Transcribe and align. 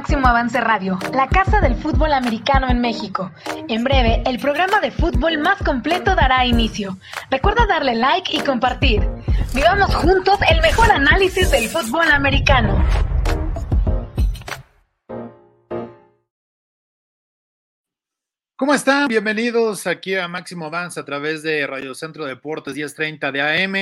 Máximo 0.00 0.28
Avance 0.28 0.58
Radio, 0.58 0.98
la 1.12 1.28
casa 1.28 1.60
del 1.60 1.74
fútbol 1.74 2.14
americano 2.14 2.70
en 2.70 2.80
México. 2.80 3.30
En 3.68 3.84
breve, 3.84 4.22
el 4.24 4.38
programa 4.38 4.80
de 4.80 4.90
fútbol 4.90 5.36
más 5.36 5.62
completo 5.62 6.14
dará 6.14 6.46
inicio. 6.46 6.96
Recuerda 7.30 7.66
darle 7.66 7.94
like 7.94 8.34
y 8.34 8.40
compartir. 8.40 9.06
Vivamos 9.52 9.94
juntos 9.94 10.38
el 10.50 10.62
mejor 10.62 10.90
análisis 10.90 11.50
del 11.50 11.68
fútbol 11.68 12.10
americano. 12.10 12.82
¿Cómo 18.56 18.72
están? 18.72 19.06
Bienvenidos 19.06 19.86
aquí 19.86 20.14
a 20.14 20.28
Máximo 20.28 20.64
Avance 20.64 20.98
a 20.98 21.04
través 21.04 21.42
de 21.42 21.66
Radio 21.66 21.94
Centro 21.94 22.24
Deportes 22.24 22.72
1030 22.72 23.32
de 23.32 23.42
AM 23.42 23.76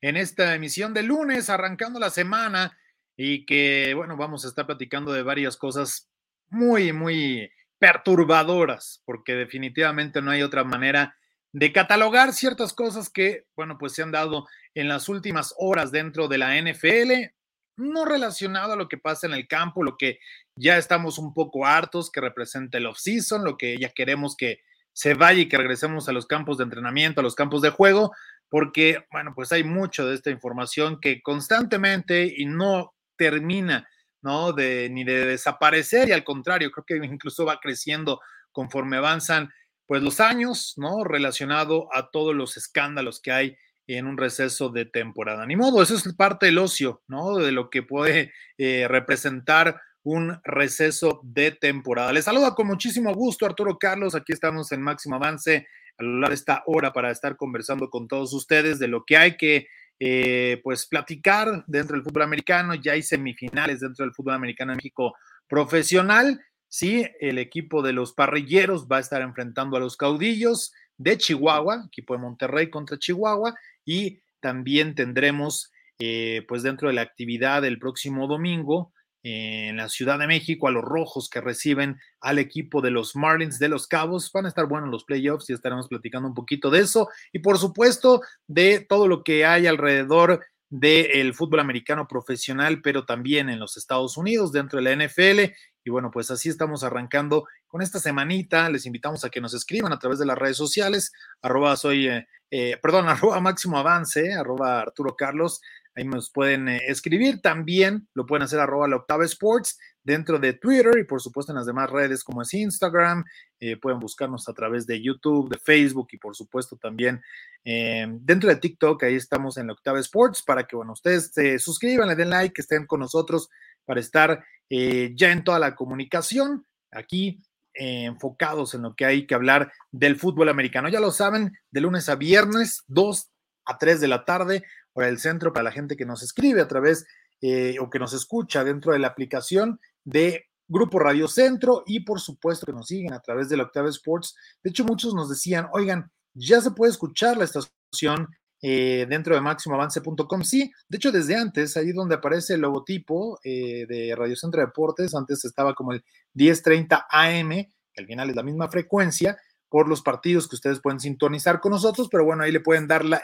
en 0.00 0.16
esta 0.16 0.54
emisión 0.54 0.94
de 0.94 1.02
lunes, 1.02 1.50
arrancando 1.50 1.98
la 1.98 2.10
semana 2.10 2.78
y 3.16 3.46
que, 3.46 3.94
bueno, 3.94 4.16
vamos 4.16 4.44
a 4.44 4.48
estar 4.48 4.66
platicando 4.66 5.12
de 5.12 5.22
varias 5.22 5.56
cosas 5.56 6.10
muy, 6.48 6.92
muy 6.92 7.50
perturbadoras, 7.78 9.02
porque 9.04 9.34
definitivamente 9.34 10.22
no 10.22 10.30
hay 10.30 10.42
otra 10.42 10.64
manera 10.64 11.16
de 11.52 11.72
catalogar 11.72 12.32
ciertas 12.32 12.72
cosas 12.72 13.08
que, 13.08 13.46
bueno, 13.56 13.78
pues 13.78 13.92
se 13.92 14.02
han 14.02 14.10
dado 14.10 14.46
en 14.74 14.88
las 14.88 15.08
últimas 15.08 15.54
horas 15.58 15.92
dentro 15.92 16.26
de 16.26 16.38
la 16.38 16.60
NFL, 16.60 17.32
no 17.76 18.04
relacionado 18.04 18.72
a 18.72 18.76
lo 18.76 18.88
que 18.88 18.98
pasa 18.98 19.26
en 19.26 19.34
el 19.34 19.46
campo, 19.46 19.84
lo 19.84 19.96
que 19.96 20.18
ya 20.56 20.76
estamos 20.78 21.18
un 21.18 21.32
poco 21.32 21.66
hartos 21.66 22.10
que 22.10 22.20
representa 22.20 22.78
el 22.78 22.86
off-season, 22.86 23.44
lo 23.44 23.56
que 23.56 23.76
ya 23.78 23.90
queremos 23.90 24.36
que 24.36 24.60
se 24.92 25.14
vaya 25.14 25.42
y 25.42 25.48
que 25.48 25.58
regresemos 25.58 26.08
a 26.08 26.12
los 26.12 26.26
campos 26.26 26.58
de 26.58 26.64
entrenamiento, 26.64 27.20
a 27.20 27.24
los 27.24 27.34
campos 27.34 27.62
de 27.62 27.70
juego, 27.70 28.12
porque, 28.48 29.04
bueno, 29.10 29.32
pues 29.34 29.50
hay 29.52 29.64
mucho 29.64 30.06
de 30.06 30.14
esta 30.14 30.30
información 30.30 31.00
que 31.00 31.20
constantemente 31.22 32.32
y 32.36 32.46
no 32.46 32.94
termina, 33.16 33.88
¿no? 34.22 34.52
De, 34.52 34.88
ni 34.90 35.04
de 35.04 35.26
desaparecer 35.26 36.08
y 36.08 36.12
al 36.12 36.24
contrario, 36.24 36.70
creo 36.70 36.84
que 36.86 37.06
incluso 37.06 37.44
va 37.44 37.60
creciendo 37.60 38.20
conforme 38.52 38.96
avanzan, 38.96 39.52
pues 39.86 40.02
los 40.02 40.20
años, 40.20 40.74
¿no? 40.76 41.04
Relacionado 41.04 41.88
a 41.92 42.10
todos 42.10 42.34
los 42.34 42.56
escándalos 42.56 43.20
que 43.20 43.32
hay 43.32 43.56
en 43.86 44.06
un 44.06 44.16
receso 44.16 44.70
de 44.70 44.86
temporada. 44.86 45.44
Ni 45.46 45.56
modo, 45.56 45.82
eso 45.82 45.94
es 45.94 46.14
parte 46.14 46.46
del 46.46 46.58
ocio, 46.58 47.02
¿no? 47.06 47.36
De 47.36 47.52
lo 47.52 47.68
que 47.68 47.82
puede 47.82 48.32
eh, 48.56 48.86
representar 48.88 49.80
un 50.02 50.38
receso 50.44 51.20
de 51.24 51.50
temporada. 51.50 52.12
Les 52.12 52.24
saluda 52.24 52.54
con 52.54 52.66
muchísimo 52.66 53.12
gusto 53.14 53.46
Arturo 53.46 53.78
Carlos, 53.78 54.14
aquí 54.14 54.32
estamos 54.32 54.70
en 54.72 54.82
Máximo 54.82 55.16
Avance 55.16 55.66
a 55.96 56.02
lo 56.02 56.18
largo 56.18 56.28
de 56.30 56.34
esta 56.34 56.62
hora 56.66 56.92
para 56.92 57.10
estar 57.10 57.36
conversando 57.36 57.88
con 57.88 58.06
todos 58.08 58.32
ustedes 58.34 58.78
de 58.78 58.88
lo 58.88 59.04
que 59.04 59.16
hay 59.16 59.36
que 59.36 59.66
eh, 60.00 60.60
pues 60.62 60.86
platicar 60.86 61.64
dentro 61.66 61.96
del 61.96 62.04
fútbol 62.04 62.22
americano. 62.22 62.74
Ya 62.74 62.92
hay 62.92 63.02
semifinales 63.02 63.80
dentro 63.80 64.04
del 64.04 64.14
fútbol 64.14 64.34
americano 64.34 64.72
en 64.72 64.76
México 64.76 65.14
profesional. 65.48 66.40
Sí, 66.68 67.06
el 67.20 67.38
equipo 67.38 67.82
de 67.82 67.92
los 67.92 68.12
parrilleros 68.12 68.88
va 68.90 68.96
a 68.96 69.00
estar 69.00 69.22
enfrentando 69.22 69.76
a 69.76 69.80
los 69.80 69.96
caudillos 69.96 70.72
de 70.96 71.18
Chihuahua, 71.18 71.84
equipo 71.86 72.14
de 72.14 72.22
Monterrey 72.22 72.70
contra 72.70 72.98
Chihuahua, 72.98 73.54
y 73.84 74.20
también 74.40 74.94
tendremos, 74.94 75.70
eh, 75.98 76.44
pues 76.48 76.62
dentro 76.62 76.88
de 76.88 76.94
la 76.94 77.02
actividad 77.02 77.62
del 77.62 77.78
próximo 77.78 78.26
domingo, 78.26 78.92
en 79.24 79.78
la 79.78 79.88
Ciudad 79.88 80.18
de 80.18 80.26
México 80.26 80.68
a 80.68 80.70
los 80.70 80.84
rojos 80.84 81.30
que 81.30 81.40
reciben 81.40 81.98
al 82.20 82.38
equipo 82.38 82.82
de 82.82 82.90
los 82.90 83.16
Marlins 83.16 83.58
de 83.58 83.70
los 83.70 83.86
Cabos. 83.88 84.30
Van 84.32 84.44
a 84.44 84.48
estar 84.48 84.66
buenos 84.66 84.90
los 84.90 85.04
playoffs 85.04 85.48
y 85.48 85.54
estaremos 85.54 85.88
platicando 85.88 86.28
un 86.28 86.34
poquito 86.34 86.70
de 86.70 86.80
eso 86.80 87.08
y 87.32 87.38
por 87.38 87.58
supuesto 87.58 88.20
de 88.46 88.80
todo 88.86 89.08
lo 89.08 89.24
que 89.24 89.46
hay 89.46 89.66
alrededor 89.66 90.44
del 90.68 91.34
fútbol 91.34 91.60
americano 91.60 92.06
profesional, 92.06 92.82
pero 92.82 93.06
también 93.06 93.48
en 93.48 93.60
los 93.60 93.76
Estados 93.76 94.16
Unidos, 94.16 94.52
dentro 94.52 94.80
de 94.80 94.94
la 94.94 95.06
NFL. 95.06 95.54
Y 95.84 95.90
bueno, 95.90 96.10
pues 96.10 96.30
así 96.30 96.48
estamos 96.48 96.82
arrancando 96.82 97.46
con 97.66 97.80
esta 97.80 98.00
semanita. 98.00 98.68
Les 98.68 98.84
invitamos 98.84 99.24
a 99.24 99.30
que 99.30 99.40
nos 99.40 99.54
escriban 99.54 99.92
a 99.92 99.98
través 99.98 100.18
de 100.18 100.26
las 100.26 100.36
redes 100.36 100.56
sociales, 100.56 101.12
arroba 101.40 101.76
soy, 101.76 102.08
eh, 102.08 102.26
eh, 102.50 102.76
perdón, 102.82 103.08
arroba 103.08 103.40
máximo 103.40 103.78
avance, 103.78 104.34
arroba 104.34 104.80
Arturo 104.80 105.16
Carlos, 105.16 105.60
Ahí 105.96 106.04
nos 106.04 106.30
pueden 106.30 106.68
eh, 106.68 106.82
escribir. 106.88 107.40
También 107.40 108.08
lo 108.14 108.26
pueden 108.26 108.42
hacer 108.42 108.58
arroba 108.58 108.88
la 108.88 108.96
octava 108.96 109.24
sports 109.24 109.78
dentro 110.02 110.38
de 110.38 110.52
Twitter 110.52 110.98
y 110.98 111.04
por 111.04 111.20
supuesto 111.20 111.52
en 111.52 111.56
las 111.56 111.66
demás 111.66 111.88
redes 111.88 112.24
como 112.24 112.42
es 112.42 112.52
Instagram. 112.52 113.24
Eh, 113.60 113.76
pueden 113.76 114.00
buscarnos 114.00 114.48
a 114.48 114.52
través 114.54 114.86
de 114.86 115.00
YouTube, 115.00 115.48
de 115.48 115.58
Facebook 115.58 116.08
y 116.12 116.18
por 116.18 116.34
supuesto 116.34 116.76
también 116.76 117.22
eh, 117.64 118.06
dentro 118.08 118.48
de 118.48 118.56
TikTok. 118.56 119.04
Ahí 119.04 119.14
estamos 119.14 119.56
en 119.56 119.68
la 119.68 119.74
octava 119.74 120.00
sports 120.00 120.42
para 120.42 120.66
que, 120.66 120.74
bueno, 120.74 120.92
ustedes 120.92 121.30
se 121.32 121.58
suscriban, 121.58 122.08
le 122.08 122.16
den 122.16 122.30
like, 122.30 122.60
estén 122.60 122.86
con 122.86 123.00
nosotros 123.00 123.48
para 123.84 124.00
estar 124.00 124.44
ya 124.70 125.30
en 125.30 125.44
toda 125.44 125.60
la 125.60 125.76
comunicación 125.76 126.66
aquí 126.90 127.40
enfocados 127.74 128.74
en 128.74 128.82
lo 128.82 128.96
que 128.96 129.04
hay 129.04 129.26
que 129.26 129.34
hablar 129.34 129.70
del 129.92 130.16
fútbol 130.16 130.48
americano. 130.48 130.88
Ya 130.88 131.00
lo 131.00 131.12
saben, 131.12 131.52
de 131.70 131.80
lunes 131.80 132.08
a 132.08 132.16
viernes, 132.16 132.82
2 132.88 133.33
a 133.66 133.78
3 133.78 134.00
de 134.00 134.08
la 134.08 134.24
tarde, 134.24 134.64
para 134.92 135.08
el 135.08 135.18
centro, 135.18 135.52
para 135.52 135.64
la 135.64 135.72
gente 135.72 135.96
que 135.96 136.06
nos 136.06 136.22
escribe 136.22 136.60
a 136.60 136.68
través 136.68 137.06
eh, 137.40 137.76
o 137.80 137.90
que 137.90 137.98
nos 137.98 138.14
escucha 138.14 138.64
dentro 138.64 138.92
de 138.92 138.98
la 138.98 139.08
aplicación 139.08 139.80
de 140.04 140.46
Grupo 140.66 140.98
Radio 140.98 141.28
Centro 141.28 141.82
y 141.86 142.00
por 142.00 142.20
supuesto 142.20 142.64
que 142.64 142.72
nos 142.72 142.86
siguen 142.86 143.12
a 143.12 143.20
través 143.20 143.48
de 143.48 143.56
la 143.56 143.64
Octava 143.64 143.88
Sports. 143.90 144.34
De 144.62 144.70
hecho, 144.70 144.84
muchos 144.84 145.14
nos 145.14 145.28
decían, 145.28 145.68
oigan, 145.72 146.10
ya 146.32 146.60
se 146.60 146.70
puede 146.70 146.92
escuchar 146.92 147.36
la 147.36 147.44
estación 147.44 148.28
eh, 148.62 149.06
dentro 149.08 149.34
de 149.34 149.42
máximoavance.com. 149.42 150.42
Sí, 150.42 150.72
de 150.88 150.96
hecho, 150.96 151.12
desde 151.12 151.36
antes, 151.36 151.76
ahí 151.76 151.92
donde 151.92 152.14
aparece 152.14 152.54
el 152.54 152.62
logotipo 152.62 153.38
eh, 153.44 153.84
de 153.86 154.14
Radio 154.16 154.36
Centro 154.36 154.62
Deportes, 154.62 155.14
antes 155.14 155.44
estaba 155.44 155.74
como 155.74 155.92
el 155.92 156.02
1030 156.32 157.06
AM, 157.10 157.50
que 157.50 158.00
al 158.00 158.06
final 158.06 158.30
es 158.30 158.36
la 158.36 158.42
misma 158.42 158.68
frecuencia, 158.68 159.36
por 159.74 159.88
los 159.88 160.02
partidos 160.02 160.46
que 160.46 160.54
ustedes 160.54 160.78
pueden 160.78 161.00
sintonizar 161.00 161.58
con 161.58 161.72
nosotros, 161.72 162.06
pero 162.08 162.24
bueno, 162.24 162.44
ahí 162.44 162.52
le 162.52 162.60
pueden 162.60 162.86
dar 162.86 163.04
la, 163.04 163.20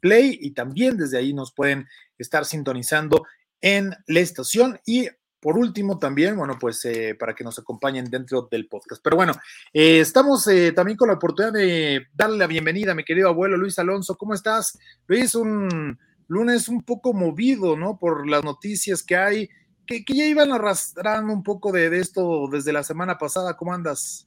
Play 0.00 0.38
y 0.40 0.52
también 0.52 0.96
desde 0.96 1.18
ahí 1.18 1.34
nos 1.34 1.52
pueden 1.52 1.86
estar 2.16 2.46
sintonizando 2.46 3.26
en 3.60 3.94
la 4.06 4.20
estación 4.20 4.80
y 4.86 5.08
por 5.38 5.58
último 5.58 5.98
también, 5.98 6.34
bueno, 6.34 6.56
pues 6.58 6.82
eh, 6.86 7.14
para 7.14 7.34
que 7.34 7.44
nos 7.44 7.58
acompañen 7.58 8.06
dentro 8.06 8.48
del 8.50 8.68
podcast. 8.68 9.02
Pero 9.04 9.16
bueno, 9.16 9.34
eh, 9.74 10.00
estamos 10.00 10.46
eh, 10.46 10.72
también 10.72 10.96
con 10.96 11.08
la 11.08 11.16
oportunidad 11.16 11.52
de 11.52 12.06
darle 12.14 12.38
la 12.38 12.46
bienvenida 12.46 12.92
a 12.92 12.94
mi 12.94 13.04
querido 13.04 13.28
abuelo 13.28 13.58
Luis 13.58 13.78
Alonso. 13.78 14.16
¿Cómo 14.16 14.32
estás? 14.32 14.78
Luis, 15.06 15.34
un 15.34 15.98
lunes 16.26 16.68
un 16.68 16.84
poco 16.84 17.12
movido, 17.12 17.76
¿no? 17.76 17.98
Por 17.98 18.26
las 18.26 18.42
noticias 18.42 19.02
que 19.02 19.16
hay, 19.16 19.50
que, 19.86 20.06
que 20.06 20.14
ya 20.14 20.24
iban 20.24 20.52
arrastrando 20.52 21.34
un 21.34 21.42
poco 21.42 21.70
de, 21.70 21.90
de 21.90 22.00
esto 22.00 22.48
desde 22.50 22.72
la 22.72 22.82
semana 22.82 23.18
pasada. 23.18 23.56
¿Cómo 23.58 23.74
andas? 23.74 24.25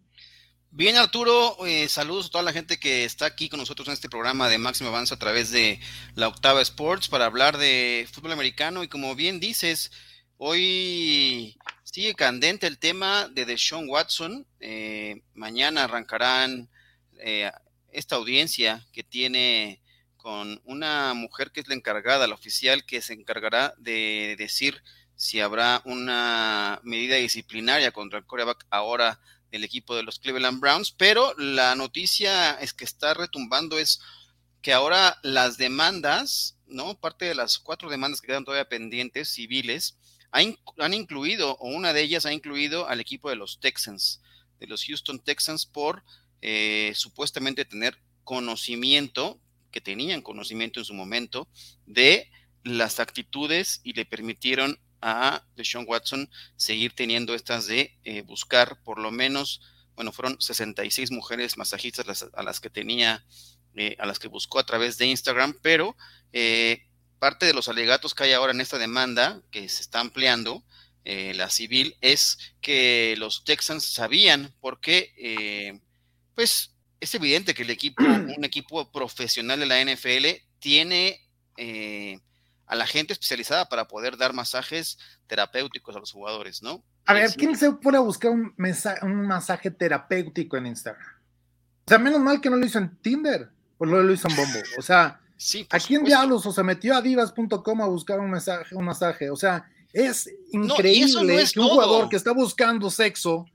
Bien, 0.72 0.98
Arturo, 0.98 1.66
eh, 1.66 1.90
saludos 1.90 2.28
a 2.28 2.30
toda 2.30 2.44
la 2.44 2.54
gente 2.54 2.80
que 2.80 3.04
está 3.04 3.26
aquí 3.26 3.50
con 3.50 3.60
nosotros 3.60 3.88
en 3.88 3.96
este 3.96 4.08
programa 4.08 4.48
de 4.48 4.60
Máximo 4.60 4.90
Avance 4.90 5.14
a 5.14 5.18
través 5.18 5.50
de 5.50 5.80
la 6.14 6.28
Octava 6.28 6.62
Sports 6.62 7.08
para 7.10 7.26
hablar 7.26 7.58
de 7.58 8.08
fútbol 8.12 8.34
americano. 8.34 8.84
Y 8.84 8.88
como 8.88 9.16
bien 9.16 9.40
dices, 9.40 9.92
hoy 10.38 11.58
sigue 11.84 12.14
candente 12.14 12.68
el 12.68 12.78
tema 12.78 13.28
de 13.30 13.46
Deshaun 13.46 13.90
Watson. 13.90 14.46
Eh, 14.60 15.24
mañana 15.34 15.86
arrancarán 15.86 16.70
eh, 17.20 17.52
esta 17.92 18.18
audiencia 18.18 18.86
que 18.94 19.04
tiene 19.04 19.82
con 20.18 20.62
una 20.66 21.16
mujer 21.16 21.52
que 21.52 21.62
es 21.62 21.68
la 21.68 21.74
encargada, 21.74 22.28
la 22.28 22.36
oficial 22.36 22.86
que 22.86 23.02
se 23.02 23.14
encargará 23.14 23.74
de 23.80 24.36
decir 24.38 24.84
si 25.16 25.42
habrá 25.42 25.82
una 25.84 26.80
medida 26.84 27.16
disciplinaria 27.16 27.92
contra 27.92 28.20
el 28.20 28.26
coreback 28.26 28.68
ahora 28.70 29.20
del 29.52 29.64
equipo 29.64 29.96
de 29.96 30.04
los 30.04 30.20
Cleveland 30.20 30.60
Browns, 30.60 30.92
pero 30.92 31.34
la 31.38 31.76
noticia 31.76 32.52
es 32.54 32.74
que 32.74 32.86
está 32.86 33.14
retumbando 33.14 33.78
es 33.78 34.00
que 34.62 34.74
ahora 34.74 35.18
las 35.24 35.58
demandas, 35.58 36.58
¿no? 36.68 37.00
Parte 37.00 37.26
de 37.26 37.36
las 37.36 37.60
cuatro 37.60 37.90
demandas 37.90 38.22
que 38.22 38.28
quedan 38.28 38.46
todavía 38.46 38.68
pendientes 38.68 39.30
civiles, 39.30 39.98
han, 40.32 40.94
incluido, 40.94 41.58
o 41.60 41.70
una 41.70 41.94
de 41.94 42.02
ellas 42.02 42.26
ha 42.26 42.34
incluido 42.34 42.88
al 42.88 43.00
equipo 43.00 43.30
de 43.30 43.36
los 43.36 43.60
Texans, 43.60 44.22
de 44.60 44.68
los 44.68 44.86
Houston 44.86 45.20
Texans, 45.20 45.66
por 45.66 46.04
eh, 46.42 46.92
supuestamente 46.96 47.66
tener 47.66 47.98
conocimiento, 48.24 49.40
que 49.72 49.82
tenían 49.82 50.22
conocimiento 50.22 50.80
en 50.80 50.86
su 50.86 50.94
momento, 50.94 51.48
de 51.86 52.30
las 52.64 53.00
actitudes 53.00 53.82
y 53.84 53.94
le 53.94 54.06
permitieron 54.06 54.80
a 55.02 55.44
Deshaun 55.56 55.86
Watson 55.88 56.30
seguir 56.56 56.94
teniendo 56.94 57.34
estas 57.34 57.68
de 57.68 57.98
eh, 58.04 58.22
buscar 58.22 58.82
por 58.84 59.00
lo 59.00 59.12
menos, 59.12 59.62
bueno, 59.96 60.12
fueron 60.12 60.40
66 60.40 61.12
mujeres 61.12 61.58
masajistas 61.58 62.30
a 62.34 62.44
las 62.44 62.60
que 62.60 62.70
tenía, 62.70 63.26
eh, 63.76 63.96
a 64.00 64.06
las 64.06 64.20
que 64.20 64.28
buscó 64.28 64.60
a 64.60 64.66
través 64.66 64.98
de 64.98 65.08
Instagram, 65.08 65.58
pero 65.62 65.96
eh, 66.34 66.88
parte 67.20 67.46
de 67.46 67.54
los 67.54 67.68
alegatos 67.68 68.16
que 68.16 68.24
hay 68.24 68.34
ahora 68.34 68.54
en 68.54 68.62
esta 68.62 68.78
demanda, 68.78 69.42
que 69.52 69.68
se 69.70 69.82
está 69.82 70.00
ampliando, 70.00 70.64
la 71.06 71.50
civil, 71.50 71.96
es 72.02 72.38
que 72.62 73.16
los 73.18 73.44
Texans 73.44 73.84
sabían 73.84 74.54
porque, 74.62 75.82
pues, 76.36 76.76
es 77.00 77.16
evidente 77.16 77.56
que 77.56 77.64
el 77.64 77.72
equipo, 77.72 78.04
un 78.38 78.46
equipo 78.46 78.92
profesional 78.92 79.60
de 79.60 79.66
la 79.66 79.84
NFL, 79.84 80.28
tiene 80.60 81.28
a 82.70 82.76
la 82.76 82.86
gente 82.86 83.14
especializada 83.14 83.68
para 83.68 83.88
poder 83.88 84.16
dar 84.16 84.32
masajes 84.32 85.00
terapéuticos 85.26 85.96
a 85.96 86.00
los 86.00 86.12
jugadores, 86.12 86.62
¿no? 86.62 86.84
A 87.08 87.14
ver, 87.14 87.34
¿quién 87.34 87.58
se 87.58 87.72
pone 87.72 87.98
a 87.98 88.02
buscar 88.02 88.30
un, 88.30 88.54
un 89.02 89.28
masaje 89.28 89.72
terapéutico 89.72 90.56
en 90.56 90.68
Instagram? 90.68 91.04
O 91.86 91.90
sea, 91.90 91.98
menos 91.98 92.22
mal 92.22 92.40
que 92.40 92.50
no 92.50 92.58
lo 92.58 92.66
hizo 92.66 92.78
en 92.78 92.96
Tinder 92.98 93.50
o 93.80 93.86
no 93.88 94.00
lo 94.00 94.14
hizo 94.14 94.28
en 94.28 94.36
Bombo. 94.36 94.60
O 94.78 94.84
sea, 94.84 95.20
¿a 95.72 95.80
quién 95.80 96.04
diablos 96.04 96.46
o 96.46 96.52
se 96.52 96.62
metió 96.62 96.96
a 96.96 97.02
divas.com 97.02 97.82
a 97.82 97.88
buscar 97.88 98.20
un 98.20 98.30
masaje, 98.30 98.76
un 98.76 98.86
masaje? 98.86 99.32
O 99.32 99.36
sea, 99.36 99.68
es 99.92 100.30
increíble 100.52 101.44
que 101.52 101.60
un 101.60 101.70
jugador 101.70 102.08
que 102.08 102.18
está 102.18 102.32
buscando 102.34 102.92
sexo 102.92 103.48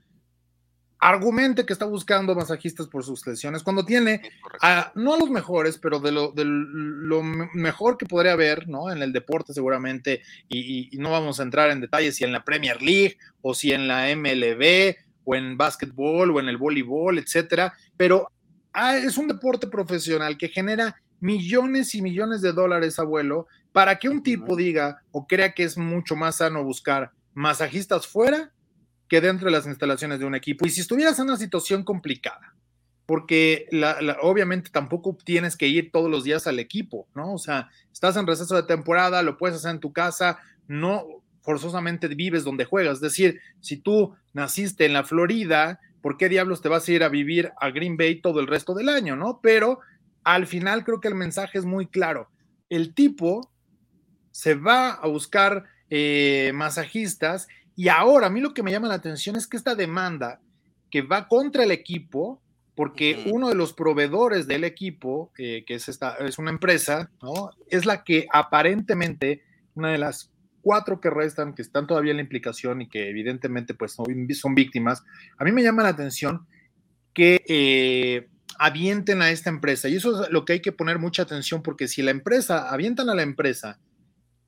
argumente 1.05 1.67
que 1.67 1.73
está 1.73 1.85
buscando 1.85 2.33
masajistas 2.33 2.87
por 2.87 3.03
sus 3.03 3.25
lesiones, 3.27 3.61
cuando 3.61 3.85
tiene 3.85 4.23
a, 4.59 4.91
no 4.95 5.13
a 5.13 5.19
los 5.19 5.29
mejores, 5.29 5.77
pero 5.77 5.99
de 5.99 6.11
lo, 6.11 6.31
de 6.31 6.45
lo 6.45 7.21
mejor 7.21 7.97
que 7.97 8.07
podría 8.07 8.31
haber, 8.31 8.67
¿no? 8.67 8.91
En 8.91 9.03
el 9.03 9.13
deporte 9.13 9.53
seguramente, 9.53 10.23
y, 10.49 10.89
no 10.97 11.11
vamos 11.11 11.39
a 11.39 11.43
entrar 11.43 11.69
en 11.69 11.79
detalles 11.79 12.15
si 12.15 12.23
en 12.23 12.31
la 12.31 12.43
Premier 12.43 12.81
League 12.81 13.19
o 13.43 13.53
si 13.53 13.71
en 13.71 13.87
la 13.87 14.07
MLB 14.15 14.95
o 15.25 15.35
en 15.35 15.55
básquetbol 15.55 16.31
o 16.31 16.39
en 16.39 16.49
el 16.49 16.57
voleibol, 16.57 17.19
etcétera, 17.19 17.73
pero 17.95 18.31
ah, 18.73 18.97
es 18.97 19.19
un 19.19 19.27
deporte 19.27 19.67
profesional 19.67 20.39
que 20.39 20.49
genera 20.49 20.99
millones 21.19 21.93
y 21.93 22.01
millones 22.01 22.41
de 22.41 22.51
dólares, 22.51 22.97
abuelo, 22.97 23.45
para 23.71 23.99
que 23.99 24.09
un 24.09 24.23
tipo 24.23 24.55
diga 24.55 25.03
o 25.11 25.27
crea 25.27 25.53
que 25.53 25.65
es 25.65 25.77
mucho 25.77 26.15
más 26.15 26.37
sano 26.37 26.63
buscar 26.63 27.11
masajistas 27.35 28.07
fuera 28.07 28.54
que 29.07 29.21
dentro 29.21 29.45
de 29.45 29.51
las 29.51 29.65
instalaciones 29.65 30.19
de 30.19 30.25
un 30.25 30.35
equipo. 30.35 30.65
Y 30.65 30.69
si 30.69 30.81
estuvieras 30.81 31.19
en 31.19 31.25
una 31.25 31.37
situación 31.37 31.83
complicada, 31.83 32.55
porque 33.05 33.67
obviamente 34.21 34.71
tampoco 34.71 35.17
tienes 35.23 35.55
que 35.55 35.67
ir 35.67 35.91
todos 35.91 36.09
los 36.09 36.23
días 36.23 36.47
al 36.47 36.59
equipo, 36.59 37.07
¿no? 37.13 37.33
O 37.33 37.37
sea, 37.37 37.69
estás 37.93 38.17
en 38.17 38.25
receso 38.25 38.55
de 38.55 38.63
temporada, 38.63 39.21
lo 39.21 39.37
puedes 39.37 39.57
hacer 39.57 39.71
en 39.71 39.79
tu 39.79 39.93
casa, 39.93 40.39
no 40.67 41.05
forzosamente 41.41 42.07
vives 42.07 42.43
donde 42.43 42.65
juegas. 42.65 42.95
Es 42.95 43.01
decir, 43.01 43.39
si 43.61 43.77
tú 43.77 44.15
naciste 44.33 44.85
en 44.85 44.93
la 44.93 45.03
Florida, 45.03 45.79
¿por 46.01 46.17
qué 46.17 46.29
diablos 46.29 46.63
te 46.63 46.69
vas 46.69 46.87
a 46.87 46.91
ir 46.91 47.03
a 47.03 47.09
vivir 47.09 47.51
a 47.61 47.69
Green 47.69 47.97
Bay 47.97 48.21
todo 48.21 48.39
el 48.39 48.47
resto 48.47 48.73
del 48.73 48.89
año, 48.89 49.15
no? 49.15 49.39
Pero 49.41 49.79
al 50.23 50.47
final 50.47 50.83
creo 50.83 50.99
que 50.99 51.07
el 51.07 51.15
mensaje 51.15 51.59
es 51.59 51.65
muy 51.65 51.85
claro. 51.85 52.31
El 52.69 52.95
tipo 52.95 53.51
se 54.31 54.55
va 54.55 54.89
a 54.89 55.07
buscar 55.07 55.65
eh, 55.91 56.51
masajistas 56.55 57.47
y 57.75 57.89
ahora, 57.89 58.27
a 58.27 58.29
mí 58.29 58.39
lo 58.39 58.53
que 58.53 58.63
me 58.63 58.71
llama 58.71 58.87
la 58.87 58.95
atención 58.95 59.35
es 59.35 59.47
que 59.47 59.57
esta 59.57 59.75
demanda 59.75 60.39
que 60.89 61.01
va 61.01 61.27
contra 61.27 61.63
el 61.63 61.71
equipo, 61.71 62.41
porque 62.73 63.29
uno 63.31 63.49
de 63.49 63.55
los 63.55 63.73
proveedores 63.73 64.47
del 64.47 64.63
equipo, 64.63 65.31
eh, 65.37 65.63
que 65.65 65.75
es, 65.75 65.89
esta, 65.89 66.15
es 66.15 66.37
una 66.37 66.51
empresa, 66.51 67.11
¿no? 67.21 67.51
es 67.69 67.85
la 67.85 68.03
que 68.03 68.27
aparentemente, 68.31 69.43
una 69.73 69.91
de 69.91 69.97
las 69.97 70.31
cuatro 70.61 70.99
que 70.99 71.09
restan, 71.09 71.53
que 71.53 71.61
están 71.61 71.85
todavía 71.85 72.11
en 72.11 72.17
la 72.17 72.23
implicación 72.23 72.81
y 72.81 72.89
que 72.89 73.09
evidentemente 73.09 73.73
pues 73.73 73.93
son, 73.93 74.55
víctimas, 74.55 75.03
a 75.37 75.43
mí 75.43 75.51
me 75.51 75.63
llama 75.63 75.83
la 75.83 75.89
atención 75.89 76.47
que 77.13 77.43
eh, 77.47 78.27
avienten 78.57 79.21
a 79.21 79.29
esta 79.29 79.49
empresa. 79.49 79.89
Y 79.89 79.95
eso 79.95 80.23
es 80.23 80.29
lo 80.31 80.43
que 80.43 80.53
hay 80.53 80.61
que 80.61 80.71
poner 80.71 80.97
mucha 80.97 81.23
atención, 81.23 81.61
porque 81.61 81.87
si 81.87 82.01
la 82.01 82.11
empresa, 82.11 82.69
avientan 82.69 83.09
a 83.09 83.15
la 83.15 83.23
empresa 83.23 83.79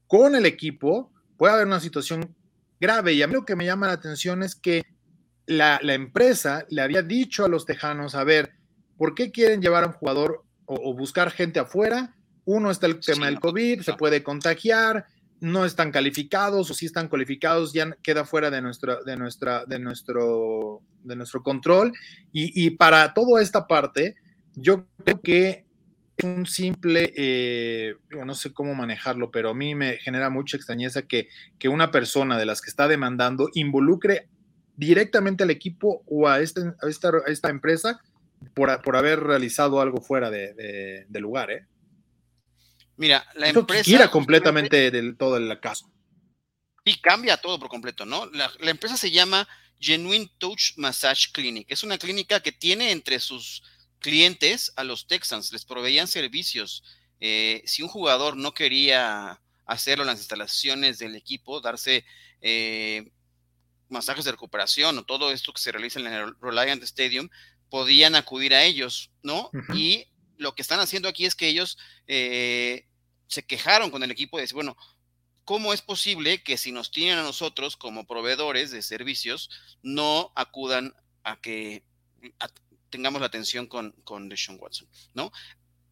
con 0.08 0.36
el 0.36 0.46
equipo, 0.46 1.12
puede 1.38 1.54
haber 1.54 1.68
una 1.68 1.80
situación 1.80 2.36
grave. 2.80 3.14
Y 3.14 3.22
a 3.22 3.28
mí 3.28 3.34
lo 3.34 3.46
que 3.46 3.56
me 3.56 3.66
llama 3.66 3.88
la 3.88 3.94
atención 3.94 4.44
es 4.44 4.56
que 4.56 4.84
la, 5.46 5.80
empresa 5.82 6.66
le 6.70 6.82
había 6.82 7.02
dicho 7.02 7.46
a 7.46 7.50
los 7.50 7.66
tejanos, 7.66 8.16
a 8.16 8.24
ver, 8.24 8.54
¿por 8.98 9.16
qué 9.16 9.32
quieren 9.32 9.62
llevar 9.62 9.84
a 9.84 9.88
un 9.88 9.94
jugador 9.94 10.44
o, 10.66 10.94
buscar 10.94 11.32
gente 11.32 11.60
afuera? 11.60 12.16
Uno 12.46 12.72
está 12.72 12.88
el 12.88 13.00
tema 13.00 13.26
del 13.28 13.40
COVID, 13.40 13.82
se 13.82 13.94
puede 13.94 14.24
contagiar, 14.24 15.06
no 15.40 15.66
están 15.66 15.92
calificados 15.92 16.72
o 16.72 16.74
si 16.74 16.86
están 16.86 17.10
calificados 17.10 17.74
ya 17.74 17.92
queda 18.02 18.26
fuera 18.26 18.50
de 18.50 18.62
nuestra, 18.62 19.04
de 19.04 19.16
nuestra, 19.18 19.66
de 19.66 19.80
nuestro, 19.80 20.82
de 21.04 21.16
nuestro 21.16 21.44
control. 21.44 21.94
Y, 22.32 22.66
y 22.66 22.72
para 22.72 23.14
toda 23.14 23.42
esta 23.42 23.68
parte, 23.68 24.16
yo 24.56 24.88
creo 25.04 25.22
que 25.22 25.67
un 26.24 26.48
simple, 26.48 27.14
eh, 27.16 27.96
no 28.10 28.34
sé 28.34 28.54
cómo 28.54 28.74
manejarlo, 28.74 29.30
pero 29.30 29.52
a 29.52 29.54
mí 29.54 29.76
me 29.76 29.98
genera 29.98 30.30
mucha 30.30 30.58
extrañeza 30.58 31.04
que, 31.04 31.30
que, 31.60 31.70
una 31.70 31.92
persona 31.92 32.38
de 32.38 32.46
las 32.46 32.62
que 32.62 32.70
está 32.70 32.88
demandando 32.88 33.50
involucre 33.54 34.28
directamente 34.76 35.44
al 35.44 35.52
equipo 35.52 36.04
o 36.08 36.28
a, 36.28 36.40
este, 36.40 36.62
a, 36.62 36.90
esta, 36.90 37.12
esta, 37.28 37.50
empresa 37.50 38.02
por, 38.54 38.82
por, 38.82 38.96
haber 38.96 39.20
realizado 39.20 39.80
algo 39.82 40.02
fuera 40.02 40.32
de, 40.32 41.06
de, 41.08 41.20
lugar. 41.20 41.52
¿eh? 41.52 41.68
Mira, 42.96 43.26
la 43.36 43.50
empresa... 43.50 43.84
Gira 43.84 44.10
completamente 44.10 44.90
del 44.90 45.18
todo 45.18 45.38
el 45.38 45.60
caso. 45.60 45.92
Y 46.84 47.00
cambia 47.00 47.38
todo 47.38 47.60
por 47.60 47.70
completo, 47.70 48.06
¿no? 48.06 48.26
La, 48.28 48.50
la 48.60 48.72
empresa 48.72 48.98
se 48.98 49.12
llama 49.12 49.48
Genuine 49.80 50.32
Touch 50.38 50.78
Massage 50.78 51.32
Clinic. 51.32 51.68
Es 51.70 51.84
una 51.84 51.98
clínica 51.98 52.40
que 52.40 52.52
tiene 52.52 52.92
entre 52.92 53.20
sus 53.20 53.62
clientes 54.00 54.74
a 54.76 54.84
los 54.84 55.08
Texans, 55.08 55.52
les 55.52 55.66
proveían 55.66 56.08
servicios. 56.08 56.84
Eh, 57.20 57.64
si 57.66 57.84
un 57.84 57.90
jugador 57.90 58.38
no 58.38 58.54
quería 58.54 59.42
hacerlo 59.66 60.04
en 60.04 60.08
las 60.08 60.20
instalaciones 60.20 60.98
del 61.00 61.16
equipo, 61.16 61.62
darse 61.62 62.06
eh, 62.42 63.12
masajes 63.90 64.26
de 64.26 64.32
recuperación 64.32 64.98
o 64.98 65.04
todo 65.04 65.32
esto 65.32 65.54
que 65.54 65.62
se 65.62 65.72
realiza 65.72 66.00
en 66.00 66.08
el 66.08 66.36
Reliant 66.42 66.84
Stadium, 66.84 67.30
podían 67.70 68.16
acudir 68.16 68.54
a 68.54 68.64
ellos, 68.64 69.12
¿no? 69.24 69.50
Y 69.74 70.06
lo 70.38 70.56
que 70.56 70.62
están 70.62 70.80
haciendo 70.80 71.10
aquí 71.10 71.26
es 71.26 71.36
que 71.36 71.48
ellos 71.48 71.78
eh, 72.08 72.88
se 73.28 73.46
quejaron 73.46 73.92
con 73.92 74.04
el 74.04 74.12
equipo 74.12 74.38
de 74.38 74.44
decir, 74.44 74.56
bueno, 74.56 74.78
¿cómo 75.44 75.74
es 75.74 75.82
posible 75.82 76.44
que 76.44 76.58
si 76.58 76.72
nos 76.72 76.92
tienen 76.92 77.18
a 77.18 77.24
nosotros 77.24 77.76
como 77.76 78.08
proveedores 78.08 78.72
de 78.72 78.82
servicios, 78.82 79.50
no 79.82 80.32
acudan 80.36 80.94
a 81.24 81.40
que 81.42 81.84
tengamos 82.90 83.22
la 83.22 83.28
atención 83.28 83.68
con, 83.68 83.92
con 84.04 84.30
Deshaun 84.30 84.58
Watson, 84.60 84.88
¿no? 85.14 85.32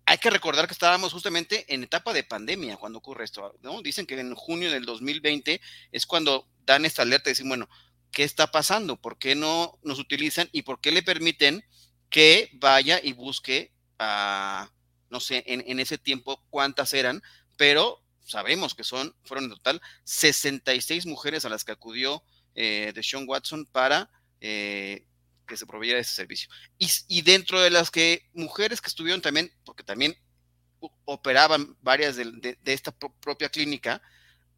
Hay 0.07 0.19
que 0.19 0.29
recordar 0.29 0.67
que 0.67 0.73
estábamos 0.73 1.13
justamente 1.13 1.73
en 1.73 1.83
etapa 1.83 2.13
de 2.13 2.23
pandemia 2.23 2.77
cuando 2.77 2.99
ocurre 2.99 3.25
esto, 3.25 3.57
¿no? 3.61 3.81
Dicen 3.81 4.05
que 4.05 4.19
en 4.19 4.35
junio 4.35 4.71
del 4.71 4.85
2020 4.85 5.59
es 5.91 6.05
cuando 6.05 6.47
dan 6.63 6.85
esta 6.85 7.01
alerta 7.01 7.29
y 7.29 7.33
dicen, 7.33 7.47
bueno, 7.47 7.67
¿qué 8.11 8.23
está 8.23 8.47
pasando? 8.47 8.97
¿Por 8.97 9.17
qué 9.17 9.35
no 9.35 9.79
nos 9.83 9.99
utilizan 9.99 10.47
y 10.51 10.61
por 10.61 10.79
qué 10.79 10.91
le 10.91 11.01
permiten 11.01 11.65
que 12.09 12.49
vaya 12.53 12.99
y 13.03 13.13
busque 13.13 13.73
a, 13.99 14.71
no 15.09 15.19
sé, 15.19 15.43
en, 15.47 15.79
ese 15.79 15.97
tiempo 15.97 16.41
cuántas 16.49 16.93
eran, 16.93 17.21
pero 17.57 18.01
sabemos 18.21 18.75
que 18.75 18.83
son, 18.83 19.15
fueron 19.23 19.45
en 19.45 19.51
total 19.51 19.81
66 20.03 21.05
mujeres 21.05 21.45
a 21.45 21.49
las 21.49 21.63
que 21.63 21.71
acudió 21.71 22.23
eh, 22.55 22.91
Deshaun 22.95 23.27
Watson 23.27 23.65
para 23.65 24.09
eh, 24.39 25.05
que 25.45 25.57
se 25.57 25.65
proveyera 25.65 25.99
ese 25.99 26.13
servicio. 26.13 26.49
Y, 26.77 27.21
dentro 27.21 27.61
de 27.61 27.69
las 27.69 27.91
que 27.91 28.29
mujeres 28.33 28.81
que 28.81 28.89
estuvieron 28.89 29.21
también, 29.21 29.51
porque 29.63 29.83
también 29.83 30.15
operaban 31.05 31.77
varias 31.81 32.15
de, 32.15 32.57
esta 32.65 32.91
propia 32.91 33.49
clínica, 33.49 34.01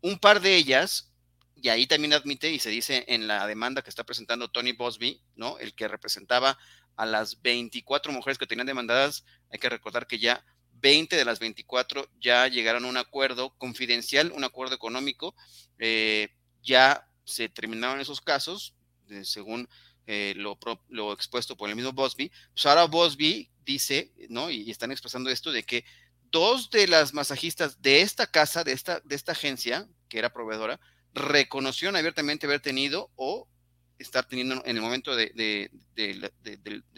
un 0.02 0.20
par 0.20 0.42
de 0.42 0.56
ellas, 0.56 1.12
y 1.56 1.70
ahí 1.70 1.88
también 1.88 2.14
admite 2.14 2.52
y 2.52 2.60
se 2.60 2.70
dice 2.70 3.06
en 3.08 3.28
la 3.28 3.48
demanda 3.48 3.82
que 3.82 3.90
está 3.90 4.04
presentando 4.04 4.50
Tony 4.50 4.74
Bosby, 4.74 5.22
¿no? 5.36 5.58
El 5.58 5.74
que 5.74 5.88
representaba 5.88 6.58
a 6.96 7.06
las 7.06 7.42
24 7.42 8.12
mujeres 8.12 8.38
que 8.38 8.48
tenían 8.48 8.68
demandadas, 8.68 9.26
hay 9.52 9.60
que 9.60 9.70
recordar 9.70 10.08
que 10.08 10.20
ya 10.20 10.44
20 10.74 11.16
de 11.16 11.26
las 11.26 11.40
24 11.40 12.10
ya 12.20 12.48
llegaron 12.48 12.86
a 12.86 12.90
un 12.90 12.98
acuerdo 12.98 13.56
confidencial, 13.58 14.32
un 14.32 14.44
acuerdo 14.44 14.76
económico, 14.76 15.36
eh, 15.80 16.30
ya 16.62 17.08
se 17.24 17.50
terminaron 17.50 18.00
esos 18.00 18.22
casos, 18.22 18.76
según 19.24 19.70
eh, 20.08 20.34
lo, 20.38 20.58
lo, 20.88 21.12
expuesto 21.12 21.58
por 21.58 21.70
el 21.70 21.76
mismo 21.76 21.92
Bosby, 21.92 22.32
pues 22.54 22.66
ahora 22.66 22.86
Bosby 22.86 23.52
dice, 23.66 24.14
¿no? 24.30 24.50
Y, 24.50 24.72
están 24.72 24.92
expresando 24.92 25.30
esto 25.30 25.52
de 25.52 25.64
que 25.64 25.84
dos 26.32 26.70
de 26.70 26.88
las 26.88 27.14
masajistas 27.14 27.82
de 27.82 28.02
esta 28.02 28.26
casa, 28.26 28.64
de 28.64 28.72
esta, 28.72 29.02
de 29.02 29.16
esta 29.16 29.34
agencia, 29.34 29.86
que 30.08 30.18
era 30.18 30.32
proveedora, 30.32 30.80
reconocieron 31.14 31.98
abiertamente 31.98 32.46
haber 32.46 32.62
tenido 32.62 33.12
o 33.18 33.50
estar 34.00 34.26
teniendo 34.26 34.64
en 34.66 34.78
el 34.78 34.82
momento 34.82 35.14
de, 35.14 35.70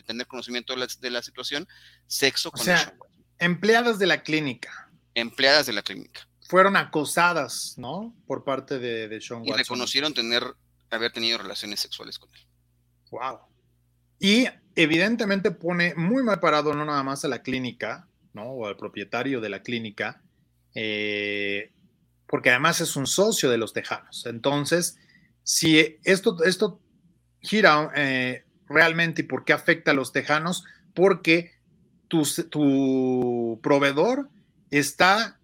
tener 0.05 0.27
conocimiento 0.27 0.75
de 0.75 1.09
la, 1.09 1.23
situación, 1.23 1.67
sexo 2.05 2.51
con 2.51 2.61
o 2.61 2.63
sea, 2.63 2.93
empleadas 3.39 3.97
de 3.97 4.05
la 4.05 4.21
clínica. 4.21 4.91
Empleadas 5.15 5.65
de 5.65 5.73
la 5.73 5.81
clínica. 5.81 6.27
Fueron 6.47 6.75
acosadas, 6.75 7.73
¿no? 7.77 8.15
Por 8.27 8.43
parte 8.43 8.77
de, 8.77 9.19
Sean 9.21 9.39
Watson. 9.39 9.55
Y 9.55 9.57
reconocieron 9.57 10.13
tener, 10.13 10.43
haber 10.91 11.11
tenido 11.11 11.39
relaciones 11.39 11.79
sexuales 11.79 12.19
con 12.19 12.29
él. 12.35 12.48
Wow. 13.11 13.39
Y 14.19 14.47
evidentemente 14.75 15.51
pone 15.51 15.95
muy 15.95 16.23
mal 16.23 16.39
parado 16.39 16.73
no 16.73 16.85
nada 16.85 17.03
más 17.03 17.25
a 17.25 17.27
la 17.27 17.41
clínica, 17.41 18.07
¿no? 18.33 18.43
O 18.43 18.67
al 18.67 18.77
propietario 18.77 19.41
de 19.41 19.49
la 19.49 19.61
clínica, 19.61 20.21
eh, 20.75 21.73
porque 22.27 22.49
además 22.49 22.81
es 22.81 22.95
un 22.95 23.07
socio 23.07 23.49
de 23.49 23.57
los 23.57 23.73
tejanos. 23.73 24.25
Entonces, 24.25 24.97
si 25.43 25.99
esto, 26.03 26.43
esto 26.43 26.81
gira 27.41 27.91
eh, 27.95 28.45
realmente 28.67 29.21
y 29.21 29.25
por 29.25 29.45
qué 29.45 29.53
afecta 29.53 29.91
a 29.91 29.95
los 29.95 30.11
tejanos, 30.11 30.63
porque 30.93 31.53
tu, 32.07 32.23
tu 32.49 33.59
proveedor 33.63 34.29
está 34.69 35.39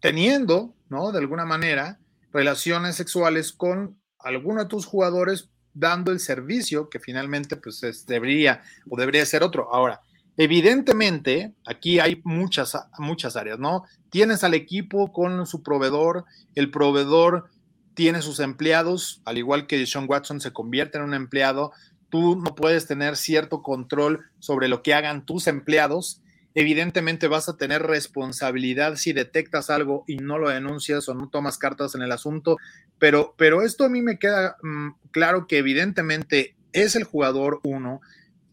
teniendo 0.00 0.74
¿no? 0.88 1.12
De 1.12 1.18
alguna 1.18 1.44
manera, 1.44 1.98
relaciones 2.32 2.96
sexuales 2.96 3.52
con 3.52 3.98
alguno 4.18 4.62
de 4.62 4.68
tus 4.68 4.86
jugadores 4.86 5.50
dando 5.74 6.12
el 6.12 6.20
servicio 6.20 6.88
que 6.88 7.00
finalmente 7.00 7.56
pues 7.56 8.06
debería 8.06 8.62
o 8.88 8.96
debería 8.96 9.26
ser 9.26 9.42
otro. 9.42 9.72
Ahora, 9.74 10.00
evidentemente, 10.36 11.52
aquí 11.66 11.98
hay 11.98 12.20
muchas, 12.24 12.76
muchas 12.98 13.36
áreas, 13.36 13.58
¿no? 13.58 13.84
Tienes 14.10 14.44
al 14.44 14.54
equipo 14.54 15.12
con 15.12 15.46
su 15.46 15.62
proveedor, 15.62 16.24
el 16.54 16.70
proveedor 16.70 17.50
tiene 17.94 18.22
sus 18.22 18.40
empleados, 18.40 19.20
al 19.24 19.38
igual 19.38 19.66
que 19.66 19.84
Sean 19.86 20.06
Watson 20.08 20.40
se 20.40 20.52
convierte 20.52 20.98
en 20.98 21.04
un 21.04 21.14
empleado, 21.14 21.72
tú 22.10 22.36
no 22.36 22.54
puedes 22.54 22.86
tener 22.86 23.16
cierto 23.16 23.62
control 23.62 24.24
sobre 24.38 24.68
lo 24.68 24.82
que 24.82 24.94
hagan 24.94 25.26
tus 25.26 25.46
empleados. 25.46 26.20
Evidentemente 26.54 27.26
vas 27.28 27.48
a 27.48 27.56
tener 27.56 27.82
responsabilidad 27.82 28.96
si 28.96 29.12
detectas 29.12 29.70
algo 29.70 30.04
y 30.06 30.16
no 30.18 30.38
lo 30.38 30.50
denuncias 30.50 31.08
o 31.08 31.14
no 31.14 31.28
tomas 31.28 31.58
cartas 31.58 31.94
en 31.94 32.02
el 32.02 32.12
asunto, 32.12 32.58
pero, 32.98 33.34
pero 33.36 33.62
esto 33.62 33.84
a 33.84 33.88
mí 33.88 34.02
me 34.02 34.18
queda 34.18 34.56
mm, 34.62 34.90
claro 35.10 35.46
que 35.46 35.58
evidentemente 35.58 36.56
es 36.72 36.94
el 36.96 37.04
jugador 37.04 37.60
uno, 37.64 38.00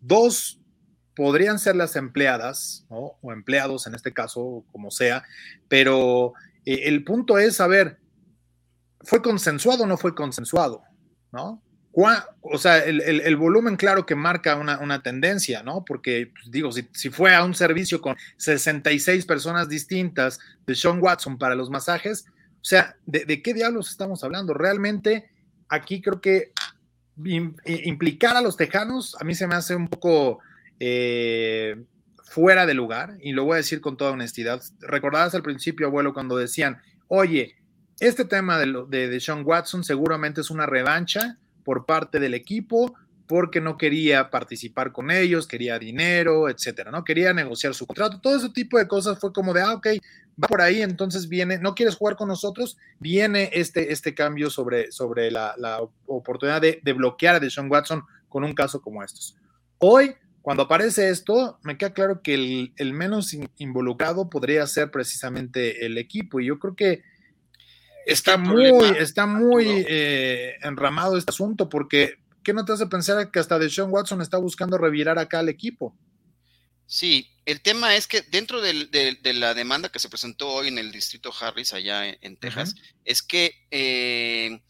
dos 0.01 0.59
podrían 1.15 1.59
ser 1.59 1.75
las 1.75 1.95
empleadas 1.95 2.85
o 2.89 3.17
empleados 3.31 3.85
en 3.85 3.93
este 3.93 4.13
caso, 4.13 4.63
como 4.71 4.89
sea, 4.89 5.23
pero 5.67 6.33
eh, 6.65 6.81
el 6.85 7.03
punto 7.03 7.37
es 7.37 7.57
saber, 7.57 7.99
¿fue 9.01 9.21
consensuado 9.21 9.83
o 9.83 9.87
no 9.87 9.97
fue 9.97 10.15
consensuado? 10.15 10.83
¿No? 11.31 11.61
O 11.93 12.57
sea, 12.57 12.79
el, 12.79 13.35
volumen 13.35 13.75
claro 13.75 14.05
que 14.05 14.15
marca 14.15 14.55
una, 14.55 15.03
tendencia, 15.03 15.61
¿no? 15.61 15.83
Porque, 15.85 16.31
pues, 16.33 16.49
digo, 16.49 16.71
si, 16.71 16.87
si, 16.93 17.09
fue 17.09 17.35
a 17.35 17.43
un 17.43 17.53
servicio 17.53 17.99
con 17.99 18.15
66 18.37 19.25
personas 19.25 19.67
distintas 19.67 20.39
de 20.65 20.75
Sean 20.75 21.01
Watson 21.01 21.37
para 21.37 21.55
los 21.55 21.69
masajes, 21.69 22.25
o 22.29 22.63
sea, 22.63 22.95
¿de, 23.05 23.41
qué 23.41 23.53
diablos 23.53 23.89
estamos 23.89 24.23
hablando? 24.23 24.53
Realmente, 24.53 25.29
aquí 25.67 26.01
creo 26.01 26.21
que 26.21 26.51
implicar 27.65 28.37
a 28.37 28.41
los 28.41 28.55
tejanos 28.55 29.15
a 29.19 29.25
mí 29.25 29.35
se 29.35 29.45
me 29.45 29.53
hace 29.53 29.75
un 29.75 29.87
poco 29.87 30.39
eh, 30.79 31.83
fuera 32.23 32.65
de 32.65 32.73
lugar, 32.73 33.17
y 33.21 33.33
lo 33.33 33.43
voy 33.43 33.55
a 33.55 33.57
decir 33.57 33.81
con 33.81 33.97
toda 33.97 34.11
honestidad. 34.11 34.61
Recordabas 34.79 35.35
al 35.35 35.43
principio, 35.43 35.87
abuelo, 35.87 36.13
cuando 36.13 36.37
decían, 36.37 36.81
oye, 37.09 37.57
este 37.99 38.23
tema 38.23 38.57
de, 38.57 38.85
de, 38.87 39.09
de 39.09 39.19
Sean 39.19 39.43
Watson 39.45 39.83
seguramente 39.83 40.39
es 40.39 40.49
una 40.49 40.65
revancha 40.65 41.37
por 41.63 41.85
parte 41.85 42.19
del 42.19 42.33
equipo 42.33 42.95
porque 43.31 43.61
no 43.61 43.77
quería 43.77 44.29
participar 44.29 44.91
con 44.91 45.09
ellos, 45.09 45.47
quería 45.47 45.79
dinero, 45.79 46.49
etcétera, 46.49 46.91
¿no? 46.91 47.05
Quería 47.05 47.33
negociar 47.33 47.73
su 47.73 47.87
contrato, 47.87 48.19
todo 48.19 48.35
ese 48.35 48.49
tipo 48.49 48.77
de 48.77 48.89
cosas 48.89 49.19
fue 49.19 49.31
como 49.31 49.53
de, 49.53 49.61
ah, 49.61 49.75
ok, 49.75 49.87
va 50.43 50.49
por 50.49 50.61
ahí, 50.61 50.81
entonces 50.81 51.29
viene, 51.29 51.57
no 51.57 51.73
quieres 51.73 51.95
jugar 51.95 52.17
con 52.17 52.27
nosotros, 52.27 52.77
viene 52.99 53.49
este, 53.53 53.93
este 53.93 54.13
cambio 54.13 54.49
sobre, 54.49 54.91
sobre 54.91 55.31
la, 55.31 55.79
oportunidad 56.07 56.59
de, 56.59 56.93
bloquear 56.93 57.35
a 57.35 57.39
Deshaun 57.39 57.71
Watson 57.71 58.03
con 58.27 58.43
un 58.43 58.53
caso 58.53 58.81
como 58.81 59.01
estos. 59.01 59.37
Hoy, 59.77 60.13
cuando 60.41 60.63
aparece 60.63 61.09
esto, 61.09 61.57
me 61.63 61.77
queda 61.77 61.93
claro 61.93 62.21
que 62.21 62.33
el, 62.75 62.93
menos 62.93 63.33
involucrado 63.57 64.29
podría 64.29 64.67
ser 64.67 64.91
precisamente 64.91 65.85
el 65.85 65.97
equipo, 65.97 66.41
y 66.41 66.47
yo 66.47 66.59
creo 66.59 66.75
que 66.75 67.01
está 68.05 68.37
muy, 68.37 68.71
está 68.97 69.25
muy 69.25 69.85
eh, 69.87 70.55
enramado 70.61 71.17
este 71.17 71.31
asunto 71.31 71.69
porque 71.69 72.15
¿qué 72.43 72.53
no 72.53 72.65
te 72.65 72.73
hace 72.73 72.87
pensar 72.87 73.31
que 73.31 73.39
hasta 73.39 73.59
Deshaun 73.59 73.91
Watson 73.91 74.21
está 74.21 74.37
buscando 74.37 74.77
revirar 74.77 75.19
acá 75.19 75.39
al 75.39 75.49
equipo? 75.49 75.95
Sí, 76.85 77.29
el 77.45 77.61
tema 77.61 77.95
es 77.95 78.05
que 78.05 78.21
dentro 78.21 78.61
de, 78.61 79.17
la 79.33 79.53
demanda 79.53 79.89
que 79.89 79.99
se 79.99 80.09
presentó 80.09 80.49
hoy 80.49 80.67
en 80.67 80.77
el 80.77 80.91
distrito 80.91 81.33
Harris, 81.39 81.73
allá 81.73 82.05
en, 82.09 82.37
Texas, 82.37 82.75
es 83.05 83.21
que 83.21 83.65
eh, 83.71 84.61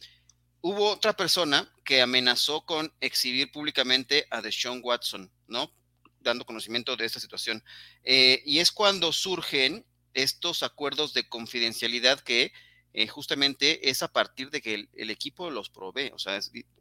hubo 0.61 0.91
otra 0.91 1.13
persona 1.13 1.67
que 1.83 2.01
amenazó 2.01 2.63
con 2.65 2.93
exhibir 3.01 3.51
públicamente 3.51 4.27
a 4.29 4.41
Deshaun 4.41 4.81
Watson, 4.83 5.31
¿no? 5.47 5.73
Dando 6.19 6.45
conocimiento 6.45 6.95
de 6.95 7.05
esta 7.05 7.19
situación. 7.19 7.63
Eh, 8.03 8.43
y 8.45 8.59
es 8.59 8.71
cuando 8.71 9.11
surgen 9.11 9.83
estos 10.13 10.61
acuerdos 10.61 11.13
de 11.13 11.27
confidencialidad 11.27 12.19
que 12.19 12.53
eh, 12.93 13.07
justamente 13.07 13.89
es 13.89 14.03
a 14.03 14.11
partir 14.11 14.49
de 14.49 14.61
que 14.61 14.89
el, 14.93 15.09
equipo 15.09 15.49
los 15.49 15.69
provee, 15.69 16.11
o 16.13 16.19
sea, 16.19 16.39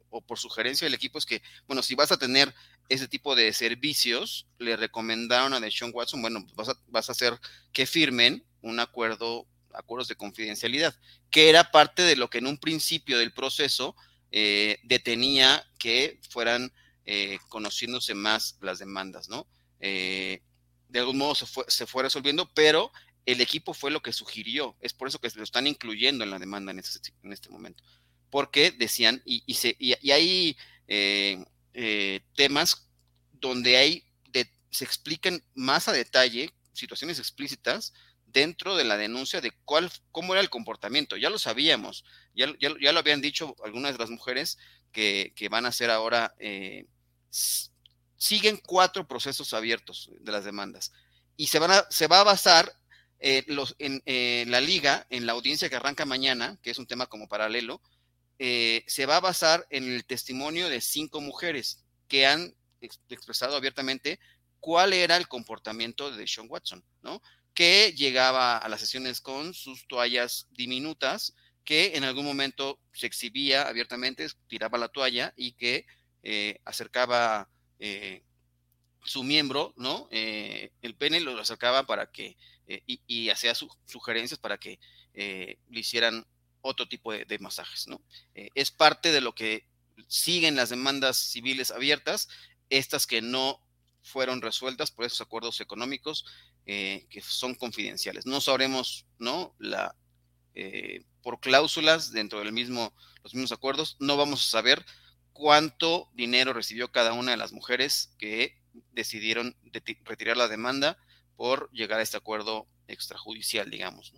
o 0.09 0.21
por 0.21 0.37
sugerencia 0.37 0.85
del 0.85 0.93
equipo 0.93 1.17
es 1.17 1.25
que, 1.25 1.41
bueno, 1.67 1.81
si 1.81 1.95
vas 1.95 2.11
a 2.11 2.17
tener 2.17 2.53
ese 2.89 3.07
tipo 3.07 3.33
de 3.33 3.53
servicios, 3.53 4.45
le 4.57 4.75
recomendaron 4.75 5.53
a 5.53 5.61
Deshaun 5.61 5.91
Watson, 5.93 6.21
bueno, 6.21 6.45
vas 6.55 6.69
a, 6.69 6.77
vas 6.87 7.07
a 7.07 7.13
hacer 7.13 7.39
que 7.71 7.85
firmen 7.85 8.43
un 8.61 8.81
acuerdo, 8.81 9.47
acuerdos 9.73 10.09
de 10.09 10.17
confidencialidad, 10.17 10.93
que 11.29 11.49
era 11.49 11.71
parte 11.71 12.01
de 12.01 12.17
lo 12.17 12.29
que 12.29 12.39
en 12.39 12.47
un 12.47 12.57
principio 12.57 13.17
del 13.17 13.31
proceso 13.31 13.95
eh, 14.31 14.79
detenía 14.83 15.65
que 15.79 16.19
fueran 16.29 16.73
eh, 17.05 17.39
conociéndose 17.47 18.15
más 18.15 18.57
las 18.61 18.79
demandas, 18.79 19.29
¿no? 19.29 19.47
de 19.79 20.99
algún 20.99 21.17
modo 21.17 21.33
se 21.33 21.45
fue, 21.47 21.63
se 21.69 21.87
fue 21.87 22.03
resolviendo, 22.03 22.51
pero 22.53 22.91
el 23.25 23.41
equipo 23.41 23.73
fue 23.73 23.91
lo 23.91 24.01
que 24.01 24.13
sugirió. 24.13 24.75
Es 24.81 24.93
por 24.93 25.07
eso 25.07 25.19
que 25.19 25.29
lo 25.35 25.43
están 25.43 25.67
incluyendo 25.67 26.23
en 26.23 26.31
la 26.31 26.39
demanda 26.39 26.71
en, 26.71 26.79
este 26.79 27.49
momento. 27.49 27.83
Porque 28.29 28.71
decían, 28.71 29.21
y, 29.25 29.53
se, 29.53 29.75
y, 29.77 29.93
hay 30.11 30.57
eh, 30.87 31.43
eh, 31.73 32.21
temas 32.35 32.87
donde 33.33 33.77
hay 33.77 34.03
se 34.71 34.85
explican 34.85 35.43
más 35.53 35.87
a 35.87 35.91
detalle 35.91 36.49
situaciones 36.73 37.19
explícitas 37.19 37.93
dentro 38.25 38.77
de 38.77 38.85
la 38.85 38.97
denuncia 38.97 39.41
de 39.41 39.51
cuál, 39.65 39.91
cómo 40.11 40.33
era 40.33 40.41
el 40.41 40.49
comportamiento. 40.49 41.17
Ya 41.17 41.29
lo 41.29 41.37
sabíamos, 41.37 42.05
ya, 42.33 42.47
ya, 42.59 42.91
lo 42.91 42.99
habían 42.99 43.21
dicho 43.21 43.55
algunas 43.63 43.91
de 43.91 43.99
las 43.99 44.09
mujeres 44.09 44.57
que, 44.93 45.33
van 45.51 45.65
a 45.65 45.71
ser 45.71 45.91
ahora, 45.91 46.33
eh, 46.39 46.85
siguen 47.29 48.57
cuatro 48.65 49.07
procesos 49.07 49.53
abiertos 49.53 50.09
de 50.19 50.31
las 50.31 50.45
demandas 50.45 50.93
y 51.35 51.47
se, 51.47 51.59
van 51.59 51.83
se 51.89 52.07
va 52.07 52.21
a 52.21 52.25
basar 52.25 52.71
eh, 53.23 53.45
en 53.77 54.01
eh, 54.07 54.45
la 54.47 54.59
liga, 54.59 55.05
en 55.11 55.27
la 55.27 55.33
audiencia 55.33 55.69
que 55.69 55.75
arranca 55.75 56.05
mañana, 56.05 56.57
que 56.63 56.71
es 56.71 56.79
un 56.79 56.87
tema 56.87 57.05
como 57.05 57.27
paralelo, 57.27 57.79
eh, 58.39 58.83
se 58.87 59.05
va 59.05 59.17
a 59.17 59.19
basar 59.19 59.67
en 59.69 59.83
el 59.83 60.05
testimonio 60.05 60.69
de 60.69 60.81
cinco 60.81 61.21
mujeres 61.21 61.83
que 62.07 62.25
han 62.25 62.55
expresado 63.09 63.55
abiertamente 63.55 64.19
cuál 64.59 64.93
era 64.93 65.17
el 65.17 65.27
comportamiento 65.27 66.09
de 66.09 66.25
Sean 66.25 66.47
Watson, 66.49 66.83
¿no? 67.03 67.21
Que 67.53 67.93
llegaba 67.95 68.57
a 68.57 68.67
las 68.69 68.79
sesiones 68.79 69.21
con 69.21 69.53
sus 69.53 69.87
toallas 69.87 70.47
diminutas, 70.49 71.35
que 71.63 71.95
en 71.95 72.03
algún 72.03 72.25
momento 72.25 72.79
se 72.91 73.05
exhibía 73.05 73.67
abiertamente, 73.67 74.27
tiraba 74.47 74.79
la 74.79 74.87
toalla 74.87 75.31
y 75.37 75.51
que 75.51 75.85
acercaba 76.65 77.49
su 79.03 79.23
miembro, 79.23 79.73
¿no? 79.77 80.07
el 80.11 80.95
pene 80.97 81.19
lo 81.19 81.39
acercaba 81.39 81.85
para 81.85 82.11
que 82.11 82.37
eh, 82.71 82.99
y, 83.05 83.29
hacía 83.29 83.53
sugerencias 83.85 84.39
para 84.39 84.57
que 84.57 84.79
eh, 85.13 85.57
le 85.69 85.79
hicieran 85.81 86.25
otro 86.61 86.87
tipo 86.87 87.11
de, 87.11 87.39
masajes, 87.39 87.87
¿no? 87.87 88.01
Eh, 88.33 88.49
es 88.55 88.71
parte 88.71 89.11
de 89.11 89.19
lo 89.19 89.35
que 89.35 89.65
siguen 90.07 90.55
las 90.55 90.69
demandas 90.69 91.17
civiles 91.17 91.71
abiertas, 91.71 92.29
estas 92.69 93.07
que 93.07 93.21
no 93.21 93.59
fueron 94.03 94.41
resueltas 94.41 94.89
por 94.89 95.05
esos 95.05 95.19
acuerdos 95.19 95.59
económicos 95.59 96.25
que 96.65 97.21
son 97.21 97.55
confidenciales. 97.55 98.25
No 98.25 98.39
sabremos, 98.39 99.05
¿no? 99.19 99.53
La, 99.59 99.93
por 101.21 101.41
cláusulas 101.41 102.11
dentro 102.11 102.39
del 102.39 102.53
mismo, 102.53 102.93
los 103.23 103.33
mismos 103.33 103.51
acuerdos, 103.51 103.97
no 103.99 104.15
vamos 104.15 104.47
a 104.47 104.51
saber 104.51 104.85
cuánto 105.33 106.09
dinero 106.13 106.53
recibió 106.53 106.91
cada 106.91 107.13
una 107.13 107.31
de 107.31 107.37
las 107.37 107.51
mujeres 107.51 108.13
que 108.17 108.60
decidieron 108.93 109.55
retirar 110.05 110.37
la 110.37 110.47
demanda 110.47 110.97
por 111.35 111.69
llegar 111.71 111.99
a 111.99 112.03
este 112.03 112.17
acuerdo 112.17 112.67
extrajudicial, 112.87 113.69
digamos. 113.69 114.13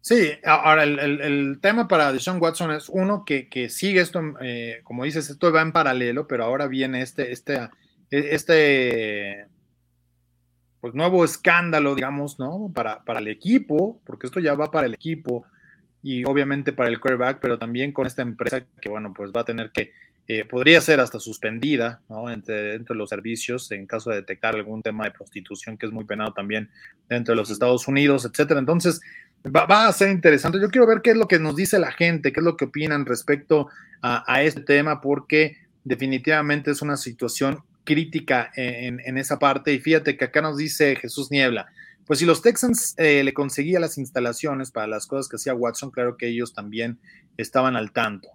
Sí, 0.00 0.30
ahora 0.44 0.84
el, 0.84 1.58
tema 1.60 1.88
para 1.88 2.12
Deshaun 2.12 2.40
Watson 2.40 2.70
es 2.72 2.88
uno 2.88 3.24
que, 3.24 3.68
sigue 3.68 4.00
esto, 4.00 4.22
eh, 4.40 4.80
como 4.84 5.04
dices, 5.04 5.28
esto 5.28 5.52
va 5.52 5.62
en 5.62 5.72
paralelo, 5.72 6.26
pero 6.26 6.44
ahora 6.44 6.66
viene 6.66 7.02
este, 7.02 7.32
este, 7.32 7.68
este 8.10 9.46
pues 10.80 10.94
nuevo 10.94 11.24
escándalo, 11.24 11.94
digamos, 11.94 12.38
¿no? 12.38 12.70
Para, 12.72 13.04
para 13.04 13.18
el 13.18 13.28
equipo, 13.28 14.00
porque 14.04 14.26
esto 14.28 14.40
ya 14.40 14.54
va 14.54 14.70
para 14.70 14.86
el 14.86 14.94
equipo 14.94 15.44
y 16.02 16.24
obviamente 16.24 16.72
para 16.72 16.88
el 16.88 17.00
quarterback, 17.00 17.40
pero 17.40 17.58
también 17.58 17.92
con 17.92 18.06
esta 18.06 18.22
empresa 18.22 18.64
que, 18.80 18.88
bueno, 18.88 19.12
pues 19.12 19.32
va 19.36 19.40
a 19.40 19.44
tener 19.44 19.72
que 19.72 19.92
eh, 20.30 20.44
podría 20.44 20.80
ser 20.82 21.00
hasta 21.00 21.18
suspendida 21.18 22.02
¿no? 22.08 22.30
entre, 22.30 22.72
dentro 22.72 22.94
de 22.94 22.98
los 22.98 23.08
servicios 23.08 23.70
en 23.72 23.86
caso 23.86 24.10
de 24.10 24.16
detectar 24.16 24.54
algún 24.54 24.82
tema 24.82 25.04
de 25.04 25.10
prostitución 25.10 25.78
que 25.78 25.86
es 25.86 25.92
muy 25.92 26.04
penado 26.04 26.34
también 26.34 26.70
dentro 27.08 27.32
de 27.32 27.36
los 27.36 27.50
Estados 27.50 27.88
Unidos, 27.88 28.26
etcétera. 28.26 28.60
Entonces, 28.60 29.00
va, 29.44 29.88
a 29.88 29.92
ser 29.92 30.10
interesante. 30.10 30.60
Yo 30.60 30.68
quiero 30.68 30.86
ver 30.86 31.00
qué 31.02 31.10
es 31.10 31.16
lo 31.16 31.28
que 31.28 31.38
nos 31.38 31.56
dice 31.56 31.78
la 31.78 31.92
gente, 31.92 32.32
qué 32.32 32.40
es 32.40 32.44
lo 32.44 32.56
que 32.58 32.66
opinan 32.66 33.06
respecto 33.06 33.68
a, 34.02 34.42
este 34.42 34.60
tema, 34.60 35.00
porque 35.00 35.56
definitivamente 35.82 36.70
es 36.70 36.82
una 36.82 36.96
situación 36.96 37.64
crítica 37.84 38.52
en, 38.54 39.00
en, 39.00 39.18
esa 39.18 39.38
parte. 39.38 39.72
Y 39.72 39.80
fíjate 39.80 40.16
que 40.16 40.26
acá 40.26 40.42
nos 40.42 40.56
dice 40.56 40.94
Jesús 40.94 41.30
Niebla, 41.30 41.66
pues 42.08 42.20
si 42.20 42.24
los 42.24 42.40
Texans 42.40 42.94
eh, 42.96 43.22
le 43.22 43.34
conseguía 43.34 43.78
las 43.80 43.98
instalaciones 43.98 44.70
para 44.70 44.86
las 44.86 45.06
cosas 45.06 45.28
que 45.28 45.36
hacía 45.36 45.54
Watson, 45.54 45.90
claro 45.90 46.16
que 46.16 46.26
ellos 46.26 46.54
también 46.54 46.98
estaban 47.36 47.76
al 47.76 47.92
tanto. 47.92 48.28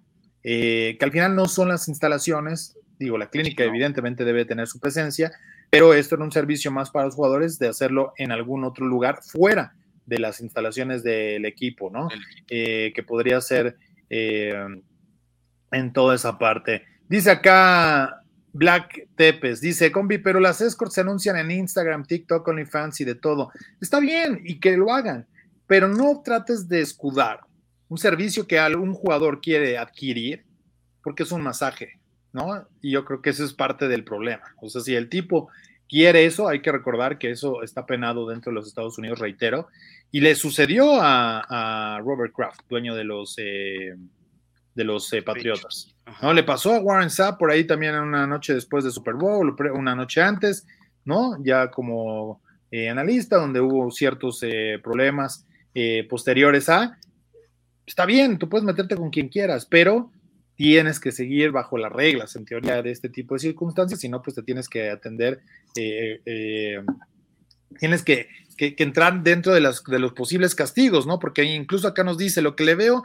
Eh, 0.44 0.98
que 1.00 1.06
al 1.06 1.12
final 1.12 1.36
no 1.36 1.48
son 1.48 1.70
las 1.70 1.88
instalaciones, 1.88 2.78
digo, 3.00 3.18
la 3.18 3.30
clínica 3.30 3.64
evidentemente 3.64 4.26
debe 4.26 4.46
tener 4.46 4.68
su 4.68 4.80
presencia, 4.80 5.32
pero 5.70 5.94
esto 5.94 6.16
era 6.16 6.24
un 6.24 6.32
servicio 6.32 6.72
más 6.72 6.92
para 6.92 7.06
los 7.06 7.16
jugadores 7.16 7.58
de 7.60 7.68
hacerlo 7.68 8.14
en 8.18 8.32
algún 8.32 8.64
otro 8.64 8.86
lugar 8.86 9.20
fuera 9.24 9.74
de 10.06 10.20
las 10.20 10.42
instalaciones 10.42 11.02
del 11.02 11.46
equipo, 11.46 11.90
¿no? 11.90 12.10
Eh, 12.50 12.92
que 12.94 13.04
podría 13.04 13.40
ser 13.42 13.78
en 14.10 15.92
toda 15.92 16.14
esa 16.14 16.38
parte. 16.38 16.84
Dice 17.10 17.32
acá 17.32 18.24
Black 18.54 19.08
Tepes 19.16 19.62
dice, 19.62 19.92
combi, 19.92 20.20
pero 20.20 20.40
las 20.40 20.62
escorts 20.62 20.94
se 20.94 21.02
anuncian 21.02 21.36
en 21.38 21.50
Instagram, 21.50 22.06
TikTok, 22.06 22.48
OnlyFans 22.48 23.02
y 23.02 23.04
de 23.04 23.16
todo. 23.16 23.52
Está 23.82 24.00
bien 24.00 24.42
y 24.46 24.60
que 24.60 24.78
lo 24.78 24.94
hagan, 24.94 25.28
pero 25.66 25.88
no 25.88 26.22
trates 26.24 26.70
de 26.70 26.82
escudar 26.82 27.42
un 27.90 27.98
servicio 27.98 28.48
que 28.48 28.60
algún 28.60 28.94
jugador 28.94 29.42
quiere 29.42 29.78
adquirir 29.78 30.46
porque 31.04 31.24
es 31.24 31.32
un 31.32 31.42
masaje, 31.42 32.00
¿no? 32.32 32.68
Y 32.82 32.92
yo 32.92 33.06
creo 33.06 33.22
que 33.22 33.30
eso 33.30 33.44
es 33.44 33.54
parte 33.54 33.88
del 33.88 34.04
problema. 34.04 34.44
O 34.62 34.70
sea, 34.70 34.82
si 34.82 34.96
el 34.96 35.10
tipo 35.10 35.50
quiere 35.88 36.26
eso, 36.26 36.48
hay 36.48 36.62
que 36.62 36.72
recordar 36.72 37.18
que 37.18 37.30
eso 37.30 37.62
está 37.62 37.86
penado 37.86 38.28
dentro 38.28 38.52
de 38.52 38.56
los 38.56 38.68
Estados 38.68 38.98
Unidos, 38.98 39.20
reitero, 39.20 39.68
y 40.12 40.22
le 40.22 40.36
sucedió 40.36 41.00
a, 41.02 42.00
Robert 42.04 42.34
Kraft, 42.34 42.62
dueño 42.70 42.96
de 42.96 43.04
los... 43.04 43.36
Eh, 43.38 43.96
de 44.76 44.84
los 44.84 45.12
eh, 45.14 45.22
Patriotas. 45.22 45.96
¿no? 46.22 46.34
Le 46.34 46.44
pasó 46.44 46.74
a 46.74 46.80
Warren 46.80 47.10
Sapp 47.10 47.40
por 47.40 47.52
ahí 47.52 47.66
también 47.66 47.96
una 47.96 48.28
noche 48.28 48.54
después 48.54 48.84
de 48.84 48.92
Super 48.92 49.16
Bowl, 49.16 49.56
una 49.74 49.96
noche 49.96 50.22
antes, 50.22 50.66
¿no? 51.06 51.38
Ya 51.44 51.70
como 51.70 52.42
eh, 52.72 52.90
analista, 52.90 53.38
donde 53.38 53.62
hubo 53.62 53.92
ciertos 53.92 54.40
eh, 54.44 54.80
problemas 54.84 55.46
posteriores 56.08 56.70
a. 56.70 57.00
Está 57.86 58.06
bien, 58.06 58.38
tú 58.38 58.50
puedes 58.50 58.66
meterte 58.66 58.96
con 58.96 59.10
quien 59.10 59.30
quieras, 59.30 59.66
pero 59.66 60.12
tienes 60.56 61.00
que 61.00 61.12
seguir 61.12 61.52
bajo 61.52 61.78
las 61.78 61.92
reglas, 61.92 62.36
en 62.36 62.46
teoría, 62.46 62.82
de 62.82 62.92
este 62.92 63.10
tipo 63.10 63.36
de 63.36 63.40
circunstancias, 63.40 64.00
si 64.00 64.10
no, 64.10 64.22
pues 64.22 64.36
te 64.36 64.44
tienes 64.44 64.70
que 64.70 64.90
atender, 64.90 65.42
tienes 67.80 68.04
que, 68.04 68.28
que, 68.58 68.76
entrar 68.78 69.24
dentro 69.24 69.54
de, 69.54 69.62
las, 69.62 69.84
de 69.84 70.00
los 70.00 70.14
posibles 70.14 70.56
castigos, 70.56 71.08
¿no? 71.08 71.20
Porque 71.20 71.44
incluso 71.44 71.88
acá 71.88 72.04
nos 72.04 72.18
dice, 72.18 72.42
lo 72.42 72.56
que 72.56 72.64
le 72.64 72.76
veo 72.76 73.04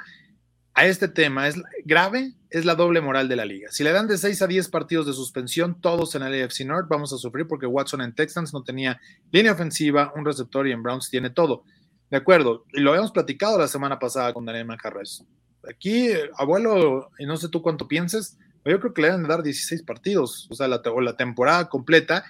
a 0.75 0.87
este 0.87 1.08
tema 1.08 1.49
es 1.49 1.56
grave, 1.85 2.35
es 2.50 2.64
la 2.64 2.75
doble 2.75 3.00
moral 3.00 3.28
de 3.28 3.37
la 3.37 3.44
liga. 3.44 3.68
Si 3.73 3.82
le 3.82 3.92
dan 3.92 4.06
de 4.06 4.16
6 4.16 4.42
a 4.42 4.47
10 4.47 4.68
partidos 4.68 5.06
de 5.06 5.12
suspensión, 5.12 5.80
todos 5.80 6.14
en 6.14 6.23
el 6.23 6.44
AFC 6.44 6.61
North, 6.61 6.88
vamos 6.88 7.12
a 7.12 7.18
sufrir 7.18 7.47
porque 7.47 7.66
Watson 7.66 8.00
en 8.00 8.14
Texans 8.14 8.52
no 8.52 8.62
tenía 8.62 9.00
línea 9.32 9.52
ofensiva, 9.52 10.12
un 10.14 10.25
receptor 10.25 10.68
y 10.68 10.73
en 10.73 10.82
Browns 10.82 11.11
tiene 11.11 11.30
todo. 11.30 11.64
De 12.11 12.17
acuerdo, 12.17 12.65
y 12.73 12.81
lo 12.81 12.91
habíamos 12.91 13.12
platicado 13.12 13.59
la 13.59 13.69
semana 13.69 13.99
pasada 13.99 14.33
con 14.33 14.45
Daniel 14.45 14.65
Macarres. 14.65 15.25
Aquí, 15.69 16.09
abuelo, 16.37 17.11
y 17.19 17.27
no 17.27 17.37
sé 17.37 17.49
tú 17.49 17.61
cuánto 17.61 17.87
pienses, 17.87 18.38
yo 18.65 18.81
creo 18.81 18.95
que 18.95 19.03
le 19.03 19.09
deben 19.09 19.23
de 19.23 19.29
dar 19.29 19.43
16 19.43 19.83
partidos, 19.83 20.47
o 20.50 20.55
sea, 20.55 20.69
la, 20.69 20.77
o 20.77 21.00
la 21.00 21.17
temporada 21.17 21.69
completa, 21.69 22.25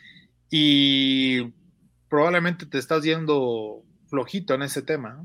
y 0.51 1.43
probablemente 2.09 2.67
te 2.67 2.79
estás 2.79 3.03
yendo 3.03 3.83
flojito 4.09 4.55
en 4.55 4.63
ese 4.63 4.83
tema. 4.83 5.25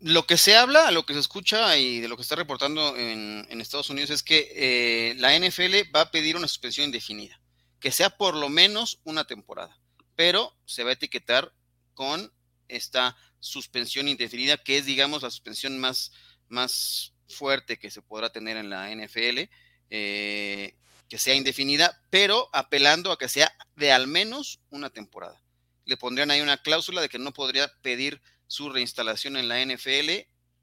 lo 0.00 0.26
que 0.26 0.36
se 0.36 0.56
habla, 0.56 0.90
lo 0.90 1.04
que 1.04 1.14
se 1.14 1.20
escucha 1.20 1.76
y 1.76 2.00
de 2.00 2.08
lo 2.08 2.16
que 2.16 2.22
está 2.22 2.34
reportando 2.34 2.96
en, 2.96 3.60
Estados 3.60 3.90
Unidos 3.90 4.10
es 4.10 4.22
que 4.22 4.48
eh, 4.54 5.14
la 5.18 5.38
NFL 5.38 5.94
va 5.94 6.02
a 6.02 6.10
pedir 6.10 6.36
una 6.36 6.48
suspensión 6.48 6.86
indefinida, 6.86 7.40
que 7.78 7.92
sea 7.92 8.10
por 8.10 8.34
lo 8.34 8.48
menos 8.48 9.00
una 9.04 9.24
temporada, 9.24 9.78
pero 10.16 10.56
se 10.64 10.82
va 10.82 10.90
a 10.90 10.94
etiquetar 10.94 11.52
con 11.94 12.32
esta 12.68 13.16
suspensión 13.42 14.08
indefinida, 14.08 14.56
que 14.56 14.78
es, 14.78 14.86
digamos, 14.86 15.22
la 15.22 15.30
suspensión 15.30 15.78
más, 15.78 16.12
más 16.48 17.12
fuerte 17.28 17.78
que 17.78 17.90
se 17.90 18.00
podrá 18.00 18.30
tener 18.30 18.56
en 18.56 18.70
la 18.70 18.90
NFL, 18.94 19.50
eh, 19.90 20.76
que 21.08 21.18
sea 21.18 21.34
indefinida, 21.34 22.00
pero 22.08 22.48
apelando 22.52 23.10
a 23.10 23.18
que 23.18 23.28
sea 23.28 23.52
de 23.76 23.92
al 23.92 24.06
menos 24.06 24.60
una 24.70 24.90
temporada. 24.90 25.42
Le 25.84 25.96
pondrían 25.96 26.30
ahí 26.30 26.40
una 26.40 26.62
cláusula 26.62 27.00
de 27.02 27.08
que 27.08 27.18
no 27.18 27.32
podría 27.32 27.70
pedir 27.82 28.22
su 28.46 28.70
reinstalación 28.70 29.36
en 29.36 29.48
la 29.48 29.60
NFL 29.60 30.10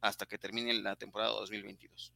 hasta 0.01 0.25
que 0.25 0.37
termine 0.37 0.73
la 0.73 0.95
temporada 0.95 1.31
2022. 1.31 2.13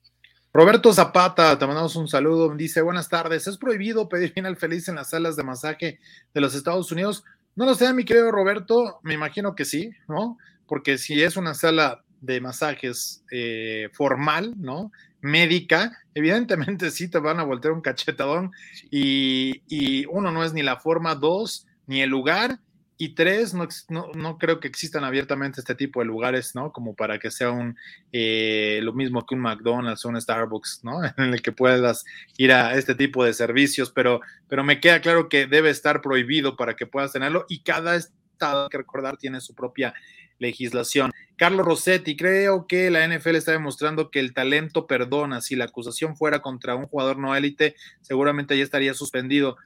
Roberto 0.54 0.94
Zapata, 0.94 1.58
te 1.58 1.66
mandamos 1.66 1.96
un 1.96 2.08
saludo. 2.08 2.56
Dice: 2.56 2.82
Buenas 2.82 3.10
tardes. 3.10 3.48
¿Es 3.48 3.58
prohibido 3.58 4.08
pedir 4.08 4.32
final 4.32 4.56
feliz 4.56 4.88
en 4.88 4.96
las 4.96 5.10
salas 5.10 5.36
de 5.36 5.44
masaje 5.44 6.00
de 6.34 6.42
los 6.42 6.54
Estados 6.54 6.92
Unidos? 6.92 7.24
No 7.56 7.66
lo 7.66 7.76
sé, 7.76 7.92
mi 7.92 8.06
querido 8.06 8.32
Roberto. 8.32 9.00
Me 9.02 9.16
imagino 9.16 9.56
que 9.56 9.66
sí, 9.66 9.90
¿no? 10.08 10.38
Porque 10.74 10.98
si 10.98 11.22
es 11.22 11.38
una 11.38 11.54
sala 11.54 12.04
de 12.20 12.42
masajes 12.42 13.24
eh, 13.30 13.90
formal, 13.94 14.56
¿no? 14.58 14.92
Médica, 15.22 16.00
evidentemente 16.16 16.90
sí 16.90 17.12
te 17.12 17.20
van 17.20 17.40
a 17.40 17.44
voltear 17.44 17.76
un 17.76 17.82
cachetadón. 17.82 18.52
Y, 18.90 19.62
y 19.68 20.08
uno 20.08 20.32
no 20.32 20.44
es 20.44 20.52
ni 20.52 20.64
la 20.64 20.78
forma, 20.78 21.14
dos, 21.14 21.68
ni 21.86 22.02
el 22.02 22.10
lugar 22.10 22.60
y 22.98 23.10
tres, 23.10 23.54
no, 23.54 23.68
no, 24.16 24.38
creo 24.40 24.60
que 24.60 24.68
existan 24.68 25.04
abiertamente 25.04 25.60
este 25.60 25.76
tipo 25.76 26.00
de 26.00 26.08
lugares, 26.08 26.56
¿no? 26.56 26.72
Como 26.72 26.96
para 26.96 27.20
que 27.20 27.30
sea 27.30 27.52
un 27.52 27.78
eh, 28.12 28.80
lo 28.82 28.94
mismo 28.94 29.28
que 29.28 29.36
un 29.36 29.42
McDonald's 29.42 30.04
o 30.06 30.10
un 30.10 30.20
Starbucks, 30.20 30.80
¿no? 30.84 31.04
En 31.20 31.36
el 31.36 31.44
que 31.44 31.52
puedas 31.52 32.04
ir 32.36 32.52
a 32.52 32.74
este 32.74 32.96
tipo 32.96 33.24
de 33.24 33.36
servicios, 33.36 33.92
pero, 33.92 34.22
pero 34.48 34.64
me 34.64 34.80
queda 34.80 35.02
claro 35.02 35.30
que 35.30 35.46
debe 35.46 35.70
estar 35.70 36.02
prohibido 36.02 36.58
para 36.58 36.76
que 36.76 36.88
puedas 36.88 37.12
tenerlo 37.12 37.46
y 37.48 37.62
cada 37.62 37.96
estado, 37.96 38.64
hay 38.64 38.70
que 38.70 38.78
recordar, 38.80 39.18
tiene 39.18 39.40
su 39.40 39.54
propia 39.54 39.94
legislación. 40.44 41.12
Carlos 41.36 41.66
Rossetti, 41.66 42.16
creo 42.16 42.68
que 42.68 42.92
la 42.92 43.08
NFL 43.08 43.36
está 43.36 43.52
demostrando 43.52 44.12
que 44.12 44.20
el 44.20 44.34
talento 44.34 44.86
perdona. 44.86 45.42
Si 45.42 45.56
la 45.56 45.66
acusación 45.66 46.16
fuera 46.16 46.42
contra 46.42 46.76
un 46.76 46.86
jugador 46.86 47.18
no 47.18 47.36
élite, 47.36 47.76
seguramente 48.02 48.58
ya 48.58 48.64
estaría 48.64 48.94
suspendido. 48.94 49.58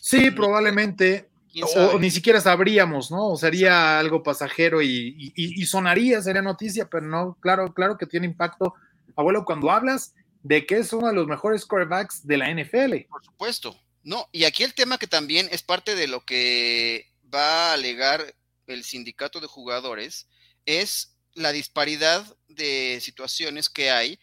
Sí, 0.00 0.30
probablemente, 0.30 1.28
o 1.76 1.98
ni 1.98 2.10
siquiera 2.10 2.40
sabríamos, 2.40 3.10
¿no? 3.10 3.28
O 3.28 3.36
sería 3.36 3.98
algo 3.98 4.22
pasajero 4.22 4.82
y, 4.82 5.66
sonaría, 5.66 6.22
sería 6.22 6.42
noticia, 6.42 6.88
pero 6.90 7.06
no, 7.06 7.36
claro, 7.40 7.72
claro 7.74 7.98
que 7.98 8.06
tiene 8.06 8.26
impacto, 8.26 8.74
abuelo, 9.14 9.44
cuando 9.44 9.70
hablas 9.70 10.14
de 10.42 10.66
que 10.66 10.78
es 10.78 10.92
uno 10.92 11.08
de 11.08 11.14
los 11.14 11.26
mejores 11.26 11.66
quarterbacks 11.66 12.26
de 12.26 12.36
la 12.36 12.50
NFL. 12.50 13.06
Por 13.08 13.24
supuesto. 13.24 13.76
No, 14.02 14.28
y 14.32 14.44
aquí 14.44 14.64
el 14.64 14.74
tema 14.74 14.98
que 14.98 15.06
también 15.06 15.48
es 15.52 15.62
parte 15.62 15.94
de 15.94 16.08
lo 16.08 16.24
que 16.24 17.06
va 17.32 17.70
a 17.70 17.74
alegar 17.74 18.34
el 18.66 18.84
sindicato 18.84 19.40
de 19.40 19.46
jugadores 19.46 20.28
es 20.66 21.16
la 21.34 21.52
disparidad 21.52 22.24
de 22.48 22.98
situaciones 23.00 23.68
que 23.68 23.90
hay 23.90 24.18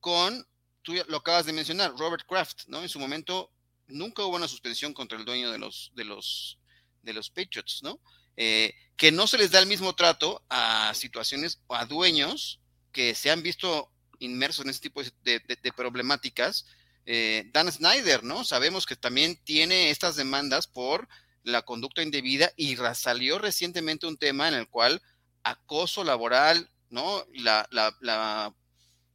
con, 0.00 0.46
tú 0.82 0.94
lo 1.08 1.18
acabas 1.18 1.46
de 1.46 1.52
mencionar, 1.52 1.96
Robert 1.96 2.26
Kraft, 2.28 2.66
¿no? 2.66 2.82
En 2.82 2.88
su 2.88 2.98
momento 2.98 3.50
nunca 3.86 4.24
hubo 4.24 4.36
una 4.36 4.48
suspensión 4.48 4.94
contra 4.94 5.18
el 5.18 5.24
dueño 5.24 5.50
de 5.50 5.58
los, 5.58 5.92
de 5.94 6.04
los 6.04 6.58
de 7.02 7.12
los 7.12 7.30
Patriots, 7.30 7.80
¿no? 7.82 8.00
Eh, 8.36 8.74
que 8.96 9.12
no 9.12 9.26
se 9.26 9.38
les 9.38 9.50
da 9.50 9.58
el 9.58 9.66
mismo 9.66 9.94
trato 9.94 10.42
a 10.48 10.92
situaciones 10.94 11.60
o 11.66 11.74
a 11.74 11.84
dueños 11.84 12.60
que 12.92 13.14
se 13.14 13.30
han 13.30 13.42
visto 13.42 13.90
inmersos 14.20 14.64
en 14.64 14.70
este 14.70 14.88
tipo 14.88 15.02
de, 15.24 15.72
problemáticas. 15.76 16.66
Eh, 17.04 17.50
Dan 17.52 17.70
Snyder, 17.70 18.22
¿no? 18.22 18.44
Sabemos 18.44 18.86
que 18.86 18.96
también 18.96 19.36
tiene 19.44 19.90
estas 19.90 20.16
demandas 20.16 20.66
por 20.66 21.08
la 21.44 21.62
conducta 21.62 22.02
indebida 22.02 22.52
y 22.56 22.76
salió 22.94 23.38
recientemente 23.38 24.06
un 24.06 24.16
tema 24.16 24.48
en 24.48 24.54
el 24.54 24.68
cual 24.68 25.02
acoso 25.42 26.04
laboral, 26.04 26.70
¿no? 26.90 27.24
La, 27.34 27.66
la, 27.70 27.96
la 28.00 28.54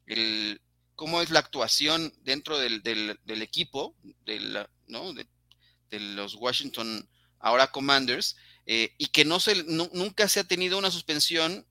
el, 0.08 0.62
cómo 0.98 1.22
es 1.22 1.30
la 1.30 1.40
actuación 1.40 2.12
dentro 2.24 2.58
del, 2.58 2.82
del, 2.82 3.42
equipo, 3.42 3.96
¿no? 4.88 5.14
de, 5.14 5.28
los 6.00 6.36
Washington 6.36 7.08
ahora 7.40 7.72
Commanders, 7.72 8.36
eh, 8.66 8.94
y 8.98 9.06
que 9.06 9.24
no 9.24 9.40
se, 9.40 9.64
nunca 9.64 10.28
se 10.28 10.40
ha 10.40 10.44
tenido 10.44 10.78
una 10.78 10.92
suspensión 10.92 11.66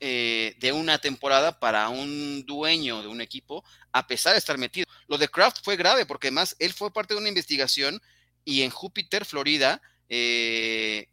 eh, 0.00 0.54
de 0.60 0.72
una 0.72 0.98
temporada 0.98 1.58
para 1.58 1.88
un 1.88 2.44
dueño 2.46 3.00
de 3.02 3.08
un 3.08 3.22
equipo, 3.22 3.64
a 3.90 4.06
pesar 4.06 4.34
de 4.34 4.38
estar 4.38 4.58
metido. 4.58 4.86
Lo 5.08 5.16
de 5.16 5.28
Kraft 5.28 5.64
fue 5.64 5.76
grave 5.76 6.04
porque 6.04 6.28
además 6.28 6.54
él 6.58 6.72
fue 6.74 6.92
parte 6.92 7.14
de 7.14 7.20
una 7.20 7.30
investigación 7.30 8.00
y 8.48 8.62
en 8.62 8.70
Júpiter, 8.70 9.24
Florida, 9.24 9.82
eh, 10.08 11.08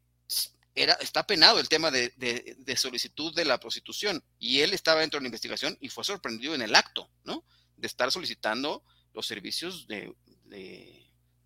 era, 0.74 0.94
está 0.94 1.26
penado 1.26 1.60
el 1.60 1.70
tema 1.70 1.92
de, 1.92 2.76
solicitud 2.76 3.34
de 3.34 3.46
la 3.46 3.60
prostitución 3.60 4.24
y 4.40 4.60
él 4.60 4.74
estaba 4.74 5.02
dentro 5.02 5.20
de 5.20 5.24
la 5.24 5.28
investigación 5.28 5.78
y 5.82 5.90
fue 5.90 6.04
sorprendido 6.04 6.54
en 6.54 6.62
el 6.62 6.76
acto, 6.76 7.10
¿no? 7.24 7.44
De 7.78 7.88
estar 7.88 8.12
solicitando 8.12 8.84
los 9.14 9.26
servicios 9.26 9.88
de 9.88 10.14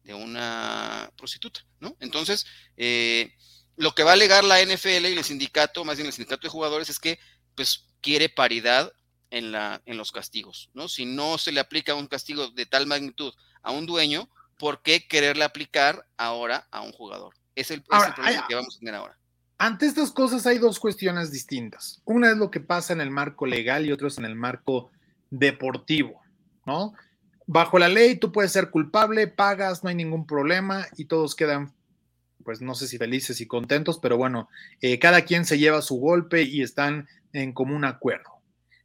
de 0.10 0.15
una 0.15 1.12
prostituta, 1.15 1.63
¿no? 1.80 1.95
Entonces, 1.99 2.47
eh, 2.78 3.32
lo 3.75 3.93
que 3.93 4.04
va 4.04 4.12
a 4.12 4.13
alegar 4.13 4.43
la 4.43 4.60
NFL 4.60 5.06
y 5.06 5.17
el 5.17 5.23
sindicato, 5.23 5.86
más 5.86 5.97
bien 5.97 6.08
el 6.08 6.13
sindicato 6.13 6.41
de 6.41 6.52
jugadores, 6.52 6.89
es 6.89 6.99
que 6.99 7.19
pues 7.54 7.86
quiere 8.02 8.28
paridad 8.28 8.91
en, 9.30 9.52
la, 9.52 9.84
en 9.86 9.97
los 9.97 10.12
castigos, 10.12 10.69
¿no? 10.73 10.89
Si 10.89 11.06
no 11.06 11.38
se 11.38 11.52
le 11.52 11.60
aplica 11.60 11.93
un 11.93 12.08
castigo 12.08 12.49
de 12.49 12.65
tal 12.65 12.88
magnitud 12.88 13.34
a 13.62 13.71
un 13.71 13.86
dueño, 13.86 14.30
¿por 14.60 14.84
qué 14.84 15.08
quererle 15.08 15.45
aplicar 15.45 16.06
ahora 16.17 16.67
a 16.69 16.82
un 16.82 16.91
jugador? 16.91 17.34
Es 17.56 17.72
el, 17.72 17.82
problema 17.82 18.45
que 18.48 18.56
vamos 18.56 18.76
a 18.76 18.80
tener 18.80 18.93
ahora. 18.93 19.17
ante 19.58 19.88
estas 19.88 20.12
cosas 20.12 20.45
hay 20.45 20.60
dos 20.60 20.80
cuestiones 20.80 21.32
distintas. 21.32 22.02
Una 22.06 22.32
es 22.32 22.38
lo 22.38 22.52
que 22.52 22.60
pasa 22.60 22.93
en 22.93 23.02
el 23.02 23.10
marco 23.10 23.48
legal 23.48 23.86
y 23.86 23.91
otra 23.91 24.10
es 24.10 24.17
en 24.17 24.26
el 24.26 24.36
marco 24.36 24.91
deportivo, 25.32 26.22
¿no? 26.65 26.93
Bajo 27.48 27.80
la 27.80 27.89
ley 27.89 28.17
tú 28.17 28.32
puedes 28.32 28.52
ser 28.52 28.69
culpable, 28.69 29.28
pagas, 29.28 29.84
no 29.84 29.89
hay 29.89 29.95
ningún 29.95 30.28
problema 30.28 30.86
y 30.98 31.06
todos 31.06 31.36
quedan, 31.36 31.74
pues 32.43 32.62
no 32.62 32.76
sé 32.76 32.88
si 32.88 32.98
felices 32.98 33.41
y 33.41 33.48
contentos, 33.48 33.98
pero 34.00 34.17
bueno, 34.17 34.50
eh, 34.82 35.00
cada 35.00 35.24
quien 35.24 35.45
se 35.45 35.58
lleva 35.58 35.82
su 35.82 35.95
golpe 35.95 36.43
y 36.43 36.62
están 36.62 37.08
en 37.34 37.54
común 37.54 37.86
acuerdo. 37.86 38.30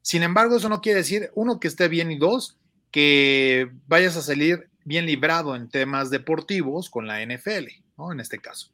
Sin 0.02 0.22
embargo, 0.22 0.56
eso 0.56 0.68
no 0.68 0.80
quiere 0.80 0.98
decir, 1.00 1.30
uno, 1.34 1.60
que 1.60 1.68
esté 1.68 1.88
bien 1.88 2.10
y 2.10 2.18
dos, 2.18 2.58
que 2.90 3.70
vayas 3.86 4.16
a 4.16 4.22
salir 4.22 4.68
bien 4.84 5.06
librado 5.06 5.56
en 5.56 5.68
temas 5.68 6.10
deportivos 6.10 6.90
con 6.90 7.06
la 7.06 7.24
NFL, 7.24 7.66
¿no? 7.96 8.12
En 8.12 8.20
este 8.20 8.38
caso. 8.38 8.70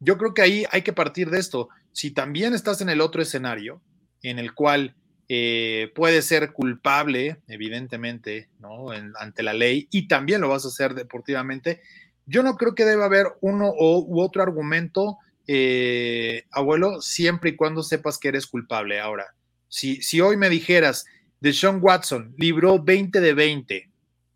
Yo 0.00 0.18
creo 0.18 0.34
que 0.34 0.42
ahí 0.42 0.64
hay 0.70 0.82
que 0.82 0.92
partir 0.92 1.30
de 1.30 1.38
esto. 1.38 1.68
Si 1.92 2.10
también 2.10 2.54
estás 2.54 2.80
en 2.80 2.88
el 2.88 3.00
otro 3.00 3.22
escenario, 3.22 3.80
en 4.22 4.38
el 4.38 4.54
cual 4.54 4.94
eh, 5.28 5.92
puedes 5.94 6.24
ser 6.26 6.52
culpable, 6.52 7.38
evidentemente, 7.48 8.48
¿no? 8.58 8.90
ante 8.90 9.42
la 9.42 9.52
ley, 9.52 9.88
y 9.90 10.08
también 10.08 10.40
lo 10.40 10.48
vas 10.48 10.64
a 10.64 10.68
hacer 10.68 10.94
deportivamente, 10.94 11.80
yo 12.26 12.42
no 12.42 12.56
creo 12.56 12.74
que 12.74 12.84
deba 12.84 13.04
haber 13.04 13.26
uno 13.40 13.72
u 13.76 14.20
otro 14.20 14.42
argumento, 14.42 15.18
eh, 15.46 16.44
abuelo, 16.50 17.00
siempre 17.00 17.50
y 17.50 17.56
cuando 17.56 17.82
sepas 17.82 18.18
que 18.18 18.28
eres 18.28 18.46
culpable. 18.46 19.00
Ahora, 19.00 19.34
si, 19.68 20.02
si 20.02 20.20
hoy 20.20 20.36
me 20.36 20.48
dijeras, 20.48 21.04
de 21.42 21.52
Sean 21.52 21.80
Watson 21.82 22.34
libró 22.38 22.80
20 22.80 23.20
de 23.20 23.34
20, 23.34 23.90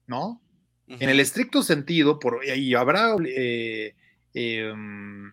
¿no? 0.09 0.42
En 0.88 1.09
el 1.09 1.18
estricto 1.18 1.62
sentido, 1.62 2.18
por, 2.20 2.44
y 2.44 2.75
habrá 2.75 3.16
eh, 3.27 3.94
em, 4.35 5.33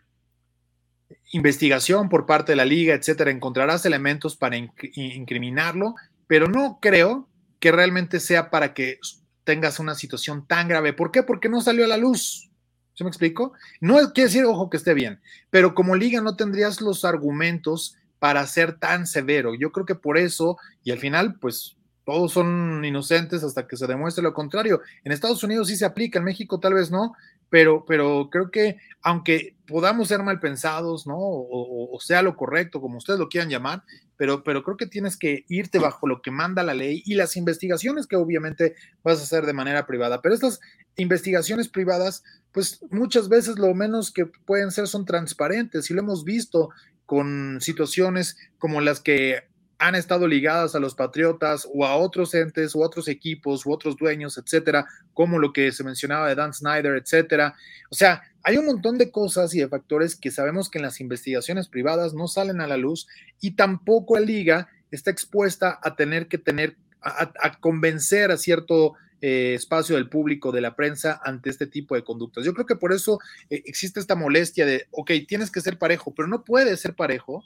investigación 1.31 2.09
por 2.09 2.25
parte 2.25 2.53
de 2.53 2.55
la 2.55 2.65
liga, 2.65 2.95
etcétera, 2.95 3.29
encontrarás 3.29 3.85
elementos 3.85 4.35
para 4.35 4.57
incriminarlo, 4.57 5.95
pero 6.27 6.47
no 6.47 6.79
creo 6.81 7.29
que 7.59 7.71
realmente 7.71 8.19
sea 8.19 8.49
para 8.49 8.73
que 8.73 8.99
tengas 9.43 9.79
una 9.79 9.95
situación 9.95 10.47
tan 10.47 10.67
grave. 10.67 10.93
¿Por 10.93 11.11
qué? 11.11 11.23
Porque 11.23 11.49
no 11.49 11.61
salió 11.61 11.85
a 11.85 11.87
la 11.87 11.97
luz. 11.97 12.49
¿Se 12.95 13.03
me 13.03 13.09
explico? 13.09 13.53
No 13.81 13.95
quiere 14.13 14.27
decir, 14.27 14.45
ojo, 14.45 14.69
que 14.69 14.77
esté 14.77 14.93
bien, 14.93 15.19
pero 15.49 15.73
como 15.73 15.95
liga 15.95 16.21
no 16.21 16.35
tendrías 16.35 16.81
los 16.81 17.05
argumentos 17.05 17.95
para 18.19 18.45
ser 18.47 18.77
tan 18.79 19.07
severo. 19.07 19.55
Yo 19.55 19.71
creo 19.71 19.85
que 19.85 19.95
por 19.95 20.17
eso, 20.17 20.57
y 20.83 20.91
al 20.91 20.99
final, 20.99 21.39
pues 21.39 21.75
todos 22.05 22.33
son 22.33 22.83
inocentes 22.83 23.43
hasta 23.43 23.67
que 23.67 23.77
se 23.77 23.87
demuestre 23.87 24.23
lo 24.23 24.33
contrario. 24.33 24.81
En 25.03 25.11
Estados 25.11 25.43
Unidos 25.43 25.67
sí 25.67 25.75
se 25.75 25.85
aplica, 25.85 26.19
en 26.19 26.25
México 26.25 26.59
tal 26.59 26.73
vez 26.73 26.91
no, 26.91 27.13
pero, 27.49 27.85
pero 27.85 28.29
creo 28.31 28.49
que 28.51 28.77
aunque 29.01 29.55
podamos 29.67 30.07
ser 30.07 30.23
mal 30.23 30.39
pensados, 30.39 31.05
¿no? 31.05 31.17
O, 31.17 31.97
sea 31.99 32.21
lo 32.21 32.35
correcto, 32.35 32.81
como 32.81 32.97
ustedes 32.97 33.19
lo 33.19 33.29
quieran 33.29 33.49
llamar, 33.49 33.83
pero, 34.17 34.43
pero 34.43 34.63
creo 34.63 34.75
que 34.75 34.87
tienes 34.87 35.17
que 35.17 35.45
irte 35.47 35.79
bajo 35.79 36.07
lo 36.07 36.21
que 36.21 36.31
manda 36.31 36.63
la 36.63 36.73
ley 36.73 37.03
y 37.05 37.13
las 37.13 37.37
investigaciones 37.37 38.07
que 38.07 38.15
obviamente 38.15 38.75
vas 39.03 39.19
a 39.19 39.23
hacer 39.23 39.45
de 39.45 39.53
manera 39.53 39.85
privada. 39.85 40.21
Pero 40.21 40.35
estas 40.35 40.59
investigaciones 40.95 41.69
privadas, 41.69 42.23
pues 42.51 42.83
muchas 42.89 43.29
veces 43.29 43.57
lo 43.57 43.73
menos 43.73 44.11
que 44.11 44.25
pueden 44.25 44.71
ser 44.71 44.87
son 44.87 45.05
transparentes 45.05 45.89
y 45.89 45.93
lo 45.93 46.01
hemos 46.01 46.23
visto 46.23 46.69
con 47.05 47.59
situaciones 47.61 48.37
como 48.57 48.81
las 48.81 48.99
que 48.99 49.43
han 49.83 49.95
estado 49.95 50.29
ligadas 50.29 50.75
a 50.75 50.79
los 50.79 50.95
Patriotas 50.95 51.67
o 51.73 51.85
a 51.85 51.97
otros 51.97 52.33
entes 52.35 52.73
u 52.73 52.81
otros 52.81 53.09
equipos 53.09 53.65
u 53.65 53.73
otros 53.73 53.97
dueños, 53.97 54.37
etcétera, 54.37 54.85
como 55.13 55.39
lo 55.39 55.51
que 55.51 55.73
se 55.73 55.83
mencionaba 55.83 56.29
de 56.29 56.35
Dan 56.35 56.53
Snyder, 56.53 56.95
etcétera. 56.95 57.53
O 57.89 57.95
sea, 57.95 58.21
hay 58.43 58.55
un 58.55 58.65
montón 58.65 58.97
de 58.97 59.11
cosas 59.11 59.53
y 59.53 59.59
de 59.59 59.67
factores 59.67 60.15
que 60.15 60.31
sabemos 60.31 60.69
que 60.69 60.77
en 60.77 60.83
las 60.85 61.01
investigaciones 61.01 61.67
privadas 61.67 62.13
no 62.13 62.29
salen 62.29 62.61
a 62.61 62.67
la 62.67 62.77
luz 62.77 63.07
y 63.41 63.57
tampoco 63.57 64.17
la 64.17 64.25
liga 64.25 64.69
está 64.89 65.11
expuesta 65.11 65.77
a 65.83 65.97
tener 65.97 66.29
que 66.29 66.37
tener, 66.37 66.77
a, 67.01 67.59
convencer 67.59 68.31
a 68.31 68.37
cierto 68.37 68.93
eh, 69.19 69.53
espacio 69.53 69.97
del 69.97 70.07
público, 70.07 70.53
de 70.53 70.61
la 70.61 70.77
prensa, 70.77 71.19
ante 71.25 71.49
este 71.49 71.67
tipo 71.67 71.95
de 71.95 72.05
conductas. 72.05 72.45
Yo 72.45 72.53
creo 72.53 72.65
que 72.65 72.77
por 72.77 72.93
eso 72.93 73.19
eh, 73.49 73.61
existe 73.65 73.99
esta 73.99 74.15
molestia 74.15 74.65
de, 74.65 74.87
ok, 74.91 75.11
tienes 75.27 75.51
que 75.51 75.59
ser 75.59 75.77
parejo, 75.77 76.13
pero 76.15 76.29
no 76.29 76.45
puede 76.45 76.77
ser 76.77 76.95
parejo 76.95 77.43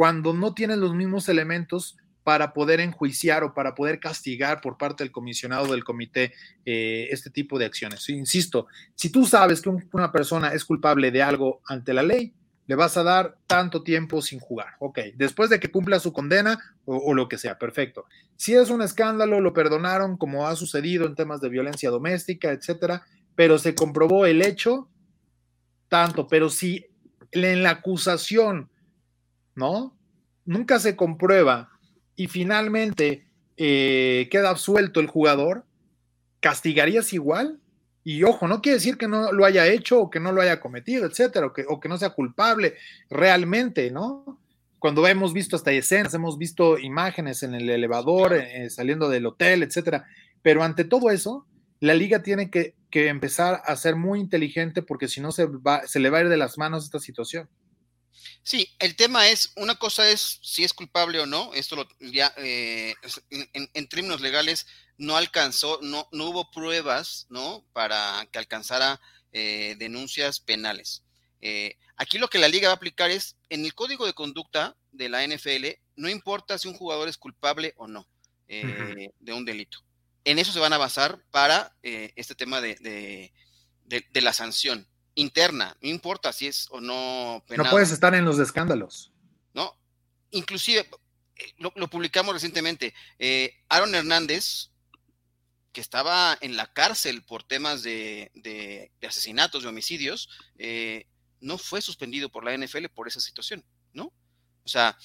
cuando 0.00 0.32
no 0.32 0.54
tienen 0.54 0.80
los 0.80 0.94
mismos 0.94 1.28
elementos 1.28 1.98
para 2.24 2.54
poder 2.54 2.80
enjuiciar 2.80 3.44
o 3.44 3.52
para 3.52 3.74
poder 3.74 4.00
castigar 4.00 4.62
por 4.62 4.78
parte 4.78 5.04
del 5.04 5.12
comisionado 5.12 5.66
del 5.72 5.84
comité 5.84 6.32
eh, 6.64 7.08
este 7.10 7.28
tipo 7.28 7.58
de 7.58 7.66
acciones. 7.66 8.08
Insisto, 8.08 8.66
si 8.94 9.10
tú 9.12 9.26
sabes 9.26 9.60
que 9.60 9.68
una 9.68 10.10
persona 10.10 10.54
es 10.54 10.64
culpable 10.64 11.10
de 11.10 11.22
algo 11.22 11.60
ante 11.66 11.92
la 11.92 12.02
ley, 12.02 12.32
le 12.66 12.76
vas 12.76 12.96
a 12.96 13.02
dar 13.02 13.36
tanto 13.46 13.82
tiempo 13.82 14.22
sin 14.22 14.40
jugar. 14.40 14.68
Ok, 14.78 15.00
después 15.16 15.50
de 15.50 15.60
que 15.60 15.70
cumpla 15.70 16.00
su 16.00 16.14
condena 16.14 16.58
o, 16.86 16.96
o, 16.96 17.12
lo 17.12 17.28
que 17.28 17.36
sea, 17.36 17.58
perfecto. 17.58 18.06
Si 18.36 18.54
es 18.54 18.70
un 18.70 18.80
escándalo, 18.80 19.42
lo 19.42 19.52
perdonaron 19.52 20.16
como 20.16 20.46
ha 20.48 20.56
sucedido 20.56 21.04
en 21.04 21.14
temas 21.14 21.42
de 21.42 21.50
violencia 21.50 21.90
doméstica, 21.90 22.52
etcétera, 22.52 23.02
pero 23.34 23.58
se 23.58 23.74
comprobó 23.74 24.24
el 24.24 24.40
hecho, 24.40 24.88
tanto, 25.90 26.26
pero 26.26 26.48
si 26.48 26.86
en 27.32 27.62
la 27.62 27.68
acusación 27.72 28.70
¿no? 29.54 29.96
Nunca 30.44 30.78
se 30.78 30.96
comprueba 30.96 31.70
y 32.16 32.28
finalmente 32.28 33.26
eh, 33.56 34.28
queda 34.30 34.50
absuelto 34.50 35.00
el 35.00 35.06
jugador, 35.06 35.64
¿castigarías 36.40 37.12
igual? 37.12 37.60
Y 38.02 38.22
ojo, 38.24 38.48
no 38.48 38.62
quiere 38.62 38.78
decir 38.78 38.96
que 38.96 39.08
no 39.08 39.32
lo 39.32 39.44
haya 39.44 39.66
hecho 39.66 40.00
o 40.00 40.10
que 40.10 40.20
no 40.20 40.32
lo 40.32 40.40
haya 40.40 40.60
cometido, 40.60 41.06
etcétera, 41.06 41.46
o 41.46 41.52
que, 41.52 41.64
o 41.68 41.78
que 41.80 41.88
no 41.88 41.98
sea 41.98 42.10
culpable 42.10 42.74
realmente, 43.10 43.90
¿no? 43.90 44.40
Cuando 44.78 45.06
hemos 45.06 45.34
visto 45.34 45.56
hasta 45.56 45.72
escenas, 45.72 46.14
hemos 46.14 46.38
visto 46.38 46.78
imágenes 46.78 47.42
en 47.42 47.54
el 47.54 47.68
elevador, 47.68 48.34
eh, 48.34 48.70
saliendo 48.70 49.10
del 49.10 49.26
hotel, 49.26 49.62
etcétera. 49.62 50.06
Pero 50.40 50.62
ante 50.62 50.84
todo 50.84 51.10
eso, 51.10 51.46
la 51.80 51.92
liga 51.92 52.22
tiene 52.22 52.50
que, 52.50 52.74
que, 52.90 53.08
empezar 53.08 53.60
a 53.66 53.76
ser 53.76 53.96
muy 53.96 54.20
inteligente 54.20 54.80
porque 54.80 55.06
si 55.06 55.20
no 55.20 55.32
se, 55.32 55.44
va, 55.46 55.86
se 55.86 56.00
le 56.00 56.08
va 56.08 56.18
a 56.18 56.20
ir 56.22 56.28
de 56.30 56.38
las 56.38 56.56
manos 56.56 56.84
esta 56.84 56.98
situación. 56.98 57.48
Sí, 58.42 58.68
el 58.78 58.96
tema 58.96 59.28
es, 59.28 59.52
una 59.56 59.76
cosa 59.76 60.08
es 60.08 60.40
si 60.42 60.64
es 60.64 60.72
culpable 60.72 61.20
o 61.20 61.26
no, 61.26 61.52
esto 61.54 61.76
lo, 61.76 61.88
ya 62.00 62.32
eh, 62.38 62.94
en, 63.50 63.88
términos 63.88 64.20
legales 64.20 64.66
no 64.98 65.16
alcanzó, 65.16 65.78
no, 65.82 66.08
no 66.12 66.26
hubo 66.26 66.50
pruebas, 66.50 67.26
¿no? 67.28 67.64
Para 67.72 68.26
que 68.32 68.38
alcanzara 68.38 69.00
eh, 69.32 69.76
denuncias 69.78 70.40
penales. 70.40 71.04
Eh, 71.40 71.76
aquí 71.96 72.18
lo 72.18 72.28
que 72.28 72.38
la 72.38 72.48
liga 72.48 72.68
va 72.68 72.74
a 72.74 72.76
aplicar 72.76 73.10
es, 73.10 73.36
en 73.48 73.64
el 73.64 73.74
código 73.74 74.06
de 74.06 74.14
conducta 74.14 74.76
de 74.92 75.08
la 75.08 75.26
NFL, 75.26 75.66
no 75.96 76.08
importa 76.08 76.58
si 76.58 76.68
un 76.68 76.74
jugador 76.74 77.08
es 77.08 77.18
culpable 77.18 77.74
o 77.76 77.86
no 77.86 78.06
de 78.48 79.32
un 79.32 79.44
delito. 79.44 79.78
En 80.24 80.40
eso 80.40 80.52
se 80.52 80.58
van 80.58 80.72
a 80.72 80.78
basar 80.78 81.22
para 81.30 81.72
este 81.82 82.34
tema 82.34 82.60
de, 82.60 83.32
de 83.84 84.20
la 84.20 84.32
sanción 84.32 84.88
interna, 85.20 85.76
no 85.80 85.88
importa 85.88 86.32
si 86.32 86.46
es 86.46 86.66
o 86.70 86.80
no 86.80 87.44
penado. 87.46 87.68
No 87.68 87.70
puedes 87.70 87.90
estar 87.90 88.14
en 88.14 88.24
los 88.24 88.38
escándalos. 88.38 89.12
No, 89.54 89.76
inclusive, 90.30 90.88
eh, 91.36 91.54
lo, 91.58 91.88
publicamos 91.88 92.34
recientemente, 92.34 92.94
eh, 93.18 93.54
Aaron 93.68 93.94
Hernández, 93.94 94.70
que 95.72 95.80
estaba 95.80 96.36
en 96.40 96.56
la 96.56 96.72
cárcel 96.72 97.22
por 97.22 97.44
temas 97.44 97.82
de, 97.82 98.90
asesinatos, 99.06 99.62
de 99.62 99.68
homicidios, 99.68 100.28
eh, 100.58 101.06
no 101.40 101.58
fue 101.58 101.80
suspendido 101.80 102.28
por 102.30 102.44
la 102.44 102.56
NFL 102.56 102.86
por 102.94 103.06
esa 103.06 103.20
situación, 103.20 103.64
¿no? 103.92 104.12
O 104.64 104.68
sea, 104.68 104.98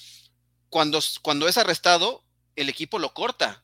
cuando, 0.68 1.00
cuando 1.22 1.48
es 1.48 1.56
arrestado, 1.56 2.24
el 2.56 2.68
equipo 2.68 2.98
lo 2.98 3.14
corta. 3.14 3.62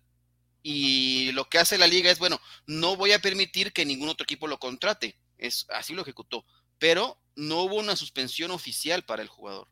Y 0.65 1.33
lo 1.33 1.49
que 1.49 1.59
hace 1.59 1.77
la 1.77 1.89
liga 1.89 2.11
es, 2.11 2.21
bueno, 2.21 2.41
no 2.67 2.95
voy 2.95 3.11
a 3.11 3.19
permitir 3.19 3.73
que 3.73 3.85
ningún 3.85 4.09
otro 4.09 4.23
equipo 4.23 4.47
lo 4.47 4.61
contrate 4.61 5.17
es, 5.43 5.67
así 5.71 5.95
lo 5.95 6.03
ejecutó, 6.03 6.45
pero 6.79 7.19
no 7.37 7.63
hubo 7.63 7.77
una 7.79 7.97
suspensión 7.97 8.51
oficial 8.51 9.05
para 9.05 9.23
el 9.23 9.29
jugador. 9.29 9.69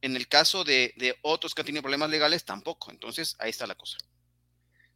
En 0.00 0.16
el 0.16 0.28
caso 0.28 0.64
de, 0.64 0.94
otros 1.22 1.54
que 1.54 1.62
han 1.62 1.66
tenido 1.66 1.82
problemas 1.82 2.10
legales, 2.10 2.44
tampoco. 2.44 2.90
Entonces, 2.90 3.36
ahí 3.38 3.50
está 3.50 3.66
la 3.66 3.74
cosa. 3.74 3.98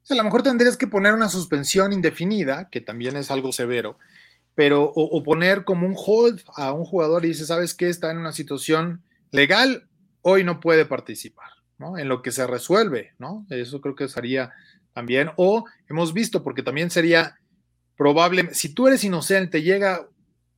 a 0.08 0.14
lo 0.14 0.24
mejor 0.24 0.42
tendrías 0.42 0.76
que 0.76 0.86
poner 0.86 1.14
una 1.14 1.28
suspensión 1.28 1.92
indefinida, 1.92 2.68
que 2.70 2.80
también 2.80 3.16
es 3.16 3.30
algo 3.30 3.52
severo, 3.52 3.98
pero 4.54 4.90
o, 4.94 5.22
poner 5.22 5.64
como 5.64 5.86
un 5.86 5.94
hold 5.96 6.42
a 6.56 6.72
un 6.72 6.84
jugador 6.84 7.24
y 7.24 7.28
dice, 7.28 7.46
¿sabes 7.46 7.74
qué? 7.74 7.88
Está 7.88 8.10
en 8.10 8.18
una 8.18 8.32
situación 8.32 9.02
legal, 9.30 9.88
hoy 10.22 10.42
no 10.42 10.60
puede 10.60 10.86
participar, 10.86 11.50
¿no? 11.78 11.98
En 11.98 12.08
lo 12.08 12.22
que 12.22 12.32
se 12.32 12.46
resuelve, 12.46 13.12
¿no? 13.18 13.46
Eso 13.50 13.80
creo 13.80 13.94
que 13.94 14.08
sería 14.08 14.52
también, 14.92 15.30
o 15.36 15.66
hemos 15.88 16.14
visto, 16.14 16.42
porque 16.42 16.62
también 16.62 16.90
sería 16.90 17.38
probablemente, 17.96 18.54
si 18.54 18.70
tú 18.70 18.86
eres 18.86 19.04
inocente, 19.04 19.62
llega 19.62 20.08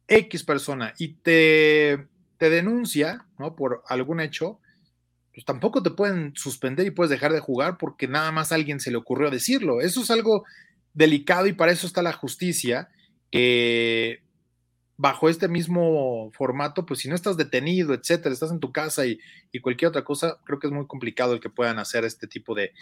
X 0.07 0.45
persona 0.45 0.95
y 0.99 1.15
te, 1.15 2.07
te 2.39 2.51
denuncia, 2.51 3.27
¿no? 3.39 3.55
Por 3.55 3.83
algún 3.87 4.21
hecho, 4.21 4.61
pues 5.33 5.45
tampoco 5.45 5.83
te 5.83 5.91
pueden 5.91 6.33
suspender 6.35 6.87
y 6.87 6.91
puedes 6.91 7.11
dejar 7.11 7.33
de 7.33 7.41
jugar 7.41 7.79
porque 7.79 8.09
nada 8.09 8.33
más 8.33 8.51
a 8.51 8.57
alguien 8.57 8.81
se 8.81 8.91
le 8.91 8.97
ocurrió 8.97 9.31
decirlo. 9.31 9.81
Eso 9.81 10.03
es 10.03 10.11
algo 10.11 10.45
delicado 10.95 11.47
y 11.47 11.53
para 11.53 11.73
eso 11.73 11.87
está 11.87 12.03
la 12.03 12.13
justicia. 12.13 12.89
Bajo 14.99 15.29
este 15.29 15.47
mismo 15.47 16.31
formato, 16.33 16.85
pues 16.85 17.01
si 17.01 17.09
no 17.09 17.15
estás 17.15 17.37
detenido, 17.37 17.95
etcétera, 17.95 18.33
estás 18.33 18.51
en 18.51 18.59
tu 18.59 18.73
casa 18.73 19.07
y, 19.07 19.21
cualquier 19.63 19.91
otra 19.91 20.03
cosa, 20.03 20.39
creo 20.45 20.59
que 20.59 20.67
es 20.67 20.73
muy 20.73 20.87
complicado 20.87 21.33
el 21.33 21.41
que 21.41 21.51
puedan 21.51 21.79
hacer 21.79 22.05
este 22.05 22.27
tipo 22.27 22.55
de, 22.55 22.73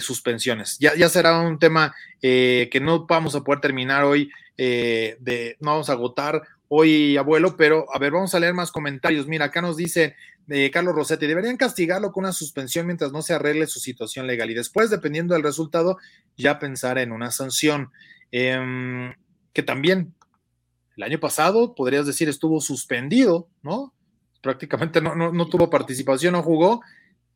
suspensiones. 0.00 0.78
Ya, 0.80 0.94
ya, 0.96 1.08
será 1.08 1.40
un 1.40 1.60
tema 1.60 1.94
eh, 2.20 2.68
que 2.72 2.80
no 2.80 3.06
vamos 3.06 3.36
a 3.36 3.42
poder 3.42 3.60
terminar 3.60 4.02
hoy, 4.02 4.30
eh, 4.58 5.16
de, 5.20 5.56
no 5.60 5.70
vamos 5.70 5.88
a 5.88 5.92
agotar 5.92 6.42
hoy, 6.66 7.16
abuelo, 7.16 7.56
pero 7.56 7.86
a 7.94 8.00
ver, 8.00 8.10
vamos 8.10 8.34
a 8.34 8.40
leer 8.40 8.52
más 8.52 8.72
comentarios. 8.72 9.28
Mira, 9.28 9.46
acá 9.46 9.62
nos 9.62 9.76
dice 9.76 10.16
eh, 10.48 10.72
Carlos 10.72 10.96
Rossetti, 10.96 11.28
deberían 11.28 11.56
castigarlo 11.56 12.10
con 12.10 12.24
una 12.24 12.32
suspensión 12.32 12.86
mientras 12.86 13.12
no 13.12 13.22
se 13.22 13.32
arregle 13.32 13.68
su 13.68 13.78
situación 13.78 14.26
legal 14.26 14.50
y 14.50 14.54
después, 14.54 14.90
dependiendo 14.90 15.34
del 15.34 15.44
resultado, 15.44 15.98
ya 16.36 16.58
pensar 16.58 16.98
en 16.98 17.12
una 17.12 17.30
sanción. 17.30 17.92
Em, 18.32 19.14
que 19.52 19.62
también 19.62 20.12
el 20.96 21.02
año 21.02 21.20
pasado, 21.20 21.74
podrías 21.74 22.06
decir, 22.06 22.28
estuvo 22.28 22.60
suspendido, 22.60 23.48
¿no? 23.62 23.92
Prácticamente 24.40 25.00
no, 25.00 25.48
tuvo 25.48 25.70
participación, 25.70 26.32
no 26.32 26.42
jugó. 26.42 26.82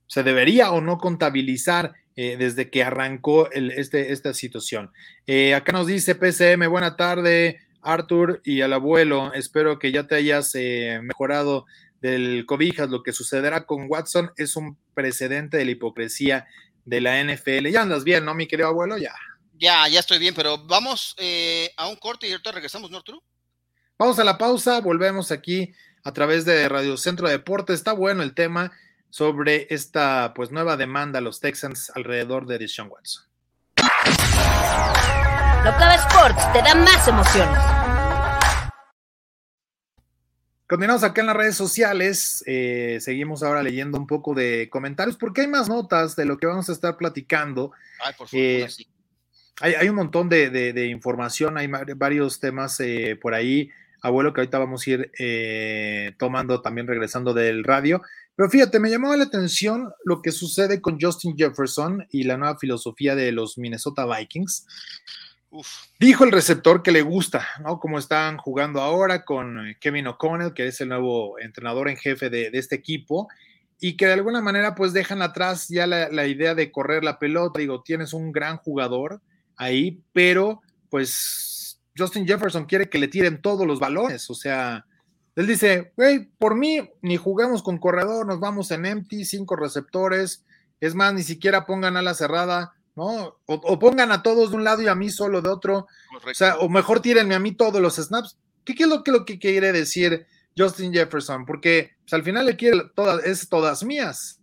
Se 0.07 0.23
debería 0.23 0.71
o 0.71 0.81
no 0.81 0.99
contabilizar 0.99 1.95
eh, 2.17 2.37
desde 2.37 2.71
que 2.71 2.83
arrancó 2.83 3.51
este, 3.51 4.13
esta 4.13 4.35
situación. 4.35 4.93
Eh, 5.27 5.55
acá 5.55 5.73
nos 5.73 5.87
dice 5.87 6.15
PCM, 6.15 6.69
buena 6.69 6.97
tarde, 6.97 7.61
Arthur 7.81 8.41
y 8.45 8.61
al 8.61 8.75
abuelo. 8.75 9.33
Espero 9.33 9.79
que 9.79 9.91
ya 9.91 10.07
te 10.07 10.17
hayas 10.17 10.55
eh, 10.55 11.01
mejorado 11.03 11.65
del 12.01 12.45
cobijas. 12.47 12.91
Lo 12.91 13.03
que 13.03 13.13
sucederá 13.13 13.65
con 13.65 13.87
Watson 13.89 14.31
es 14.37 14.55
un 14.55 14.77
precedente 14.95 15.57
de 15.57 15.65
la 15.65 15.71
hipocresía 15.71 16.47
de 16.85 17.01
la 17.01 17.23
NFL. 17.23 17.69
Ya 17.69 17.83
andas 17.83 18.05
bien, 18.05 18.25
¿no, 18.25 18.35
mi 18.35 18.47
querido 18.47 18.69
abuelo? 18.69 18.99
Ya. 18.99 19.15
Ya, 19.55 19.89
ya 19.89 19.99
estoy 19.99 20.19
bien, 20.19 20.35
pero 20.35 20.59
vamos 20.59 21.17
a 21.77 21.89
un 21.89 21.97
corte 21.97 22.29
y 22.29 22.33
ahorita 22.33 22.53
regresamos, 22.53 22.91
¿no, 22.91 22.99
Arturo? 22.99 23.23
Vamos 24.01 24.21
a 24.21 24.25
la 24.25 24.39
pausa, 24.39 24.81
volvemos 24.81 25.33
aquí 25.33 25.75
a 26.05 26.13
través 26.13 26.45
de 26.45 26.69
Radio 26.69 26.97
Centro 26.97 27.29
Deporte. 27.29 27.73
Está 27.73 27.93
bueno 27.93 28.23
el 28.23 28.33
tema 28.33 28.71
sobre 29.11 29.67
esta 29.75 30.35
pues 30.37 30.53
nueva 30.53 30.77
demanda 30.77 31.19
a 31.19 31.21
los 31.21 31.41
Texans 31.41 31.91
alrededor 31.97 32.47
de 32.47 32.59
Deshaun 32.59 32.91
Watson. 32.91 33.25
Locava 35.65 35.97
Sports 35.97 36.53
te 36.53 36.63
da 36.63 36.77
más 36.77 37.09
emociones. 37.09 37.59
Continuamos 40.69 41.03
acá 41.03 41.23
en 41.23 41.27
las 41.27 41.37
redes 41.37 41.57
sociales. 41.57 42.45
Eh, 42.47 42.99
seguimos 43.01 43.43
ahora 43.43 43.65
leyendo 43.65 43.99
un 43.99 44.07
poco 44.07 44.33
de 44.33 44.69
comentarios 44.71 45.17
porque 45.17 45.41
hay 45.41 45.49
más 45.49 45.69
notas 45.69 46.15
de 46.15 46.25
lo 46.25 46.39
que 46.39 46.47
vamos 46.47 46.69
a 46.69 46.73
estar 46.73 46.97
platicando. 46.97 47.73
Ay, 48.05 48.15
por 48.17 48.29
favor, 48.29 48.47
eh, 48.47 48.69
hay, 49.61 49.89
un 49.89 49.97
montón 49.97 50.29
de, 50.29 50.87
información, 50.89 51.59
hay 51.59 51.67
varios 51.97 52.39
temas 52.39 52.79
eh, 52.79 53.19
por 53.21 53.35
ahí 53.35 53.73
abuelo, 54.03 54.33
que 54.33 54.41
ahorita 54.41 54.59
vamos 54.59 54.87
a 54.87 54.91
ir 54.91 55.11
eh, 55.19 56.15
tomando 56.19 56.61
también 56.61 56.87
regresando 56.87 57.35
del 57.35 57.65
radio. 57.65 58.03
Pero 58.37 58.51
fíjate, 58.51 58.79
me 58.79 58.91
llamó 58.91 59.15
la 59.17 59.25
atención 59.25 59.91
lo 60.05 60.23
que 60.23 60.31
sucede 60.31 60.81
con 60.81 60.99
Justin 61.01 61.37
Jefferson 61.37 62.07
y 62.11 62.23
la 62.23 62.37
nueva 62.37 62.59
filosofía 62.59 63.15
de 63.15 63.33
los 63.33 63.59
Minnesota 63.59 64.07
Vikings. 64.07 64.67
Dijo 65.99 66.25
el 66.25 66.33
receptor 66.33 66.83
que 66.83 66.93
le 66.93 67.03
gusta, 67.03 67.47
¿no? 67.65 67.81
Como 67.81 67.99
están 67.99 68.37
jugando 68.37 68.81
ahora 68.81 69.25
con 69.25 69.67
eh, 69.67 69.77
Kevin 69.81 70.07
O'Connell, 70.09 70.53
que 70.53 70.67
es 70.67 70.81
el 70.81 70.91
nuevo 70.91 71.39
entrenador 71.39 71.89
en 71.89 71.97
jefe 71.97 72.29
de, 72.31 72.51
este 72.53 72.77
equipo, 72.77 73.29
y 73.81 73.97
que 73.97 74.07
de 74.07 74.13
alguna 74.13 74.41
manera 74.41 74.75
pues 74.75 74.93
dejan 74.93 75.23
atrás 75.23 75.69
ya 75.69 75.87
la, 75.87 76.09
la 76.11 76.27
idea 76.27 76.55
de 76.55 76.71
correr 76.71 77.03
la 77.03 77.19
pelota. 77.19 77.59
Digo, 77.59 77.83
tienes 77.83 78.13
un 78.13 78.31
gran 78.31 78.59
jugador 78.59 79.23
ahí, 79.57 80.01
pero 80.13 80.61
pues 80.91 81.58
Justin 81.99 82.27
Jefferson 82.27 82.65
quiere 82.65 82.89
que 82.89 82.99
le 82.99 83.09
tiren 83.09 83.43
todos 83.43 83.67
los 83.67 83.81
balones, 83.81 84.31
o 84.31 84.35
sea, 84.35 84.87
él 85.39 85.47
dice, 85.47 85.93
güey, 85.97 86.29
por 86.39 86.57
mí 86.57 86.81
ni 87.01 87.17
jugamos 87.17 87.63
con 87.63 87.79
corredor, 87.79 88.27
nos 88.27 88.41
vamos 88.41 88.71
en 88.73 88.87
empty, 88.87 89.25
cinco 89.25 89.55
receptores, 89.55 90.45
es 90.81 90.95
más, 90.95 91.15
ni 91.15 91.23
siquiera 91.23 91.65
pongan 91.65 91.97
a 91.97 92.03
la 92.03 92.15
cerrada, 92.15 92.75
¿no? 92.97 93.39
O, 93.47 93.79
pongan 93.79 94.11
a 94.11 94.25
todos 94.25 94.51
de 94.51 94.57
un 94.57 94.65
lado 94.65 94.83
y 94.83 94.89
a 94.89 94.97
mí 94.97 95.11
solo 95.11 95.41
de 95.41 95.49
otro, 95.49 95.87
o 96.13 96.35
sea, 96.35 96.57
o 96.59 96.69
mejor 96.69 97.01
tírenme 97.01 97.37
a 97.37 97.39
mí 97.39 97.53
todos 97.53 97.81
los 97.81 97.97
snaps. 97.97 98.37
¿Qué, 98.65 98.75
es 98.77 98.89
lo 98.89 99.05
que, 99.05 99.13
lo 99.13 99.25
que 99.25 99.39
quiere 99.39 99.71
decir 99.71 100.27
Justin 100.57 100.93
Jefferson? 100.93 101.47
Porque 101.47 101.93
pues, 102.01 102.15
al 102.15 102.25
final 102.25 102.47
le 102.47 102.57
quiere 102.57 102.83
todas, 102.97 103.25
es 103.25 103.49
todas 103.49 103.85
mías. 103.85 104.38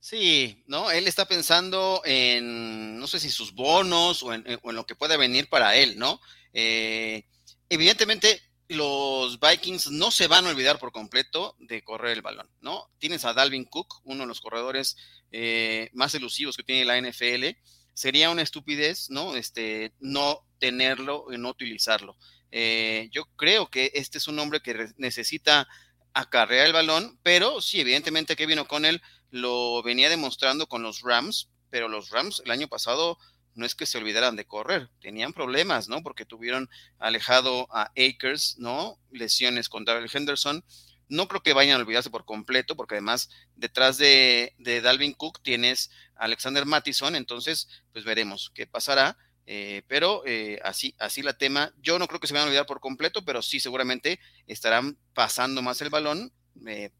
Sí, 0.00 0.64
¿no? 0.66 0.90
Él 0.90 1.06
está 1.06 1.26
pensando 1.26 2.00
en, 2.06 2.98
no 2.98 3.06
sé 3.06 3.20
si 3.20 3.30
sus 3.30 3.52
bonos 3.52 4.22
o 4.22 4.32
en, 4.32 4.44
en 4.46 4.74
lo 4.74 4.86
que 4.86 4.94
pueda 4.94 5.18
venir 5.18 5.48
para 5.48 5.76
él, 5.76 5.98
¿no? 5.98 6.20
Eh, 6.54 7.24
evidentemente, 7.68 8.40
los 8.68 9.38
Vikings 9.40 9.90
no 9.90 10.10
se 10.10 10.26
van 10.26 10.46
a 10.46 10.50
olvidar 10.50 10.78
por 10.78 10.92
completo 10.92 11.54
de 11.58 11.82
correr 11.82 12.12
el 12.12 12.22
balón, 12.22 12.48
¿no? 12.60 12.88
Tienes 12.98 13.24
a 13.24 13.34
Dalvin 13.34 13.64
Cook, 13.64 14.00
uno 14.04 14.22
de 14.22 14.26
los 14.26 14.40
corredores 14.40 14.96
eh, 15.32 15.90
más 15.92 16.14
elusivos 16.14 16.56
que 16.56 16.62
tiene 16.62 16.84
la 16.84 16.98
NFL. 16.98 17.58
Sería 17.92 18.30
una 18.30 18.42
estupidez, 18.42 19.10
¿no? 19.10 19.36
Este, 19.36 19.92
no 20.00 20.46
tenerlo 20.58 21.26
y 21.30 21.36
no 21.36 21.50
utilizarlo. 21.50 22.16
Eh, 22.52 23.08
yo 23.12 23.26
creo 23.36 23.68
que 23.68 23.90
este 23.94 24.18
es 24.18 24.28
un 24.28 24.38
hombre 24.38 24.60
que 24.60 24.88
necesita 24.96 25.68
acarrear 26.14 26.66
el 26.66 26.72
balón, 26.72 27.18
pero 27.22 27.60
sí, 27.60 27.80
evidentemente 27.80 28.36
Kevin 28.36 28.60
O'Connell 28.60 29.02
lo 29.30 29.82
venía 29.82 30.08
demostrando 30.08 30.66
con 30.66 30.82
los 30.82 31.02
Rams, 31.02 31.48
pero 31.70 31.88
los 31.88 32.10
Rams 32.10 32.42
el 32.44 32.50
año 32.50 32.68
pasado 32.68 33.18
no 33.54 33.66
es 33.66 33.74
que 33.74 33.86
se 33.86 33.98
olvidaran 33.98 34.36
de 34.36 34.46
correr, 34.46 34.88
tenían 35.00 35.32
problemas, 35.32 35.88
¿no? 35.88 36.02
Porque 36.02 36.24
tuvieron 36.24 36.68
alejado 36.98 37.66
a 37.70 37.90
Akers, 37.96 38.56
¿no? 38.58 38.98
Lesiones 39.10 39.68
con 39.68 39.84
Darrell 39.84 40.10
Henderson. 40.12 40.64
No 41.08 41.26
creo 41.26 41.42
que 41.42 41.52
vayan 41.52 41.76
a 41.76 41.82
olvidarse 41.82 42.10
por 42.10 42.24
completo, 42.24 42.76
porque 42.76 42.94
además 42.94 43.30
detrás 43.56 43.98
de, 43.98 44.54
Dalvin 44.82 45.12
Cook 45.12 45.42
tienes 45.42 45.90
a 46.16 46.24
Alexander 46.24 46.64
Mattison, 46.64 47.16
entonces 47.16 47.68
pues 47.92 48.04
veremos 48.04 48.50
qué 48.54 48.66
pasará. 48.66 49.18
Eh, 49.46 49.82
pero 49.88 50.22
eh, 50.26 50.60
así, 50.62 50.94
así 50.98 51.22
la 51.22 51.32
tema, 51.32 51.72
yo 51.82 51.98
no 51.98 52.06
creo 52.06 52.20
que 52.20 52.26
se 52.26 52.34
vayan 52.34 52.46
a 52.46 52.50
olvidar 52.50 52.66
por 52.66 52.80
completo, 52.80 53.24
pero 53.24 53.42
sí 53.42 53.58
seguramente 53.58 54.20
estarán 54.46 54.96
pasando 55.14 55.60
más 55.62 55.80
el 55.82 55.90
balón 55.90 56.32
eh, 56.66 56.90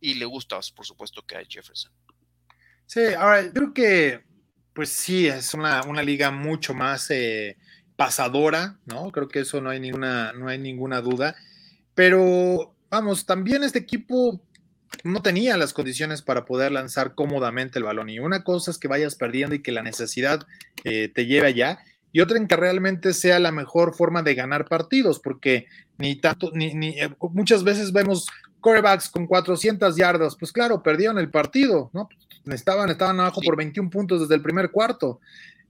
y 0.00 0.14
le 0.14 0.26
gusta, 0.26 0.58
por 0.74 0.84
supuesto, 0.84 1.24
que 1.24 1.36
a 1.36 1.42
Jefferson. 1.48 1.92
Sí, 2.86 3.00
ahora 3.16 3.50
creo 3.52 3.72
que 3.72 4.24
pues 4.74 4.90
sí, 4.90 5.26
es 5.26 5.54
una, 5.54 5.82
liga 6.02 6.30
mucho 6.30 6.72
más 6.72 7.10
pasadora, 7.96 8.78
¿no? 8.86 9.10
Creo 9.10 9.26
que 9.26 9.40
eso 9.40 9.60
no 9.60 9.70
hay 9.70 9.80
ninguna, 9.80 10.32
no 10.32 10.48
hay 10.48 10.58
ninguna 10.58 11.00
duda. 11.00 11.34
Pero 11.94 12.76
vamos, 12.88 13.26
también 13.26 13.64
este 13.64 13.80
equipo 13.80 14.40
no 15.04 15.22
tenía 15.22 15.56
las 15.56 15.72
condiciones 15.72 16.22
para 16.22 16.44
poder 16.44 16.72
lanzar 16.72 17.14
cómodamente 17.14 17.78
el 17.78 17.84
balón. 17.84 18.08
Y 18.08 18.18
una 18.18 18.44
cosa 18.44 18.70
es 18.70 18.78
que 18.78 18.88
vayas 18.88 19.14
perdiendo 19.14 19.54
y 19.54 19.62
que 19.62 19.72
la 19.72 19.82
necesidad 19.82 20.46
eh, 20.84 21.10
te 21.14 21.26
lleve 21.26 21.48
allá. 21.48 21.80
Y 22.12 22.20
otra 22.20 22.38
en 22.38 22.48
que 22.48 22.56
realmente 22.56 23.12
sea 23.12 23.38
la 23.38 23.52
mejor 23.52 23.94
forma 23.94 24.22
de 24.22 24.34
ganar 24.34 24.66
partidos, 24.66 25.20
porque 25.20 25.66
ni 25.98 26.16
tanto, 26.16 26.50
ni, 26.54 26.74
ni 26.74 26.88
eh, 27.00 27.14
muchas 27.32 27.64
veces 27.64 27.92
vemos 27.92 28.26
corebacks 28.60 29.08
con 29.08 29.26
400 29.26 29.96
yardas, 29.96 30.36
pues 30.36 30.52
claro, 30.52 30.82
perdieron 30.82 31.18
el 31.18 31.30
partido, 31.30 31.90
¿no? 31.92 32.08
Estaban, 32.46 32.88
estaban 32.90 33.20
abajo 33.20 33.40
por 33.42 33.56
21 33.56 33.90
puntos 33.90 34.20
desde 34.20 34.34
el 34.34 34.42
primer 34.42 34.70
cuarto. 34.70 35.20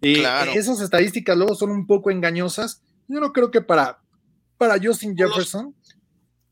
Y 0.00 0.20
esas 0.54 0.80
estadísticas 0.80 1.36
luego 1.36 1.56
son 1.56 1.70
un 1.70 1.86
poco 1.86 2.10
engañosas. 2.10 2.82
Yo 3.08 3.18
no 3.18 3.32
creo 3.32 3.50
que 3.50 3.60
para, 3.60 3.98
para 4.56 4.78
Justin 4.80 5.16
Jefferson 5.16 5.74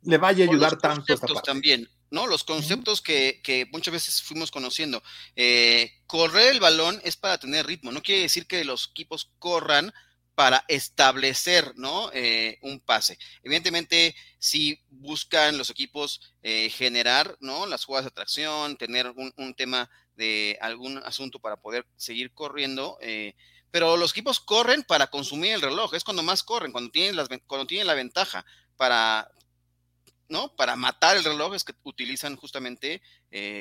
le 0.02 0.18
vaya 0.18 0.44
a 0.44 0.48
ayudar 0.48 0.76
tanto 0.78 1.12
esta 1.12 1.26
también, 1.42 1.88
¿no? 2.10 2.26
Los 2.26 2.44
conceptos 2.44 3.00
que, 3.00 3.40
que, 3.42 3.66
muchas 3.72 3.92
veces 3.92 4.22
fuimos 4.22 4.50
conociendo. 4.50 5.02
Eh, 5.34 5.92
correr 6.06 6.52
el 6.52 6.60
balón 6.60 7.00
es 7.04 7.16
para 7.16 7.38
tener 7.38 7.66
ritmo, 7.66 7.92
no 7.92 8.02
quiere 8.02 8.22
decir 8.22 8.46
que 8.46 8.64
los 8.64 8.90
equipos 8.90 9.30
corran 9.38 9.92
para 10.34 10.64
establecer 10.68 11.72
¿no? 11.76 12.10
Eh, 12.12 12.58
un 12.60 12.78
pase. 12.80 13.18
Evidentemente, 13.42 14.14
si 14.38 14.78
buscan 14.90 15.56
los 15.56 15.70
equipos 15.70 16.20
eh, 16.42 16.68
generar 16.68 17.36
¿no? 17.40 17.66
las 17.66 17.84
jugadas 17.84 18.04
de 18.04 18.08
atracción, 18.08 18.76
tener 18.76 19.12
un, 19.16 19.54
tema 19.54 19.88
de 20.14 20.58
algún 20.60 20.98
asunto 20.98 21.38
para 21.38 21.56
poder 21.56 21.86
seguir 21.96 22.32
corriendo, 22.32 22.98
pero 23.70 23.96
los 23.96 24.12
equipos 24.12 24.40
corren 24.40 24.82
para 24.84 25.08
consumir 25.08 25.52
el 25.52 25.62
reloj, 25.62 25.94
es 25.94 26.04
cuando 26.04 26.22
más 26.22 26.42
corren, 26.42 26.72
cuando 26.72 26.90
tienen, 26.90 27.16
las, 27.16 27.28
cuando 27.46 27.66
tienen 27.66 27.86
la 27.86 27.94
ventaja 27.94 28.44
para, 28.76 29.30
¿no? 30.28 30.54
Para 30.56 30.76
matar 30.76 31.16
el 31.16 31.24
reloj 31.24 31.54
es 31.54 31.64
que 31.64 31.74
utilizan 31.84 32.36
justamente 32.36 33.02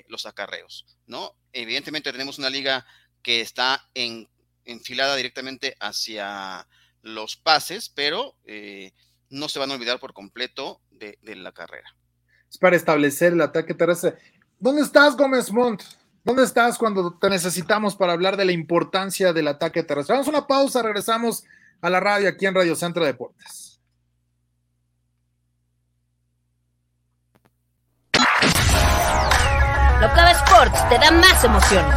los 0.07 0.25
acarreos, 0.25 0.85
¿no? 1.05 1.35
Evidentemente 1.51 2.11
tenemos 2.11 2.37
una 2.39 2.49
liga 2.49 2.85
que 3.21 3.41
está 3.41 3.89
en 3.93 4.29
enfilada 4.65 5.15
directamente 5.15 5.75
hacia 5.79 6.67
los 7.01 7.37
pases, 7.37 7.89
pero 7.89 8.35
eh, 8.45 8.91
no 9.29 9.47
se 9.47 9.59
van 9.59 9.71
a 9.71 9.75
olvidar 9.75 9.99
por 9.99 10.13
completo 10.13 10.81
de, 10.91 11.17
la 11.35 11.51
carrera. 11.51 11.95
Es 12.49 12.57
para 12.57 12.75
establecer 12.75 13.33
el 13.33 13.41
ataque 13.41 13.73
terrestre. 13.73 14.15
¿Dónde 14.59 14.81
estás, 14.81 15.15
Gómez 15.15 15.51
Montt? 15.51 15.83
¿Dónde 16.23 16.43
estás 16.43 16.77
cuando 16.77 17.17
te 17.19 17.29
necesitamos 17.29 17.95
para 17.95 18.13
hablar 18.13 18.35
de 18.37 18.45
la 18.45 18.51
importancia 18.51 19.33
del 19.33 19.47
ataque 19.47 19.83
terrestre? 19.83 20.13
Vamos 20.13 20.27
a 20.27 20.31
una 20.31 20.47
pausa, 20.47 20.81
regresamos 20.81 21.43
a 21.81 21.89
la 21.89 21.99
radio 21.99 22.27
aquí 22.29 22.47
en 22.47 22.55
Radio 22.55 22.75
Centro 22.75 23.05
Deportes. 23.05 23.64
Octava 30.05 30.31
Sports 30.33 30.87
te 30.87 30.99
da 30.99 31.09
más 31.09 31.43
emociones. 31.43 31.95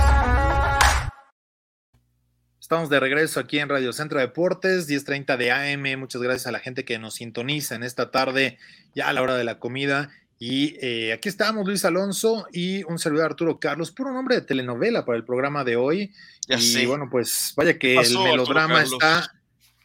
Estamos 2.59 2.89
de 2.89 3.01
regreso 3.01 3.39
aquí 3.39 3.59
en 3.59 3.69
Radio 3.69 3.93
Centro 3.93 4.19
Deportes, 4.19 4.89
10:30 4.89 5.37
de 5.37 5.53
AM. 5.53 5.99
Muchas 5.99 6.23
gracias 6.23 6.47
a 6.47 6.53
la 6.53 6.59
gente 6.59 6.87
que 6.87 6.99
nos 6.99 7.17
sintoniza 7.17 7.75
en 7.75 7.83
esta 7.83 8.11
tarde, 8.11 8.57
ya 8.95 9.11
a 9.11 9.13
la 9.13 9.21
hora 9.21 9.37
de 9.37 9.45
la 9.45 9.59
comida. 9.59 10.09
Y 10.39 10.77
eh, 10.81 11.13
aquí 11.13 11.29
estamos, 11.29 11.67
Luis 11.67 11.85
Alonso 11.85 12.47
y 12.51 12.83
un 12.85 12.99
servidor 12.99 13.27
Arturo 13.27 13.61
Carlos, 13.61 13.91
puro 13.91 14.11
nombre 14.11 14.37
de 14.37 14.41
telenovela 14.41 15.05
para 15.05 15.19
el 15.19 15.25
programa 15.25 15.63
de 15.65 15.77
hoy. 15.77 16.15
y 16.49 16.87
bueno, 16.87 17.09
pues 17.11 17.53
vaya 17.59 17.79
que 17.79 17.95
el 17.95 18.19
melodrama 18.21 18.85
está, 18.85 19.35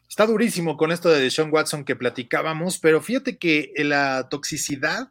está 0.08 0.26
durísimo 0.26 0.78
con 0.78 0.94
esto 0.94 1.10
de 1.10 1.30
Sean 1.30 1.52
Watson 1.52 1.84
que 1.84 1.98
platicábamos, 1.98 2.80
pero 2.80 3.02
fíjate 3.02 3.38
que 3.38 3.74
la 3.80 4.30
toxicidad 4.30 5.10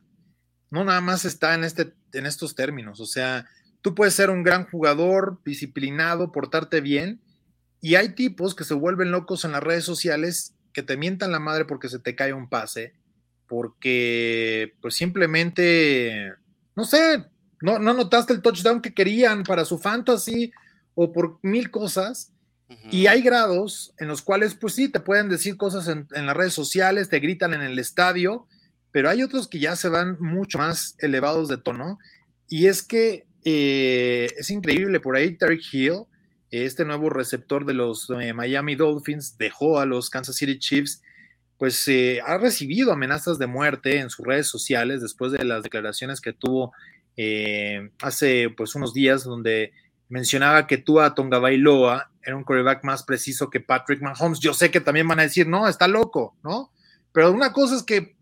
no 0.73 0.85
nada 0.85 1.01
más 1.01 1.25
está 1.25 1.55
en, 1.55 1.65
este, 1.65 1.93
en 2.13 2.27
estos 2.27 2.57
términos. 2.57 2.99
O 2.99 3.07
sea, 3.07 3.47
tú 3.83 3.95
puedes 3.95 4.15
ser 4.15 4.31
un 4.31 4.43
gran 4.43 4.67
jugador, 4.69 5.39
disciplinado, 5.45 6.33
portarte 6.33 6.81
bien 6.81 7.21
y 7.81 7.97
hay 7.97 8.15
tipos 8.15 8.55
que 8.55 8.65
se 8.65 8.75
vuelven 8.75 9.11
locos 9.11 9.45
en 9.45 9.53
las 9.53 9.63
redes 9.63 9.85
sociales 9.85 10.55
que 10.73 10.83
te 10.83 10.97
mientan 10.97 11.31
la 11.31 11.41
madre 11.41 11.67
porque 11.67 11.89
se 11.89 11.99
te 11.99 12.15
cae 12.17 12.33
un 12.33 12.49
pase, 12.49 12.95
porque 13.47 14.75
pues 14.81 14.95
simplemente, 14.95 16.33
no 16.75 16.85
sé, 16.85 17.27
no, 17.61 17.79
no 17.79 17.93
notaste 17.93 18.33
el 18.33 18.41
touchdown 18.41 18.81
que 18.81 18.95
querían 18.95 19.43
para 19.43 19.65
su 19.65 19.79
fantasy 19.79 20.53
o 20.95 21.13
por 21.13 21.39
mil 21.43 21.71
cosas. 21.71 22.33
Y 22.91 23.07
hay 23.07 23.21
grados 23.21 23.93
en 23.99 24.09
los 24.09 24.23
cuales, 24.23 24.55
pues 24.55 24.75
sí, 24.75 24.89
te 24.89 24.99
pueden 24.99 25.29
decir 25.29 25.59
cosas 25.59 25.89
en, 25.89 26.07
las 26.27 26.35
redes 26.35 26.55
sociales, 26.55 27.11
te 27.11 27.21
gritan 27.21 27.53
en 27.53 27.61
el 27.61 27.79
estadio, 27.79 28.47
pero 28.93 29.11
hay 29.11 29.23
otros 29.23 29.49
que 29.49 29.59
ya 29.59 29.75
se 29.75 29.89
van 29.89 30.17
mucho 30.21 30.59
más 30.59 30.95
elevados 30.99 31.49
de 31.49 31.59
tono. 31.59 31.99
Y 32.49 32.67
es 32.67 32.83
que 32.83 33.27
eh, 33.45 34.29
es 34.37 34.51
increíble, 34.51 35.01
por 35.01 35.17
ahí 35.17 35.37
Terry 35.37 35.61
Hill 35.73 36.07
este 36.53 36.85
nuevo 36.85 37.09
receptor 37.09 37.65
de 37.65 37.73
los 37.73 38.11
eh, 38.11 38.35
Miami 38.35 38.75
Dolphins 38.75 39.39
dejó 39.39 39.81
a 39.81 39.87
los 39.87 40.11
Kansas 40.11 40.37
City 40.37 40.59
Chiefs, 40.59 41.03
pues 41.57 41.89
eh, 41.89 42.21
ha 42.25 42.37
recibido 42.37 42.93
amenazas 42.93 43.39
de 43.39 43.47
muerte 43.47 43.99
en 43.99 44.11
sus 44.11 44.27
redes 44.27 44.49
sociales 44.49 45.01
después 45.01 45.33
de 45.33 45.45
las 45.45 45.63
declaraciones 45.63 46.21
que 46.21 46.35
tuvo 46.35 46.73
eh, 47.17 47.91
hace 48.03 48.51
pues 48.55 48.75
unos 48.75 48.93
días 48.93 49.25
donde 49.25 49.73
mencionaba 50.11 50.67
que 50.67 50.77
Tua 50.77 51.15
Tonga 51.15 51.39
Bailoa 51.39 52.11
era 52.23 52.37
un 52.37 52.45
quarterback 52.45 52.85
más 52.85 53.03
preciso 53.03 53.49
que 53.49 53.61
Patrick 53.61 54.03
Mahomes. 54.03 54.39
Yo 54.39 54.53
sé 54.53 54.71
que 54.71 54.81
también 54.83 55.09
van 55.09 55.21
a 55.21 55.25
decir, 55.25 55.49
no, 55.49 55.67
está 55.67 55.89
loco, 55.89 56.37
¿no? 56.45 56.71
Pero 57.13 57.33
una 57.33 57.53
cosa 57.53 57.77
es 57.77 57.83
que 57.83 58.15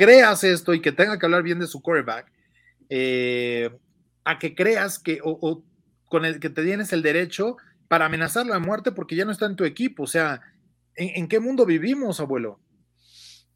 creas 0.00 0.44
esto 0.44 0.72
y 0.72 0.80
que 0.80 0.92
tenga 0.92 1.18
que 1.18 1.26
hablar 1.26 1.42
bien 1.42 1.58
de 1.58 1.66
su 1.66 1.82
quarterback, 1.82 2.32
a 4.24 4.38
que 4.38 4.54
creas 4.54 4.98
que, 4.98 5.20
o, 5.22 5.62
con 6.06 6.24
el 6.24 6.40
que 6.40 6.48
te 6.48 6.64
tienes 6.64 6.94
el 6.94 7.02
derecho 7.02 7.58
para 7.86 8.06
amenazarlo 8.06 8.54
de 8.54 8.60
muerte 8.60 8.92
porque 8.92 9.14
ya 9.14 9.26
no 9.26 9.32
está 9.32 9.44
en 9.44 9.56
tu 9.56 9.66
equipo. 9.66 10.04
O 10.04 10.06
sea, 10.06 10.40
¿en, 10.94 11.28
qué 11.28 11.38
mundo 11.38 11.66
vivimos, 11.66 12.18
abuelo? 12.18 12.58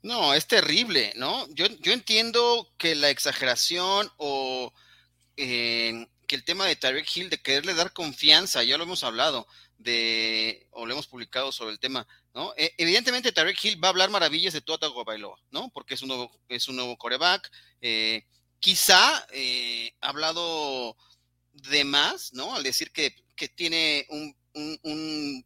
No, 0.02 0.35
es 0.35 0.46
terrible, 0.46 1.14
¿no? 1.16 1.48
Yo, 1.54 1.64
yo 1.80 1.94
entiendo 1.94 2.70
que 2.76 2.94
la 2.94 3.09
exageración 3.09 4.11
o 4.18 4.70
eh, 5.38 6.07
que 6.26 6.37
el 6.37 6.44
tema 6.44 6.66
de 6.66 6.76
Tarek 6.76 7.09
Hill, 7.16 7.30
de 7.30 7.40
quererle 7.40 7.72
dar 7.72 7.94
confianza, 7.94 8.62
ya 8.64 8.76
lo 8.76 8.85
hemos 8.85 9.02
hablado, 9.02 9.46
de, 9.85 10.66
o 10.70 10.87
lo 10.87 10.92
hemos 10.94 11.07
publicado 11.07 11.53
sobre 11.53 11.73
el 11.73 11.79
tema, 11.79 12.07
¿no? 12.35 12.55
E, 12.57 12.75
evidentemente 12.79 13.33
Tarek 13.33 13.62
Hill 13.62 13.83
va 13.83 13.88
a 13.88 13.90
hablar 13.90 14.11
maravillas 14.11 14.55
de 14.55 14.62
Tua 14.62 14.79
Bailoa, 15.05 15.38
¿no? 15.51 15.70
Porque 15.70 15.94
es 15.94 16.03
un 16.03 16.09
nuevo, 16.09 16.33
es 16.49 16.68
un 16.68 16.77
nuevo 16.77 16.97
coreback. 16.97 17.51
Eh, 17.81 18.25
quizá 18.59 19.27
eh, 19.31 19.94
ha 20.01 20.09
hablado 20.09 20.97
de 21.53 21.85
más, 21.85 22.33
¿no? 22.33 22.55
Al 22.55 22.62
decir 22.62 22.90
que, 22.90 23.14
tiene 23.55 24.07
un, 24.09 24.35
un, 24.83 25.44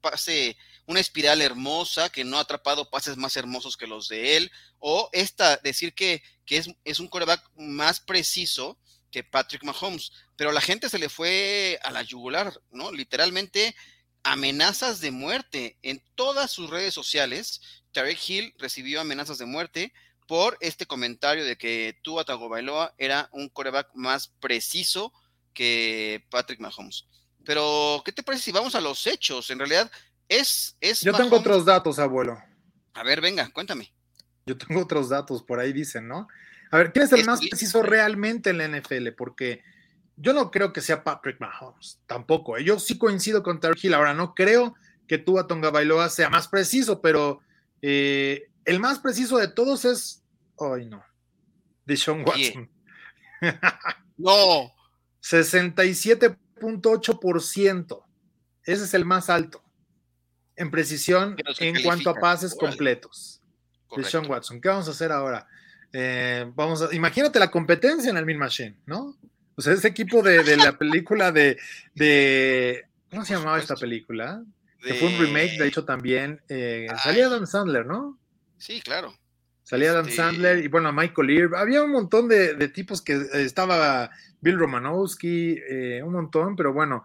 pase, 0.00 0.56
una 0.86 0.98
espiral 0.98 1.40
hermosa, 1.40 2.10
que 2.10 2.24
no 2.24 2.38
ha 2.38 2.40
atrapado 2.40 2.90
pases 2.90 3.16
más 3.16 3.36
hermosos 3.36 3.76
que 3.76 3.86
los 3.86 4.08
de 4.08 4.36
él, 4.36 4.50
o 4.80 5.08
esta, 5.12 5.58
decir 5.58 5.94
que, 5.94 6.22
es, 6.48 6.68
es, 6.82 6.98
un 6.98 7.06
coreback 7.06 7.48
más 7.54 8.00
preciso 8.00 8.76
que 9.10 9.24
Patrick 9.24 9.64
Mahomes, 9.64 10.12
pero 10.36 10.52
la 10.52 10.60
gente 10.60 10.88
se 10.88 10.98
le 10.98 11.08
fue 11.08 11.78
a 11.82 11.90
la 11.90 12.02
yugular, 12.02 12.52
¿no? 12.70 12.92
Literalmente 12.92 13.74
amenazas 14.22 15.00
de 15.00 15.10
muerte 15.10 15.78
en 15.82 16.02
todas 16.14 16.50
sus 16.50 16.70
redes 16.70 16.94
sociales. 16.94 17.60
Tarek 17.92 18.18
Hill 18.28 18.54
recibió 18.58 19.00
amenazas 19.00 19.38
de 19.38 19.46
muerte 19.46 19.92
por 20.26 20.58
este 20.60 20.86
comentario 20.86 21.44
de 21.44 21.56
que 21.56 21.98
Tua 22.02 22.24
Tagovailoa 22.24 22.94
era 22.98 23.28
un 23.32 23.48
coreback 23.48 23.88
más 23.94 24.28
preciso 24.28 25.12
que 25.54 26.24
Patrick 26.30 26.60
Mahomes. 26.60 27.06
Pero, 27.44 28.02
¿qué 28.04 28.12
te 28.12 28.22
parece 28.22 28.44
si 28.44 28.52
vamos 28.52 28.74
a 28.74 28.80
los 28.80 29.06
hechos? 29.06 29.48
En 29.50 29.58
realidad, 29.58 29.90
es... 30.28 30.76
es 30.80 31.00
Yo 31.00 31.14
tengo 31.14 31.36
otros 31.36 31.64
datos, 31.64 31.98
abuelo. 31.98 32.38
A 32.92 33.02
ver, 33.02 33.22
venga, 33.22 33.48
cuéntame. 33.50 33.90
Yo 34.44 34.58
tengo 34.58 34.82
otros 34.82 35.08
datos, 35.08 35.42
por 35.42 35.58
ahí 35.58 35.72
dicen, 35.72 36.06
¿no? 36.06 36.28
A 36.70 36.76
ver, 36.78 36.92
¿quién 36.92 37.06
es 37.06 37.12
el 37.12 37.24
más 37.24 37.40
preciso 37.40 37.82
realmente 37.82 38.50
en 38.50 38.58
la 38.58 38.68
NFL? 38.68 39.08
Porque 39.16 39.62
yo 40.16 40.32
no 40.32 40.50
creo 40.50 40.72
que 40.72 40.80
sea 40.80 41.04
Patrick 41.04 41.40
Mahomes, 41.40 42.00
tampoco. 42.06 42.56
¿eh? 42.56 42.64
Yo 42.64 42.78
sí 42.78 42.96
coincido 42.98 43.42
con 43.42 43.58
Terry 43.60 43.78
Hill. 43.82 43.94
Ahora, 43.94 44.14
no 44.14 44.34
creo 44.34 44.76
que 45.06 45.18
Tua 45.18 45.46
Tonga 45.46 45.70
Bailoa 45.70 46.08
sea 46.10 46.28
más 46.28 46.48
preciso, 46.48 47.00
pero 47.00 47.40
eh, 47.82 48.48
el 48.64 48.80
más 48.80 48.98
preciso 48.98 49.38
de 49.38 49.46
todos 49.48 49.84
es. 49.84 50.24
Ay, 50.58 50.86
no. 50.86 51.04
De 51.86 51.96
Sean 51.96 52.24
Watson. 52.26 52.68
no. 54.16 54.72
67.8%. 55.22 58.04
Ese 58.64 58.84
es 58.84 58.94
el 58.94 59.04
más 59.04 59.30
alto 59.30 59.62
en 60.58 60.70
precisión 60.70 61.36
en 61.60 61.82
cuanto 61.82 62.10
a 62.10 62.14
pases 62.14 62.54
completos. 62.54 63.40
De 63.96 64.04
Sean 64.04 64.28
Watson. 64.28 64.60
¿Qué 64.60 64.68
vamos 64.68 64.88
a 64.88 64.90
hacer 64.90 65.12
ahora? 65.12 65.46
Eh, 65.92 66.50
vamos 66.54 66.82
a, 66.82 66.94
imagínate 66.94 67.38
la 67.38 67.50
competencia 67.50 68.10
en 68.10 68.16
el 68.16 68.26
Min 68.26 68.38
Machine, 68.38 68.76
¿no? 68.86 69.16
O 69.56 69.62
sea, 69.62 69.72
ese 69.72 69.88
equipo 69.88 70.22
de, 70.22 70.56
la 70.56 70.78
película 70.78 71.32
de, 71.32 71.58
de, 71.94 72.86
¿Cómo 73.10 73.24
se 73.24 73.34
llamaba 73.34 73.58
esta 73.58 73.74
película? 73.74 74.44
Que 74.80 74.94
fue 74.94 75.08
un 75.08 75.18
remake, 75.18 75.58
de 75.58 75.66
hecho, 75.66 75.84
también. 75.84 76.40
Eh, 76.48 76.86
salía 77.02 77.26
Adam 77.26 77.46
Sandler, 77.46 77.84
¿no? 77.84 78.18
Sí, 78.58 78.80
claro. 78.80 79.12
Salía 79.64 79.90
Adam 79.90 80.06
este 80.06 80.16
Sandler 80.16 80.64
y 80.64 80.68
bueno, 80.68 80.92
Michael 80.92 81.26
Lear. 81.26 81.56
Había 81.56 81.82
un 81.82 81.90
montón 81.90 82.28
de, 82.28 82.68
tipos 82.68 83.02
que 83.02 83.14
eh, 83.14 83.28
estaba 83.32 84.10
Bill 84.40 84.58
Romanowski, 84.58 85.58
eh, 85.68 86.02
un 86.04 86.12
montón, 86.12 86.54
pero 86.54 86.72
bueno, 86.72 87.04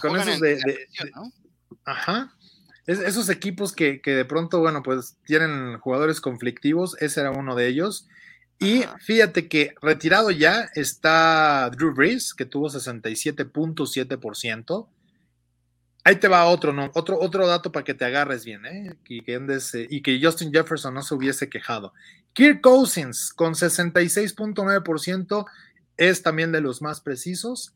con 0.00 0.20
esos 0.20 0.40
de, 0.40 0.60
Ajá. 1.84 2.34
Esos 2.86 3.28
equipos 3.28 3.72
que, 3.72 4.00
de 4.04 4.24
pronto, 4.24 4.60
bueno, 4.60 4.82
pues 4.82 5.16
tienen 5.24 5.78
jugadores 5.78 6.20
conflictivos, 6.20 6.96
ese 7.00 7.20
era 7.20 7.30
uno 7.30 7.54
de 7.54 7.68
ellos. 7.68 8.08
Y 8.58 8.82
fíjate 9.00 9.48
que 9.48 9.74
retirado 9.80 10.30
ya 10.30 10.68
está 10.74 11.70
Drew 11.70 11.94
Brees, 11.94 12.34
que 12.34 12.44
tuvo 12.44 12.68
67.7%. 12.68 14.88
Ahí 16.04 16.16
te 16.16 16.26
va 16.26 16.46
otro, 16.46 16.72
¿no? 16.72 16.90
Otro, 16.94 17.20
otro 17.20 17.46
dato 17.46 17.70
para 17.70 17.84
que 17.84 17.94
te 17.94 18.04
agarres 18.04 18.44
bien, 18.44 18.66
¿eh? 18.66 18.96
Y 19.08 19.22
que, 19.22 19.34
eh, 19.34 19.86
y 19.88 20.02
que 20.02 20.20
Justin 20.20 20.52
Jefferson 20.52 20.92
no 20.94 21.02
se 21.02 21.14
hubiese 21.14 21.48
quejado. 21.48 21.92
Kirk 22.32 22.60
Cousins 22.60 23.32
con 23.32 23.54
66.9% 23.54 25.46
es 25.96 26.22
también 26.22 26.50
de 26.50 26.60
los 26.60 26.82
más 26.82 27.00
precisos. 27.00 27.72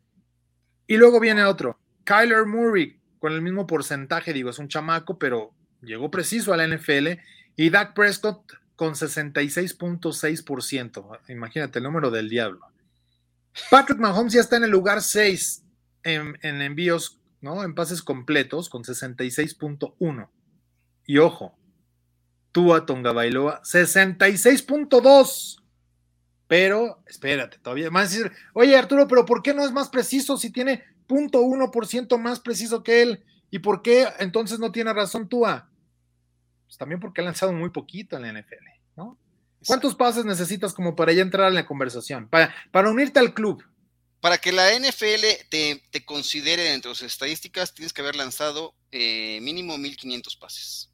Y 0.89 0.97
luego 0.97 1.21
viene 1.21 1.45
otro, 1.45 1.79
Kyler 2.05 2.47
Murray 2.47 2.99
con 3.19 3.33
el 3.33 3.43
mismo 3.43 3.67
porcentaje, 3.67 4.33
digo, 4.33 4.51
es 4.51 4.59
un 4.59 4.69
chamaco, 4.69 5.19
pero 5.19 5.53
llegó 5.83 6.11
preciso 6.11 6.53
a 6.53 6.57
la 6.57 6.67
NFL. 6.67 7.21
Y 7.57 7.71
Dak 7.71 7.95
Prescott 7.95 8.53
con 8.77 8.95
66.6%. 8.95 11.21
Imagínate 11.29 11.79
el 11.79 11.85
número 11.85 12.11
del 12.11 12.29
diablo. 12.29 12.61
Patrick 13.71 13.99
Mahomes 13.99 14.35
ya 14.35 14.41
está 14.41 14.57
en 14.57 14.65
el 14.65 14.71
lugar 14.71 15.03
6 15.03 15.63
en, 16.03 16.39
en 16.43 16.61
envíos 16.61 17.21
¿no? 17.41 17.65
En 17.65 17.75
pases 17.75 18.03
completos 18.03 18.69
con 18.69 18.83
66.1. 18.83 20.29
Y 21.07 21.19
ojo, 21.19 21.57
Tua 22.53 22.87
Tonga 22.87 23.13
Bailoa 23.13 23.63
66.2. 23.63 25.63
Pero, 26.49 27.03
espérate, 27.07 27.59
todavía 27.59 27.91
más 27.91 28.17
oye 28.55 28.77
Arturo, 28.77 29.09
pero 29.09 29.25
¿por 29.25 29.43
qué 29.43 29.53
no 29.53 29.65
es 29.65 29.73
más 29.73 29.89
preciso 29.89 30.37
si 30.37 30.51
tiene 30.51 30.85
.1% 31.09 32.19
más 32.19 32.41
preciso 32.41 32.83
que 32.83 33.03
él? 33.03 33.25
¿Y 33.51 33.61
por 33.61 33.83
qué 33.83 34.09
entonces 34.19 34.59
no 34.59 34.73
tiene 34.73 34.93
razón 34.93 35.29
Tua? 35.29 35.71
Pues 36.67 36.77
también 36.77 37.01
porque 37.01 37.21
ha 37.21 37.25
lanzado 37.25 37.53
muy 37.53 37.71
poquito 37.71 38.17
en 38.17 38.23
la 38.23 38.33
NFL, 38.33 38.67
¿no? 38.97 39.19
¿Cuántos 39.67 39.95
pases 39.95 40.25
necesitas 40.25 40.75
como 40.75 40.95
para 40.95 41.13
ya 41.13 41.23
entrar 41.23 41.49
en 41.49 41.55
la 41.55 41.67
conversación? 41.67 42.29
Para, 42.29 42.55
para 42.71 42.91
unirte 42.91 43.19
al 43.19 43.35
club 43.35 43.65
para 44.27 44.39
que 44.39 44.51
la 44.51 44.77
NFL 44.77 45.25
te, 45.49 46.05
considere 46.05 46.65
dentro 46.65 46.91
de 46.91 46.97
sus 46.97 47.07
estadísticas, 47.07 47.73
tienes 47.73 47.93
que 47.93 48.03
haber 48.03 48.17
lanzado 48.17 48.75
eh, 48.91 49.39
mínimo 49.41 49.79
1500 49.79 50.37
pases. 50.37 50.91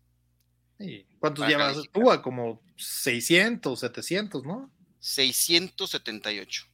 ¿Cuántos 1.19 1.49
llevas 1.49 1.79
tú? 1.93 2.03
Como 2.23 2.61
600, 2.77 3.81
700, 3.81 4.45
¿no? 4.45 4.71
678. 4.99 6.67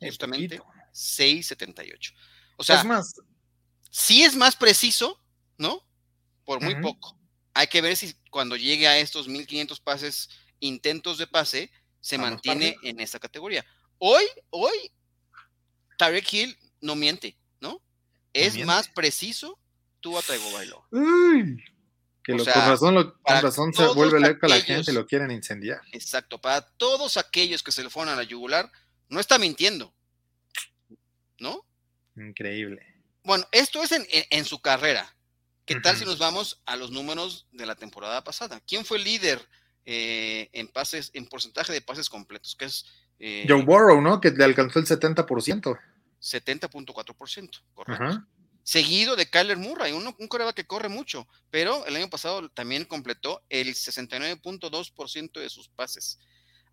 justamente 0.00 0.60
6.78. 0.92 2.12
O 2.56 2.64
sea, 2.64 2.78
es 2.78 2.84
más, 2.84 3.14
sí 3.90 4.22
es 4.22 4.36
más 4.36 4.56
preciso, 4.56 5.20
¿no? 5.58 5.82
Por 6.44 6.62
muy 6.62 6.74
poco. 6.76 7.16
Hay 7.54 7.68
que 7.68 7.80
ver 7.80 7.96
si 7.96 8.14
cuando 8.30 8.56
llegue 8.56 8.88
a 8.88 8.98
estos 8.98 9.28
1500 9.28 9.80
pases, 9.80 10.28
intentos 10.60 11.18
de 11.18 11.26
pase, 11.26 11.70
se 12.00 12.18
mantiene 12.18 12.76
en 12.82 13.00
esta 13.00 13.18
categoría. 13.18 13.64
Hoy, 13.98 14.24
hoy, 14.50 14.92
Tarek 15.96 16.30
Hill 16.32 16.58
no 16.80 16.96
miente, 16.96 17.36
¿no? 17.60 17.80
Es 18.32 18.62
más 18.64 18.88
preciso 18.88 19.58
tú 20.00 20.18
a 20.18 20.22
Taigo 20.22 20.52
Bailo. 20.52 20.86
Que 22.22 22.32
lo, 22.32 22.44
con 22.44 22.54
razón, 22.54 22.94
lo, 22.94 23.18
con 23.20 23.42
razón 23.42 23.72
se 23.74 23.86
vuelve 23.88 24.18
loca 24.18 24.48
la 24.48 24.60
gente 24.60 24.90
y 24.90 24.94
lo 24.94 25.06
quieren 25.06 25.30
incendiar. 25.30 25.80
Exacto, 25.92 26.40
para 26.40 26.62
todos 26.62 27.16
aquellos 27.16 27.62
que 27.62 27.70
se 27.70 27.82
le 27.82 27.90
fueron 27.90 28.12
a 28.12 28.16
la 28.16 28.22
yugular, 28.22 28.70
no 29.08 29.20
está 29.20 29.38
mintiendo. 29.38 29.94
¿No? 31.38 31.64
Increíble. 32.16 32.82
Bueno, 33.22 33.44
esto 33.52 33.82
es 33.82 33.92
en, 33.92 34.44
su 34.44 34.60
carrera. 34.60 35.14
¿Qué 35.64 35.80
tal 35.80 35.96
si 35.96 36.04
nos 36.04 36.18
vamos 36.18 36.62
a 36.66 36.76
los 36.76 36.90
números 36.90 37.46
de 37.52 37.64
la 37.64 37.74
temporada 37.74 38.22
pasada? 38.22 38.60
¿Quién 38.66 38.84
fue 38.84 38.98
el 38.98 39.04
líder 39.04 39.40
eh, 39.86 40.50
en 40.52 40.68
pases, 40.68 41.10
en 41.14 41.26
porcentaje 41.26 41.72
de 41.72 41.80
pases 41.80 42.10
completos? 42.10 42.54
Que 42.54 42.66
es 42.66 42.84
eh, 43.18 43.46
Joe 43.48 43.62
Burrow, 43.62 44.00
¿no? 44.02 44.20
Que 44.20 44.30
le 44.30 44.44
alcanzó 44.44 44.78
el 44.78 44.86
70%. 44.86 45.78
70.4%, 46.20 47.62
correcto. 47.74 48.26
Seguido 48.62 49.14
de 49.14 49.28
Kyler 49.28 49.58
Murray, 49.58 49.92
un, 49.92 50.06
un 50.06 50.28
que 50.54 50.66
corre 50.66 50.88
mucho, 50.88 51.28
pero 51.50 51.84
el 51.84 51.96
año 51.96 52.08
pasado 52.08 52.48
también 52.48 52.86
completó 52.86 53.42
el 53.50 53.74
69.2% 53.74 55.32
de 55.32 55.50
sus 55.50 55.68
pases. 55.68 56.18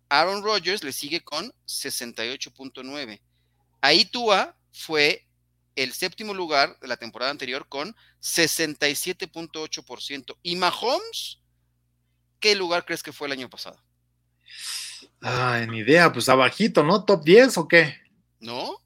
Aaron 0.08 0.42
Rodgers 0.42 0.84
le 0.84 0.92
sigue 0.92 1.20
con 1.20 1.52
68.9%. 1.66 3.20
Ahí 3.82 4.06
Tua 4.06 4.56
fue 4.72 5.26
el 5.76 5.92
séptimo 5.92 6.34
lugar 6.34 6.78
de 6.80 6.88
la 6.88 6.96
temporada 6.96 7.30
anterior 7.30 7.68
con 7.68 7.94
67.8%. 8.20 10.36
¿Y 10.42 10.56
Mahomes? 10.56 11.38
¿Qué 12.40 12.54
lugar 12.54 12.84
crees 12.84 13.02
que 13.02 13.12
fue 13.12 13.28
el 13.28 13.32
año 13.32 13.48
pasado? 13.48 13.82
Ah, 15.22 15.64
ni 15.68 15.78
idea, 15.78 16.12
pues 16.12 16.28
abajito, 16.28 16.82
¿no? 16.82 17.04
¿Top 17.04 17.24
10 17.24 17.58
o 17.58 17.68
qué? 17.68 17.96
No. 18.40 18.82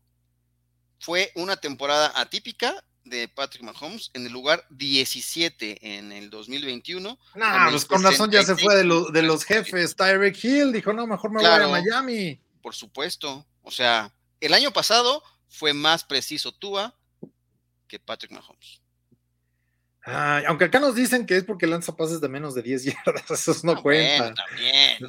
Fue 1.01 1.33
una 1.35 1.57
temporada 1.57 2.13
atípica 2.15 2.85
de 3.05 3.29
Patrick 3.29 3.63
Mahomes 3.63 4.11
en 4.15 4.27
el 4.27 4.33
lugar 4.33 4.67
17 4.71 5.97
en 5.97 6.13
el 6.13 6.29
2021. 6.29 7.19
No, 7.35 7.47
pues 7.71 7.85
con 7.85 8.03
razón 8.03 8.31
ya 8.31 8.43
se 8.43 8.57
fue 8.57 8.75
de, 8.75 8.83
de, 9.13 9.23
los 9.23 9.45
jefes. 9.45 9.95
Tyreek 9.95 10.43
Hill 10.43 10.73
dijo, 10.73 10.93
no, 10.93 11.07
mejor 11.07 11.31
me 11.31 11.41
voy 11.41 11.47
a 11.47 11.69
Miami. 11.69 12.41
Por 12.61 12.75
supuesto. 12.75 13.47
O 13.63 13.71
sea, 13.71 14.13
el 14.41 14.55
año 14.55 14.73
pasado 14.73 15.23
fue 15.57 15.73
más 15.73 16.05
preciso 16.05 16.53
Tua 16.53 16.95
que 17.89 17.99
Patrick 17.99 18.33
Mahomes. 18.33 18.83
aunque 20.47 20.67
acá 20.67 20.79
nos 20.79 20.95
dicen 20.95 21.25
que 21.25 21.37
es 21.37 21.45
porque 21.45 21.67
lanza 21.67 21.97
pases 21.97 22.21
de 22.21 22.29
menos 22.29 22.55
de 22.55 22.63
10 22.63 22.85
yardas, 23.05 23.31
esos 23.31 23.65
no, 23.65 23.83
cuentan. 23.83 24.35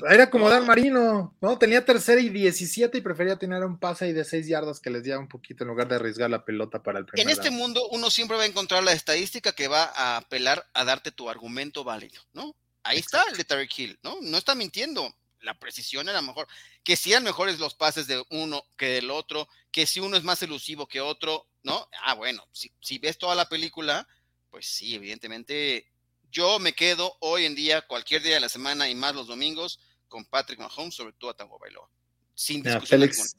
Era 0.10 0.30
como 0.30 0.50
Dan 0.50 0.66
Marino, 0.66 1.36
¿no? 1.42 1.58
Tenía 1.58 1.84
tercera 1.84 2.22
y 2.22 2.30
17 2.30 2.98
y 2.98 3.02
prefería 3.02 3.38
tener 3.38 3.64
un 3.64 3.78
pase 3.78 4.14
de 4.14 4.24
6 4.24 4.48
yardas 4.48 4.80
que 4.80 4.90
les 4.90 5.04
diera 5.04 5.20
un 5.20 5.28
poquito 5.28 5.64
en 5.64 5.70
lugar 5.70 5.88
de 5.88 5.96
arriesgar 5.96 6.30
la 6.30 6.46
pelota 6.46 6.82
para 6.82 7.00
el 7.00 7.06
primer 7.06 7.26
En 7.26 7.32
este 7.32 7.52
mundo 7.52 7.88
uno 7.90 8.10
siempre 8.10 8.38
va 8.38 8.44
a 8.44 8.48
encontrar 8.48 8.84
la 8.84 8.94
estadística 8.94 9.52
que 9.52 9.68
va 9.68 9.84
a 9.84 10.18
apelar 10.18 10.66
a 10.74 10.86
darte 10.86 11.12
tu 11.12 11.30
argumento 11.30 11.84
válido, 11.84 12.22
¿no? 12.34 12.56
Ahí 12.84 13.00
está 13.00 13.22
el 13.30 13.36
de 13.36 13.44
Tarek 13.44 13.78
Hill, 13.78 14.00
¿no? 14.02 14.18
No 14.22 14.38
está 14.38 14.56
mintiendo 14.56 15.14
la 15.42 15.58
precisión 15.60 16.10
era 16.10 16.22
mejor, 16.22 16.48
que 16.84 16.96
si 16.96 17.12
eran 17.12 17.24
mejores 17.24 17.60
los 17.60 17.76
pases 17.76 18.08
de 18.08 18.24
uno 18.30 18.64
que 18.78 18.88
del 18.88 19.12
otro, 19.12 19.48
que 19.72 19.86
si 19.86 20.00
uno 20.00 20.18
es 20.18 20.24
más 20.24 20.42
elusivo 20.42 20.88
que 20.88 21.02
otro, 21.02 21.48
¿no? 21.64 21.88
Ah, 22.04 22.14
bueno, 22.14 22.48
si, 22.52 22.72
si 22.82 22.98
ves 22.98 23.18
toda 23.18 23.36
la 23.36 23.50
película, 23.50 24.08
pues 24.50 24.68
sí, 24.68 24.96
evidentemente 24.96 25.92
yo 26.32 26.60
me 26.60 26.74
quedo 26.74 27.18
hoy 27.22 27.46
en 27.46 27.56
día, 27.56 27.82
cualquier 27.82 28.22
día 28.22 28.36
de 28.36 28.40
la 28.42 28.50
semana 28.50 28.90
y 28.90 28.96
más 28.96 29.16
los 29.16 29.28
domingos, 29.28 29.80
con 30.08 30.26
Patrick 30.26 30.60
Mahomes, 30.60 30.96
sobre 30.96 31.14
todo 31.14 31.32
a 31.32 31.36
Tango 31.36 31.60
Bailoa. 31.60 31.90
Sin 32.34 32.62
discusión 32.64 33.02
Félix 33.02 33.36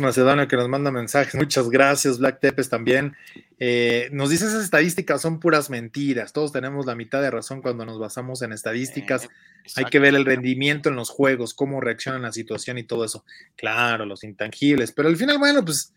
Macedonio 0.00 0.48
que 0.48 0.56
nos 0.56 0.68
manda 0.68 0.90
mensajes, 0.90 1.34
muchas 1.34 1.70
gracias, 1.70 2.18
Black 2.18 2.40
Tepes 2.40 2.68
también. 2.68 3.16
Eh, 3.58 4.08
nos 4.12 4.30
dice 4.30 4.46
esas 4.46 4.64
estadísticas 4.64 5.22
son 5.22 5.38
puras 5.38 5.70
mentiras, 5.70 6.32
todos 6.32 6.50
tenemos 6.50 6.86
la 6.86 6.96
mitad 6.96 7.22
de 7.22 7.30
razón 7.30 7.62
cuando 7.62 7.86
nos 7.86 7.98
basamos 7.98 8.42
en 8.42 8.52
estadísticas, 8.52 9.24
eh, 9.24 9.28
hay 9.76 9.84
que 9.84 10.00
ver 10.00 10.14
el 10.14 10.24
rendimiento 10.24 10.88
en 10.88 10.96
los 10.96 11.08
juegos, 11.08 11.54
cómo 11.54 11.80
reaccionan 11.80 12.22
a 12.24 12.28
la 12.28 12.32
situación 12.32 12.78
y 12.78 12.84
todo 12.84 13.04
eso. 13.04 13.24
Claro, 13.56 14.06
los 14.06 14.24
intangibles, 14.24 14.90
pero 14.92 15.08
al 15.08 15.16
final, 15.16 15.38
bueno, 15.38 15.64
pues 15.64 15.92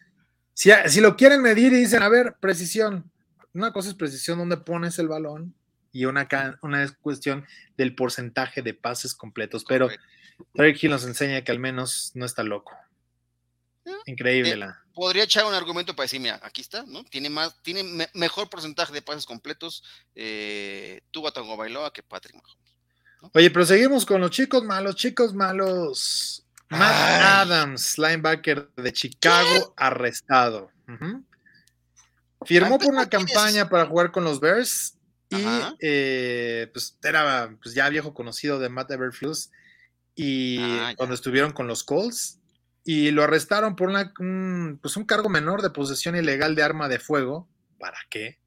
si, 0.53 0.69
si 0.87 1.01
lo 1.01 1.15
quieren 1.15 1.41
medir 1.41 1.73
y 1.73 1.77
dicen, 1.77 2.03
a 2.03 2.09
ver, 2.09 2.35
precisión, 2.39 3.09
una 3.53 3.73
cosa 3.73 3.89
es 3.89 3.95
precisión 3.95 4.37
donde 4.37 4.57
pones 4.57 4.99
el 4.99 5.07
balón 5.07 5.55
y 5.91 6.05
una, 6.05 6.27
una 6.61 6.83
es 6.83 6.91
cuestión 6.91 7.45
del 7.77 7.95
porcentaje 7.95 8.61
de 8.61 8.75
pases 8.75 9.15
completos, 9.15 9.65
pero 9.67 9.89
Derek 10.53 10.83
Hill 10.83 10.91
nos 10.91 11.05
enseña 11.05 11.43
que 11.43 11.51
al 11.51 11.59
menos 11.59 12.11
no 12.13 12.25
está 12.25 12.43
loco. 12.43 12.71
Increíble. 14.05 14.51
Eh, 14.51 14.57
la. 14.57 14.79
podría 14.93 15.23
echar 15.23 15.45
un 15.45 15.53
argumento 15.53 15.95
para 15.95 16.05
decir, 16.05 16.19
mira, 16.19 16.39
aquí 16.43 16.61
está, 16.61 16.83
¿no? 16.87 17.03
Tiene 17.05 17.29
más, 17.29 17.61
tiene 17.61 18.07
mejor 18.13 18.49
porcentaje 18.49 18.93
de 18.93 19.01
pases 19.01 19.25
completos 19.25 19.83
eh, 20.15 21.01
Tuba 21.11 21.31
Tango 21.31 21.57
Bailoa 21.57 21.91
que 21.91 22.03
Patrick 22.03 22.35
Mahomes. 22.35 22.57
Oye, 23.33 23.49
pero 23.51 23.65
seguimos 23.65 24.05
con 24.05 24.19
los 24.19 24.31
chicos 24.31 24.63
malos, 24.63 24.95
chicos 24.95 25.33
malos. 25.33 26.43
Matt 26.69 27.45
Adams, 27.47 27.97
linebacker 27.97 28.69
de 28.75 28.91
Chicago, 28.91 29.73
arrestado. 29.77 30.71
Firmó 32.45 32.79
por 32.79 32.91
una 32.91 33.07
campaña 33.07 33.69
para 33.69 33.85
jugar 33.85 34.11
con 34.11 34.23
los 34.23 34.39
Bears 34.39 34.97
y 35.29 35.45
eh, 35.79 36.69
pues 36.73 36.97
era 37.01 37.55
pues, 37.61 37.73
ya 37.73 37.89
viejo 37.89 38.13
conocido 38.13 38.59
de 38.59 38.69
Matt 38.69 38.91
Everflus 38.91 39.49
y 40.15 40.59
ah, 40.59 40.93
cuando 40.97 41.15
estuvieron 41.15 41.51
con 41.51 41.67
los 41.67 41.83
Colts 41.83 42.39
y 42.83 43.11
lo 43.11 43.23
arrestaron 43.23 43.75
por 43.75 43.89
una, 43.89 44.13
un, 44.19 44.79
pues 44.81 44.97
un 44.97 45.05
cargo 45.05 45.29
menor 45.29 45.61
de 45.61 45.69
posesión 45.69 46.15
ilegal 46.15 46.55
de 46.55 46.63
arma 46.63 46.89
de 46.89 46.99
fuego. 46.99 47.47
¿Para 47.79 47.97
qué? 48.09 48.39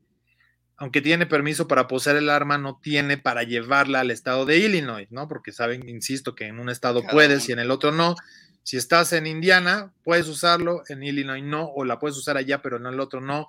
Aunque 0.76 1.01
tiene 1.01 1.24
permiso 1.24 1.66
para 1.66 1.89
poseer 1.89 2.16
el 2.16 2.28
arma, 2.28 2.59
no 2.59 2.78
tiene 2.82 3.16
para 3.16 3.45
llevarla 3.45 4.01
al 4.01 4.11
estado 4.11 4.45
de 4.45 4.59
Illinois, 4.59 5.09
¿no? 5.11 5.26
Porque 5.26 5.53
saben, 5.53 5.89
insisto, 5.89 6.34
que 6.34 6.47
en 6.47 6.59
un 6.59 6.68
estado 6.68 7.03
puedes 7.03 7.49
y 7.49 7.53
en 7.53 7.61
el 7.61 7.70
otro 7.70 7.93
no. 7.93 8.14
Si 8.62 8.76
estás 8.76 9.14
en 9.14 9.26
Indiana, 9.26 9.93
puedes 10.05 10.28
usarlo, 10.28 10.82
en 10.89 11.03
Illinois 11.03 11.43
no, 11.43 11.64
o 11.64 11.84
la 11.84 11.99
puedes 11.99 12.18
usar 12.18 12.37
allá, 12.37 12.61
pero 12.61 12.76
en 12.76 12.87
el 12.87 13.01
otro 13.01 13.22
no. 13.22 13.47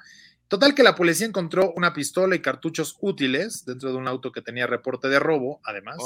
Total 0.48 0.74
que 0.74 0.84
la 0.84 0.96
policía 0.96 1.28
encontró 1.28 1.74
una 1.76 1.94
pistola 1.94 2.34
y 2.36 2.40
cartuchos 2.40 2.96
útiles 3.02 3.66
dentro 3.66 3.92
de 3.92 3.98
un 3.98 4.08
auto 4.08 4.32
que 4.32 4.42
tenía 4.42 4.66
reporte 4.66 5.10
de 5.10 5.20
robo, 5.20 5.60
además. 5.66 5.98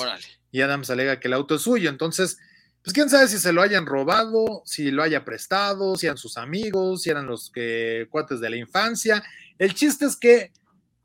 Y 0.51 0.61
Adams 0.61 0.89
alega 0.89 1.19
que 1.19 1.27
el 1.27 1.35
auto 1.35 1.55
es 1.55 1.61
suyo. 1.61 1.91
Entonces, 1.91 2.39
pues 2.83 2.93
quién 2.93 3.09
sabe 3.09 3.27
si 3.27 3.37
se 3.37 3.53
lo 3.53 3.61
hayan 3.61 3.85
robado, 3.85 4.63
si 4.65 4.89
lo 4.89 5.03
haya 5.03 5.23
prestado, 5.23 5.95
si 5.95 6.07
eran 6.07 6.17
sus 6.17 6.37
amigos, 6.37 7.03
si 7.03 7.11
eran 7.11 7.27
los 7.27 7.51
que 7.51 8.07
cuates 8.09 8.39
de 8.39 8.49
la 8.49 8.55
infancia. 8.55 9.23
El 9.59 9.75
chiste 9.75 10.05
es 10.05 10.15
que, 10.15 10.51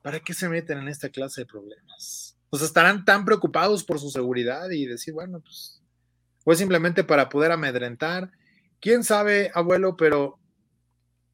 ¿para 0.01 0.20
qué 0.20 0.33
se 0.33 0.49
meten 0.49 0.79
en 0.79 0.89
esta 0.89 1.11
clase 1.11 1.43
de 1.43 1.47
problemas? 1.47 2.37
Pues 2.49 2.62
estarán 2.62 3.05
tan 3.05 3.27
preocupados 3.27 3.85
por 3.85 4.01
su 4.01 4.11
seguridad 4.11 4.70
y 4.70 4.87
decir, 4.87 5.12
bueno, 5.12 5.41
pues, 5.41 5.83
fue 6.43 6.57
simplemente 6.57 7.05
para 7.05 7.29
poder 7.29 7.53
amedrentar. 7.53 8.31
Quién 8.81 9.05
sabe, 9.05 9.51
abuelo, 9.53 9.97
pero 9.97 10.39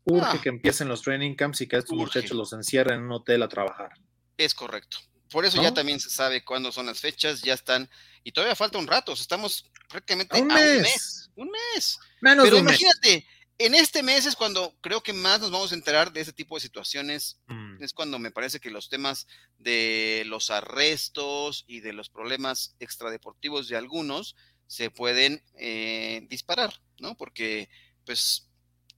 urge 0.05 0.39
ah. 0.39 0.41
que 0.43 0.49
empiecen 0.49 0.89
los 0.89 1.03
training 1.03 1.37
camps 1.37 1.61
y 1.61 1.69
que 1.69 1.77
estos 1.77 1.97
muchachos 1.97 2.37
los 2.37 2.53
encierren 2.53 3.01
en 3.01 3.05
un 3.05 3.13
hotel 3.13 3.43
a 3.45 3.49
trabajar. 3.49 3.93
Es 4.37 4.55
correcto. 4.55 4.99
Por 5.31 5.45
eso 5.47 5.63
ya 5.63 5.73
también 5.73 5.99
se 5.99 6.11
sabe 6.11 6.45
cuándo 6.45 6.73
son 6.73 6.87
las 6.87 7.01
fechas, 7.01 7.41
ya 7.41 7.55
están, 7.55 7.89
y 8.23 8.33
todavía 8.33 8.55
falta 8.55 8.79
un 8.79 8.87
rato, 8.87 9.15
estamos 9.15 9.71
prácticamente 9.93 10.41
un 10.41 10.49
mes. 10.49 11.31
un 11.37 11.51
mes. 11.51 11.99
Menos 12.21 12.45
Pero 12.45 12.57
de 12.57 12.63
un 12.63 12.69
imagínate, 12.69 13.27
en 13.59 13.75
este 13.75 14.03
mes 14.03 14.27
es 14.27 14.35
cuando 14.35 14.75
creo 14.81 15.03
que 15.03 15.13
más 15.13 15.41
nos 15.41 15.51
vamos 15.51 15.71
a 15.71 15.77
enterar 15.77 16.13
de 16.13 16.21
ese 16.21 16.33
tipo 16.33 16.57
de 16.57 16.63
situaciones. 16.63 17.39
Mm. 17.47 17.83
Es 17.83 17.93
cuando 17.93 18.19
me 18.19 18.31
parece 18.31 18.59
que 18.59 18.71
los 18.71 18.89
temas 18.89 19.27
de 19.59 20.25
los 20.27 20.51
arrestos 20.51 21.65
y 21.69 21.81
de 21.81 21.93
los 21.93 22.09
problemas 22.09 22.75
extradeportivos 22.81 23.69
de 23.69 23.77
algunos 23.77 24.35
se 24.67 24.91
pueden 24.91 25.43
eh, 25.55 26.27
disparar, 26.29 26.81
¿no? 26.99 27.15
Porque, 27.15 27.69
pues, 28.07 28.49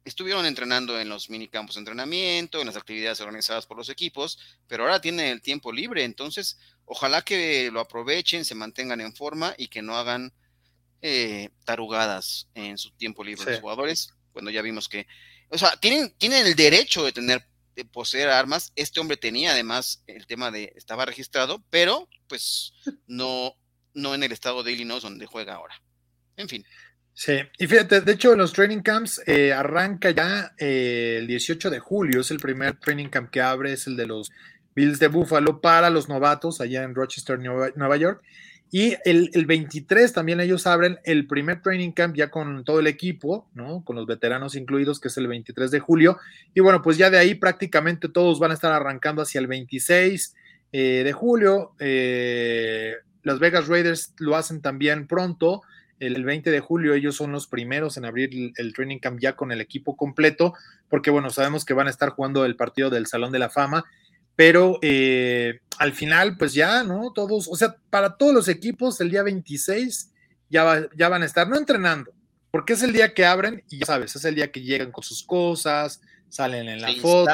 estuvieron 0.04 0.46
entrenando 0.46 1.00
en 1.00 1.08
los 1.08 1.30
minicampos 1.30 1.74
de 1.74 1.80
entrenamiento, 1.80 2.60
en 2.60 2.66
las 2.66 2.76
actividades 2.76 3.20
organizadas 3.20 3.66
por 3.66 3.76
los 3.76 3.88
equipos, 3.88 4.38
pero 4.66 4.84
ahora 4.84 5.00
tienen 5.00 5.26
el 5.26 5.42
tiempo 5.42 5.72
libre, 5.72 6.04
entonces 6.04 6.58
ojalá 6.84 7.22
que 7.22 7.70
lo 7.72 7.80
aprovechen, 7.80 8.44
se 8.44 8.54
mantengan 8.54 9.00
en 9.00 9.14
forma 9.14 9.54
y 9.56 9.68
que 9.68 9.82
no 9.82 9.96
hagan 9.96 10.32
eh, 11.06 11.50
tarugadas 11.66 12.48
en 12.54 12.78
su 12.78 12.90
tiempo 12.92 13.22
libre 13.22 13.44
los 13.44 13.60
jugadores, 13.60 14.14
cuando 14.32 14.50
ya 14.50 14.62
vimos 14.62 14.88
que, 14.88 15.06
o 15.50 15.58
sea, 15.58 15.76
tienen, 15.76 16.14
tienen 16.16 16.46
el 16.46 16.54
derecho 16.54 17.04
de 17.04 17.12
tener, 17.12 17.46
de 17.76 17.84
poseer 17.84 18.30
armas, 18.30 18.72
este 18.74 19.00
hombre 19.00 19.18
tenía 19.18 19.50
además 19.50 20.02
el 20.06 20.26
tema 20.26 20.50
de, 20.50 20.72
estaba 20.76 21.04
registrado, 21.04 21.62
pero 21.68 22.08
pues 22.26 22.72
no, 23.06 23.54
no 23.92 24.14
en 24.14 24.22
el 24.22 24.32
estado 24.32 24.62
de 24.62 24.72
Illinois 24.72 25.02
donde 25.02 25.26
juega 25.26 25.56
ahora. 25.56 25.74
En 26.38 26.48
fin. 26.48 26.64
Sí, 27.12 27.34
y 27.58 27.66
fíjate, 27.66 28.00
de 28.00 28.12
hecho, 28.12 28.34
los 28.34 28.54
training 28.54 28.80
camps 28.80 29.20
eh, 29.26 29.52
arranca 29.52 30.10
ya 30.10 30.54
eh, 30.56 31.16
el 31.18 31.26
18 31.26 31.68
de 31.68 31.80
julio, 31.80 32.22
es 32.22 32.30
el 32.30 32.40
primer 32.40 32.80
training 32.80 33.08
camp 33.08 33.28
que 33.28 33.42
abre, 33.42 33.74
es 33.74 33.86
el 33.86 33.96
de 33.96 34.06
los 34.06 34.32
Bills 34.74 34.98
de 35.00 35.08
Buffalo 35.08 35.60
para 35.60 35.90
los 35.90 36.08
novatos 36.08 36.62
allá 36.62 36.82
en 36.82 36.94
Rochester, 36.94 37.38
Nueva, 37.38 37.96
York. 37.98 38.22
Y 38.76 38.96
el, 39.04 39.30
el, 39.34 39.46
23 39.46 40.12
también 40.12 40.40
ellos 40.40 40.66
abren 40.66 40.98
el 41.04 41.28
primer 41.28 41.62
training 41.62 41.92
camp 41.92 42.16
ya 42.16 42.32
con 42.32 42.64
todo 42.64 42.80
el 42.80 42.88
equipo, 42.88 43.48
¿no? 43.54 43.84
Con 43.84 43.94
los 43.94 44.04
veteranos 44.04 44.56
incluidos, 44.56 44.98
que 44.98 45.06
es 45.06 45.16
el 45.16 45.28
23 45.28 45.70
de 45.70 45.78
julio. 45.78 46.18
Y 46.54 46.60
bueno, 46.60 46.82
pues 46.82 46.98
ya 46.98 47.08
de 47.08 47.18
ahí 47.18 47.36
prácticamente 47.36 48.08
todos 48.08 48.40
van 48.40 48.50
a 48.50 48.54
estar 48.54 48.72
arrancando 48.72 49.22
hacia 49.22 49.38
el 49.38 49.46
26 49.46 50.34
eh, 50.72 51.02
de 51.04 51.12
julio. 51.12 51.76
Las 53.22 53.38
Vegas 53.38 53.68
Raiders 53.68 54.12
lo 54.18 54.34
hacen 54.34 54.60
también 54.60 55.06
pronto 55.06 55.62
el 56.00 56.24
20 56.24 56.50
de 56.50 56.60
julio 56.60 56.94
ellos 56.94 57.16
son 57.16 57.32
los 57.32 57.46
primeros 57.46 57.96
en 57.96 58.04
abrir 58.04 58.52
el, 58.56 58.74
training 58.74 58.98
camp 58.98 59.20
ya 59.20 59.36
con 59.36 59.52
el 59.52 59.60
equipo 59.60 59.96
completo, 59.96 60.54
porque 60.88 61.10
bueno, 61.10 61.30
sabemos 61.30 61.64
que 61.64 61.74
van 61.74 61.86
a 61.86 61.90
estar 61.90 62.10
jugando 62.10 62.44
el 62.44 62.56
partido 62.56 62.90
del 62.90 63.06
Salón 63.06 63.32
de 63.32 63.38
la 63.38 63.50
Fama, 63.50 63.84
pero 64.36 64.78
eh, 64.82 65.60
al 65.78 65.92
final, 65.92 66.36
pues 66.36 66.54
ya, 66.54 66.82
¿no? 66.82 67.12
Todos, 67.12 67.48
o 67.48 67.56
sea, 67.56 67.76
para 67.90 68.16
todos 68.16 68.34
los 68.34 68.48
equipos, 68.48 69.00
el 69.00 69.10
día 69.10 69.22
26 69.22 70.10
ya, 70.50 70.86
ya 70.96 71.08
van 71.08 71.22
a 71.22 71.26
estar, 71.26 71.48
no 71.48 71.56
entrenando, 71.56 72.12
porque 72.50 72.74
es 72.74 72.82
el 72.82 72.92
día 72.92 73.14
que 73.14 73.26
abren 73.26 73.64
y 73.68 73.78
ya 73.78 73.86
sabes, 73.86 74.14
es 74.16 74.24
el 74.24 74.34
día 74.34 74.50
que 74.50 74.62
llegan 74.62 74.92
con 74.92 75.04
sus 75.04 75.22
cosas, 75.22 76.00
salen 76.28 76.68
en 76.68 76.82
la 76.82 76.92
foto. 77.00 77.32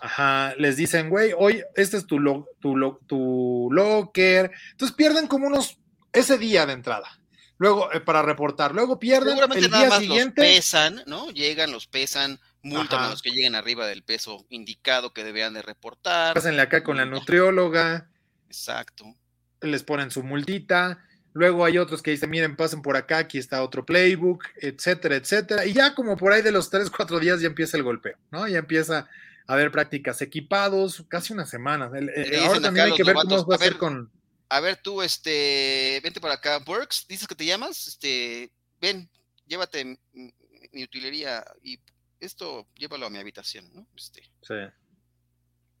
Ajá, 0.00 0.54
les 0.58 0.76
dicen, 0.76 1.08
güey, 1.08 1.32
hoy 1.36 1.62
este 1.74 1.96
es 1.96 2.06
tu, 2.06 2.18
tu, 2.60 2.98
tu 3.06 3.68
locker. 3.70 4.50
Entonces 4.72 4.96
pierden 4.96 5.26
como 5.26 5.46
unos, 5.46 5.78
ese 6.12 6.38
día 6.38 6.66
de 6.66 6.74
entrada 6.74 7.18
luego 7.58 7.92
eh, 7.92 8.00
para 8.00 8.22
reportar, 8.22 8.74
luego 8.74 8.98
pierden 8.98 9.38
el 9.38 9.70
día 9.70 9.90
siguiente. 9.98 10.42
Los 10.42 10.54
pesan, 10.56 11.02
¿no? 11.06 11.30
Llegan, 11.30 11.72
los 11.72 11.86
pesan, 11.86 12.40
multan 12.66 13.04
a 13.04 13.10
los 13.10 13.22
que 13.22 13.30
lleguen 13.30 13.54
arriba 13.54 13.86
del 13.86 14.02
peso 14.02 14.46
indicado 14.48 15.12
que 15.12 15.24
deberían 15.24 15.54
de 15.54 15.62
reportar. 15.62 16.34
Pásenle 16.34 16.62
acá 16.62 16.82
con 16.82 16.96
la 16.96 17.04
nutrióloga. 17.04 18.08
Exacto. 18.46 19.16
Les 19.60 19.82
ponen 19.82 20.10
su 20.10 20.22
multita. 20.22 21.02
Luego 21.32 21.64
hay 21.64 21.78
otros 21.78 22.02
que 22.02 22.12
dicen, 22.12 22.30
miren, 22.30 22.56
pasen 22.56 22.80
por 22.80 22.96
acá, 22.96 23.18
aquí 23.18 23.38
está 23.38 23.62
otro 23.62 23.84
playbook, 23.84 24.44
etcétera, 24.56 25.16
etcétera. 25.16 25.66
Y 25.66 25.74
ya 25.74 25.94
como 25.94 26.16
por 26.16 26.32
ahí 26.32 26.42
de 26.42 26.52
los 26.52 26.70
3, 26.70 26.90
4 26.90 27.20
días 27.20 27.40
ya 27.40 27.46
empieza 27.46 27.76
el 27.76 27.82
golpeo, 27.82 28.16
¿no? 28.30 28.48
Ya 28.48 28.58
empieza 28.58 29.08
a 29.46 29.52
haber 29.52 29.70
prácticas 29.70 30.22
equipados, 30.22 31.04
casi 31.08 31.34
una 31.34 31.44
semana. 31.44 31.86
ahora 31.86 32.60
también 32.60 32.86
hay 32.86 32.94
que 32.94 33.04
ver 33.04 33.14
cómo 33.14 33.46
va 33.46 33.56
a 33.56 33.58
ser 33.58 33.76
con 33.76 34.10
a 34.48 34.60
ver 34.60 34.76
tú, 34.76 35.02
este, 35.02 36.00
vente 36.02 36.20
por 36.20 36.30
acá, 36.30 36.62
Works, 36.66 37.06
dices 37.08 37.26
que 37.26 37.34
te 37.34 37.44
llamas, 37.44 37.88
este, 37.88 38.52
ven, 38.80 39.10
llévate 39.46 39.98
mi, 40.12 40.84
utilería 40.84 41.44
y 41.62 41.80
esto 42.20 42.68
llévalo 42.74 43.06
a 43.06 43.10
mi 43.10 43.18
habitación, 43.18 43.70
¿no? 43.74 43.86
Este. 43.96 44.22
Sí. 44.42 44.54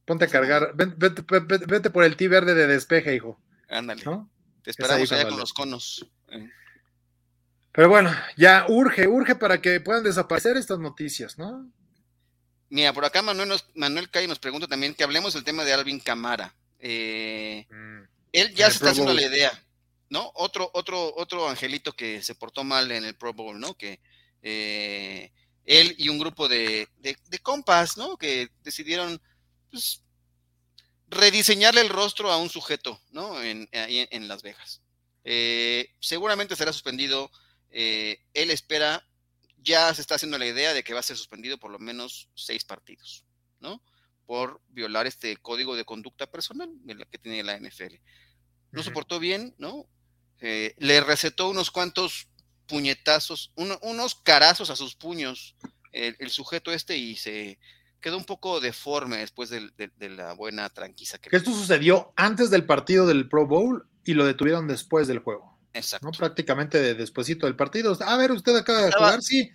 Ponte 0.04 0.26
a 0.26 0.28
cargar, 0.28 0.72
vete, 0.74 1.90
por 1.90 2.04
el 2.04 2.16
té 2.16 2.28
verde 2.28 2.54
de 2.54 2.66
despeje, 2.66 3.14
hijo. 3.14 3.40
Ándale. 3.68 4.04
Te 4.62 4.70
esperamos 4.70 5.10
allá 5.10 5.28
con 5.28 5.38
los 5.38 5.52
conos. 5.52 6.06
Eh. 6.28 6.48
Pero 7.72 7.88
bueno, 7.88 8.10
ya 8.36 8.64
urge, 8.68 9.06
urge 9.06 9.34
para 9.34 9.60
que 9.60 9.80
puedan 9.80 10.04
desaparecer 10.04 10.56
estas 10.56 10.78
noticias, 10.78 11.38
¿no? 11.38 11.70
Mira, 12.68 12.92
por 12.92 13.04
acá 13.04 13.22
Manuel, 13.22 13.48
nos, 13.48 13.66
Manuel 13.74 14.10
Calle 14.10 14.28
nos 14.28 14.38
pregunta 14.38 14.66
también 14.66 14.94
que 14.94 15.04
hablemos 15.04 15.34
del 15.34 15.44
tema 15.44 15.64
de 15.64 15.72
Alvin 15.72 16.00
Camara. 16.00 16.54
Eh, 16.78 17.66
mm. 17.70 18.02
Él 18.32 18.54
ya 18.54 18.68
se 18.70 18.76
está 18.76 18.90
haciendo 18.90 19.12
la 19.12 19.22
idea, 19.22 19.52
¿no? 20.08 20.30
Otro, 20.34 20.70
otro, 20.72 21.14
otro 21.16 21.48
angelito 21.48 21.92
que 21.92 22.22
se 22.22 22.34
portó 22.34 22.64
mal 22.64 22.90
en 22.90 23.04
el 23.04 23.14
Pro 23.14 23.34
Bowl, 23.34 23.58
¿no? 23.58 23.74
Que 23.74 24.00
eh, 24.42 25.32
él 25.66 25.94
y 25.98 26.08
un 26.08 26.18
grupo 26.18 26.48
de, 26.48 26.88
de, 26.98 27.38
compas, 27.42 27.96
¿no? 27.96 28.16
Que 28.16 28.48
decidieron, 28.62 29.20
pues, 29.70 30.02
rediseñarle 31.08 31.80
el 31.80 31.88
rostro 31.88 32.30
a 32.30 32.38
un 32.38 32.48
sujeto, 32.48 33.00
¿no? 33.10 33.42
En, 33.42 33.68
en, 33.72 34.28
Las 34.28 34.42
Vegas. 34.42 34.80
Eh, 35.24 35.90
seguramente 36.00 36.56
será 36.56 36.72
suspendido. 36.72 37.30
Eh, 37.70 38.20
él 38.32 38.50
espera, 38.50 39.06
ya 39.58 39.92
se 39.92 40.00
está 40.00 40.14
haciendo 40.14 40.38
la 40.38 40.46
idea 40.46 40.72
de 40.72 40.82
que 40.82 40.94
va 40.94 41.00
a 41.00 41.04
ser 41.04 41.16
suspendido 41.16 41.58
por 41.58 41.70
lo 41.70 41.78
menos 41.78 42.28
seis 42.34 42.64
partidos, 42.64 43.24
¿no? 43.60 43.82
Por 44.24 44.62
violar 44.68 45.06
este 45.06 45.36
código 45.36 45.76
de 45.76 45.84
conducta 45.84 46.30
personal 46.30 46.70
que 47.10 47.18
tiene 47.18 47.42
la 47.44 47.58
NFL 47.58 47.96
no 48.76 48.82
se 48.82 48.90
portó 48.90 49.18
bien, 49.18 49.54
¿no? 49.58 49.86
Eh, 50.40 50.74
le 50.78 51.00
recetó 51.00 51.48
unos 51.48 51.70
cuantos 51.70 52.28
puñetazos, 52.66 53.52
unos 53.54 54.14
carazos 54.14 54.70
a 54.70 54.76
sus 54.76 54.94
puños 54.94 55.56
el, 55.96 56.30
sujeto 56.30 56.72
este 56.72 56.96
y 56.96 57.16
se 57.16 57.58
quedó 58.00 58.16
un 58.16 58.24
poco 58.24 58.60
deforme 58.60 59.18
después 59.18 59.50
de, 59.50 59.70
la 59.98 60.34
buena 60.34 60.68
tranquisa 60.70 61.18
que... 61.18 61.34
Esto 61.34 61.52
sucedió 61.52 62.12
antes 62.16 62.50
del 62.50 62.64
partido 62.64 63.06
del 63.06 63.28
Pro 63.28 63.46
Bowl 63.46 63.88
y 64.04 64.14
lo 64.14 64.24
detuvieron 64.24 64.68
después 64.68 65.08
del 65.08 65.20
juego. 65.20 65.56
Exacto. 65.72 66.10
Prácticamente 66.12 66.80
de, 66.80 66.94
despuesito 66.94 67.46
del 67.46 67.56
partido. 67.56 67.96
A 68.00 68.16
ver, 68.16 68.32
usted 68.32 68.56
acaba 68.56 68.82
de 68.82 68.92
jugar, 68.92 69.22
sí. 69.22 69.50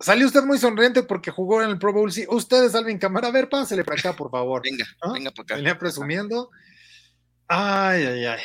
salió 0.00 0.26
usted 0.26 0.42
muy 0.42 0.58
sonriente 0.58 1.04
porque 1.04 1.30
jugó 1.30 1.62
en 1.62 1.70
el 1.70 1.78
Pro 1.78 1.92
Bowl, 1.92 2.10
sí. 2.10 2.26
Usted 2.28 2.64
es 2.64 2.74
en 2.74 2.98
Cámara, 2.98 3.28
a 3.28 3.30
ver, 3.30 3.48
pásele 3.48 3.84
para 3.84 4.00
acá, 4.00 4.14
por 4.14 4.30
favor. 4.30 4.62
Venga, 4.62 4.86
venga 5.12 5.30
para 5.30 5.44
acá. 5.44 5.56
Venía 5.56 5.78
presumiendo. 5.78 6.50
Ay, 7.46 8.04
ay, 8.04 8.26
ay. 8.26 8.40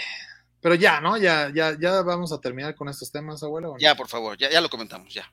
Pero 0.63 0.75
ya, 0.75 1.01
¿no? 1.01 1.17
Ya, 1.17 1.51
ya, 1.53 1.77
ya 1.77 2.01
vamos 2.03 2.31
a 2.31 2.39
terminar 2.39 2.73
con 2.73 2.87
estos 2.87 3.11
temas, 3.11 3.43
abuelo. 3.43 3.75
Ya, 3.79 3.95
por 3.95 4.07
favor, 4.07 4.37
ya, 4.37 4.49
ya 4.49 4.61
lo 4.61 4.69
comentamos, 4.69 5.13
ya. 5.13 5.29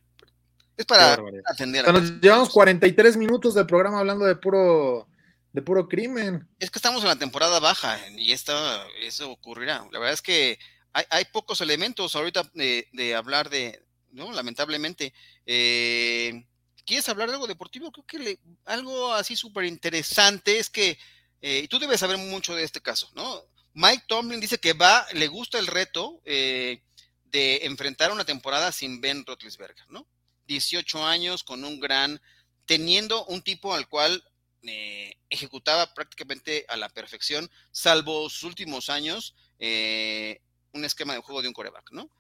Es 0.76 0.84
para 0.84 1.16
atender 1.46 1.88
a. 1.88 1.92
nos 1.92 2.20
llevamos 2.20 2.50
43 2.50 3.16
minutos 3.16 3.54
de 3.54 3.64
programa 3.64 4.00
hablando 4.00 4.24
de 4.24 4.34
puro, 4.34 5.06
de 5.52 5.62
puro 5.62 5.88
crimen. 5.88 6.48
Es 6.58 6.68
que 6.68 6.80
estamos 6.80 7.02
en 7.02 7.08
la 7.08 7.16
temporada 7.16 7.60
baja 7.60 7.96
y 8.16 8.32
esta, 8.32 8.84
eso 9.02 9.30
ocurrirá. 9.30 9.86
La 9.92 10.00
verdad 10.00 10.14
es 10.14 10.22
que 10.22 10.58
hay, 10.92 11.04
hay 11.10 11.24
pocos 11.26 11.60
elementos 11.60 12.16
ahorita 12.16 12.50
de, 12.52 13.14
hablar 13.14 13.50
de, 13.50 13.80
¿no? 14.10 14.32
Lamentablemente. 14.32 15.14
Eh, 15.46 16.44
¿Quieres 16.84 17.08
hablar 17.08 17.28
de 17.28 17.34
algo 17.34 17.46
deportivo? 17.46 17.92
Creo 17.92 18.04
que 18.04 18.40
algo 18.64 19.14
así 19.14 19.36
súper 19.36 19.64
interesante 19.66 20.58
es 20.58 20.68
que 20.68 20.98
eh, 21.40 21.68
tú 21.68 21.78
debes 21.78 22.00
saber 22.00 22.18
mucho 22.18 22.56
de 22.56 22.64
este 22.64 22.80
caso, 22.80 23.08
¿no? 23.14 23.44
Mike 23.74 24.04
Tomlin 24.08 24.40
dice 24.40 24.58
que 24.58 24.72
va, 24.72 25.06
le 25.12 25.28
gusta 25.28 25.58
el 25.58 25.66
reto 25.66 26.20
eh, 26.24 26.82
de 27.24 27.66
enfrentar 27.66 28.10
una 28.10 28.24
temporada 28.24 28.72
sin 28.72 29.00
Ben 29.00 29.24
Roethlisberger, 29.24 29.88
¿no? 29.90 30.06
18 30.46 31.06
años 31.06 31.44
con 31.44 31.64
un 31.64 31.78
gran, 31.78 32.20
teniendo 32.66 33.24
un 33.26 33.42
tipo 33.42 33.72
al 33.72 33.88
cual 33.88 34.24
eh, 34.62 35.14
ejecutaba 35.28 35.94
prácticamente 35.94 36.66
a 36.68 36.76
la 36.76 36.88
perfección, 36.88 37.48
salvo 37.70 38.28
sus 38.28 38.42
últimos 38.42 38.90
años, 38.90 39.36
eh, 39.60 40.40
un 40.72 40.84
esquema 40.84 41.14
de 41.14 41.20
juego 41.20 41.40
de 41.40 41.48
un 41.48 41.54
coreback, 41.54 41.92
¿no? 41.92 42.10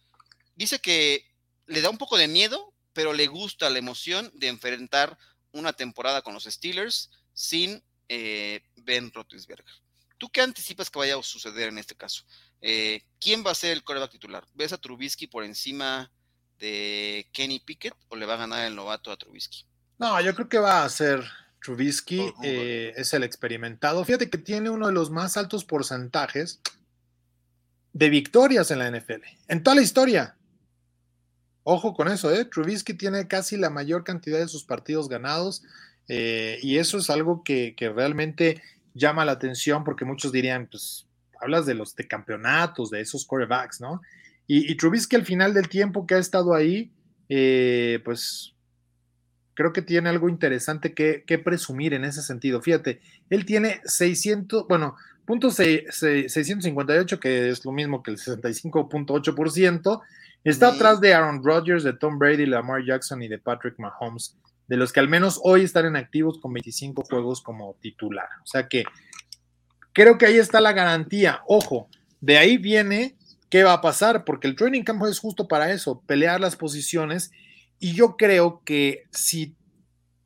Dice 0.54 0.78
que 0.78 1.26
le 1.66 1.80
da 1.80 1.90
un 1.90 1.98
poco 1.98 2.16
de 2.16 2.28
miedo, 2.28 2.72
pero 2.92 3.12
le 3.12 3.26
gusta 3.26 3.70
la 3.70 3.78
emoción 3.78 4.30
de 4.34 4.48
enfrentar 4.48 5.18
una 5.52 5.72
temporada 5.72 6.22
con 6.22 6.34
los 6.34 6.44
Steelers 6.44 7.10
sin 7.32 7.82
Ben 8.08 9.12
Roethlisberger. 9.12 9.64
¿Tú 10.20 10.28
qué 10.28 10.42
anticipas 10.42 10.90
que 10.90 10.98
vaya 10.98 11.16
a 11.16 11.22
suceder 11.22 11.70
en 11.70 11.78
este 11.78 11.94
caso? 11.94 12.24
Eh, 12.60 13.00
¿Quién 13.18 13.42
va 13.42 13.52
a 13.52 13.54
ser 13.54 13.72
el 13.72 13.82
coreback 13.82 14.10
titular? 14.10 14.44
¿Ves 14.52 14.74
a 14.74 14.76
Trubisky 14.76 15.26
por 15.26 15.44
encima 15.44 16.12
de 16.58 17.26
Kenny 17.32 17.58
Pickett 17.58 17.94
o 18.08 18.16
le 18.16 18.26
va 18.26 18.34
a 18.34 18.36
ganar 18.36 18.66
el 18.66 18.76
novato 18.76 19.10
a 19.10 19.16
Trubisky? 19.16 19.64
No, 19.98 20.20
yo 20.20 20.34
creo 20.34 20.46
que 20.46 20.58
va 20.58 20.84
a 20.84 20.88
ser 20.90 21.24
Trubisky, 21.62 22.34
eh, 22.42 22.92
es 22.98 23.14
el 23.14 23.24
experimentado. 23.24 24.04
Fíjate 24.04 24.28
que 24.28 24.36
tiene 24.36 24.68
uno 24.68 24.88
de 24.88 24.92
los 24.92 25.10
más 25.10 25.38
altos 25.38 25.64
porcentajes 25.64 26.60
de 27.94 28.10
victorias 28.10 28.70
en 28.70 28.80
la 28.80 28.90
NFL, 28.90 29.22
en 29.48 29.62
toda 29.62 29.76
la 29.76 29.82
historia. 29.82 30.36
Ojo 31.62 31.94
con 31.94 32.08
eso, 32.08 32.30
¿eh? 32.30 32.44
Trubisky 32.44 32.92
tiene 32.92 33.26
casi 33.26 33.56
la 33.56 33.70
mayor 33.70 34.04
cantidad 34.04 34.38
de 34.38 34.48
sus 34.48 34.64
partidos 34.64 35.08
ganados 35.08 35.62
eh, 36.08 36.58
y 36.60 36.76
eso 36.76 36.98
es 36.98 37.08
algo 37.08 37.42
que, 37.42 37.74
que 37.74 37.88
realmente 37.88 38.62
llama 38.94 39.24
la 39.24 39.32
atención 39.32 39.84
porque 39.84 40.04
muchos 40.04 40.32
dirían, 40.32 40.68
pues, 40.70 41.06
hablas 41.40 41.66
de 41.66 41.74
los 41.74 41.94
de 41.96 42.06
campeonatos, 42.06 42.90
de 42.90 43.00
esos 43.00 43.24
quarterbacks, 43.24 43.80
¿no? 43.80 44.00
Y, 44.46 44.70
y 44.70 44.76
Trubisky 44.76 45.16
al 45.16 45.24
final 45.24 45.54
del 45.54 45.68
tiempo 45.68 46.06
que 46.06 46.14
ha 46.14 46.18
estado 46.18 46.54
ahí, 46.54 46.92
eh, 47.28 48.00
pues 48.04 48.54
creo 49.54 49.72
que 49.72 49.82
tiene 49.82 50.08
algo 50.08 50.28
interesante 50.28 50.94
que, 50.94 51.38
presumir 51.44 51.94
en 51.94 52.04
ese 52.04 52.22
sentido. 52.22 52.62
Fíjate, 52.62 53.00
él 53.28 53.44
tiene 53.44 53.80
600, 53.84 54.66
bueno, 54.66 54.96
punto 55.26 55.50
658, 55.50 57.20
que 57.20 57.50
es 57.50 57.64
lo 57.66 57.72
mismo 57.72 58.02
que 58.02 58.10
el 58.10 58.16
65.8%, 58.16 60.00
está 60.44 60.68
atrás 60.68 61.00
de 61.02 61.12
Aaron 61.12 61.44
Rodgers, 61.44 61.84
de 61.84 61.92
Tom 61.92 62.18
Brady, 62.18 62.46
Lamar 62.46 62.82
Jackson 62.84 63.22
y 63.22 63.28
de 63.28 63.38
Patrick 63.38 63.78
Mahomes 63.78 64.34
de 64.70 64.76
los 64.76 64.92
que 64.92 65.00
al 65.00 65.08
menos 65.08 65.40
hoy 65.42 65.64
están 65.64 65.84
en 65.86 65.96
activos 65.96 66.38
con 66.38 66.52
25 66.52 67.02
juegos 67.02 67.42
como 67.42 67.74
titular. 67.80 68.28
O 68.44 68.46
sea 68.46 68.68
que 68.68 68.84
creo 69.92 70.16
que 70.16 70.26
ahí 70.26 70.36
está 70.36 70.60
la 70.60 70.72
garantía. 70.72 71.42
Ojo, 71.48 71.88
de 72.20 72.38
ahí 72.38 72.56
viene 72.56 73.16
qué 73.48 73.64
va 73.64 73.72
a 73.72 73.80
pasar, 73.80 74.24
porque 74.24 74.46
el 74.46 74.54
training 74.54 74.84
camp 74.84 75.02
es 75.06 75.18
justo 75.18 75.48
para 75.48 75.72
eso, 75.72 76.02
pelear 76.06 76.40
las 76.40 76.54
posiciones. 76.54 77.32
Y 77.80 77.94
yo 77.94 78.16
creo 78.16 78.62
que 78.64 79.08
si 79.10 79.56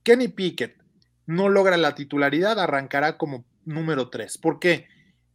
Kenny 0.03 0.29
Pickett 0.29 0.77
no 1.25 1.49
logra 1.49 1.79
la 1.79 1.95
titularidad, 1.95 2.61
arrancará 2.61 3.17
como 3.17 3.47
número 3.65 4.11
3. 4.11 4.37
Porque 4.37 4.89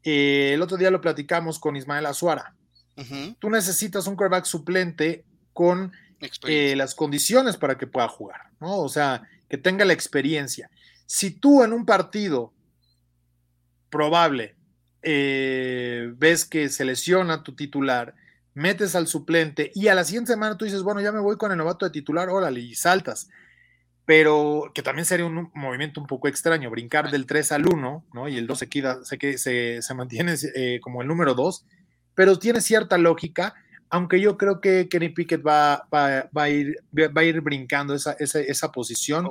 eh, 0.03 0.51
el 0.53 0.62
otro 0.62 0.78
día 0.78 0.91
lo 0.91 1.01
platicamos 1.01 1.57
con 1.57 1.76
Ismael 1.76 2.05
Azuara. 2.05 2.53
Tú 3.39 3.49
necesitas 3.49 4.05
un 4.05 4.16
quarterback 4.16 4.45
suplente 4.45 5.24
con 5.53 5.93
eh, 6.48 6.76
las 6.76 6.96
condiciones 6.96 7.58
para 7.58 7.78
que 7.78 7.88
pueda 7.88 8.08
jugar, 8.08 8.52
¿no? 8.60 8.80
O 8.80 8.90
sea, 8.90 9.24
que 9.50 9.58
tenga 9.58 9.86
la 9.86 9.94
experiencia. 9.94 10.70
Si 11.06 11.32
tú 11.32 11.64
en 11.64 11.74
un 11.74 11.86
partido 11.86 12.54
probable 13.90 14.56
eh, 15.02 16.14
ves 16.18 16.46
que 16.46 16.70
se 16.70 16.86
lesiona 16.86 17.44
tu 17.44 17.56
titular, 17.56 18.16
metes 18.54 18.96
al 18.96 19.08
suplente 19.08 19.72
y 19.74 19.88
a 19.88 19.96
la 19.96 20.04
siguiente 20.04 20.34
semana 20.34 20.58
tú 20.58 20.66
dices, 20.66 20.84
bueno, 20.84 21.02
ya 21.02 21.12
me 21.12 21.20
voy 21.20 21.38
con 21.38 21.52
el 21.52 21.58
novato 21.58 21.86
de 21.86 21.92
titular, 21.92 22.30
órale, 22.30 22.60
y 22.60 22.76
saltas 22.76 23.30
pero 24.10 24.72
que 24.74 24.82
también 24.82 25.06
sería 25.06 25.28
un 25.28 25.52
movimiento 25.54 26.02
un 26.02 26.08
poco 26.08 26.28
extraño, 26.28 26.72
brincar 26.72 27.12
del 27.12 27.28
3 27.28 27.52
al 27.52 27.68
1, 27.68 28.06
¿no? 28.12 28.28
Y 28.28 28.38
el 28.38 28.48
2 28.48 28.58
se, 28.58 28.68
queda, 28.68 29.06
se, 29.06 29.84
se, 29.84 29.94
mantiene 29.94 30.34
eh, 30.56 30.80
como 30.82 31.04
el 31.04 31.08
número 31.08 31.36
2, 31.36 31.64
pero 32.16 32.40
tiene 32.40 32.60
cierta 32.60 32.98
lógica, 32.98 33.54
aunque 33.90 34.22
yo 34.22 34.38
creo 34.38 34.62
que 34.62 34.88
Kenny 34.90 35.10
Pickett 35.10 35.46
va, 35.46 35.88
va, 35.94 36.30
va 36.36 36.44
a, 36.44 36.50
ir, 36.50 36.78
va 36.96 37.22
a 37.22 37.24
ir 37.24 37.42
brincando 37.42 37.94
esa, 37.94 38.14
esa, 38.14 38.40
esa 38.40 38.72
posición 38.72 39.30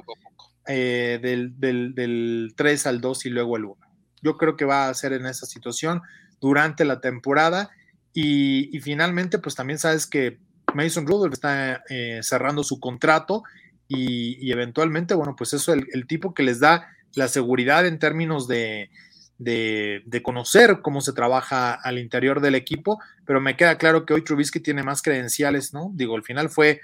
eh, 0.66 1.18
del, 1.22 1.59
del, 1.59 1.94
del 1.94 2.54
3 2.56 2.86
al 2.86 3.00
2 3.00 3.26
y 3.26 3.30
luego 3.30 3.56
al 3.56 3.64
1. 3.64 3.76
Yo 4.22 4.36
creo 4.36 4.56
que 4.56 4.64
va 4.64 4.88
a 4.88 4.94
ser 4.94 5.12
en 5.12 5.26
esa 5.26 5.46
situación 5.46 6.02
durante 6.40 6.84
la 6.84 7.00
temporada 7.00 7.70
y, 8.12 8.76
y 8.76 8.80
finalmente, 8.80 9.38
pues 9.38 9.54
también 9.54 9.78
sabes 9.78 10.06
que 10.06 10.38
Mason 10.74 11.06
Rudolph 11.06 11.32
está 11.32 11.82
eh, 11.88 12.20
cerrando 12.22 12.62
su 12.62 12.80
contrato 12.80 13.42
y, 13.86 14.50
eventualmente, 14.52 15.14
bueno, 15.14 15.34
pues 15.36 15.54
eso 15.54 15.72
es 15.72 15.82
el, 15.92 16.06
tipo 16.06 16.34
que 16.34 16.42
les 16.42 16.61
da 16.61 16.88
la 17.14 17.28
seguridad 17.28 17.86
en 17.86 17.98
términos 17.98 18.46
de, 18.46 18.90
de, 19.39 20.20
conocer 20.22 20.80
cómo 20.82 21.01
se 21.01 21.12
trabaja 21.12 21.72
al 21.72 21.99
interior 21.99 22.41
del 22.41 22.55
equipo, 22.55 23.01
pero 23.24 23.41
me 23.41 23.57
queda 23.57 23.78
claro 23.78 24.05
que 24.05 24.14
hoy 24.14 24.22
Trubisky 24.22 24.61
tiene 24.61 24.82
más 24.82 25.01
credenciales, 25.03 25.72
¿no? 25.72 25.91
Digo, 25.95 26.16
al 26.16 26.24
final 26.24 26.51
fue 26.51 26.80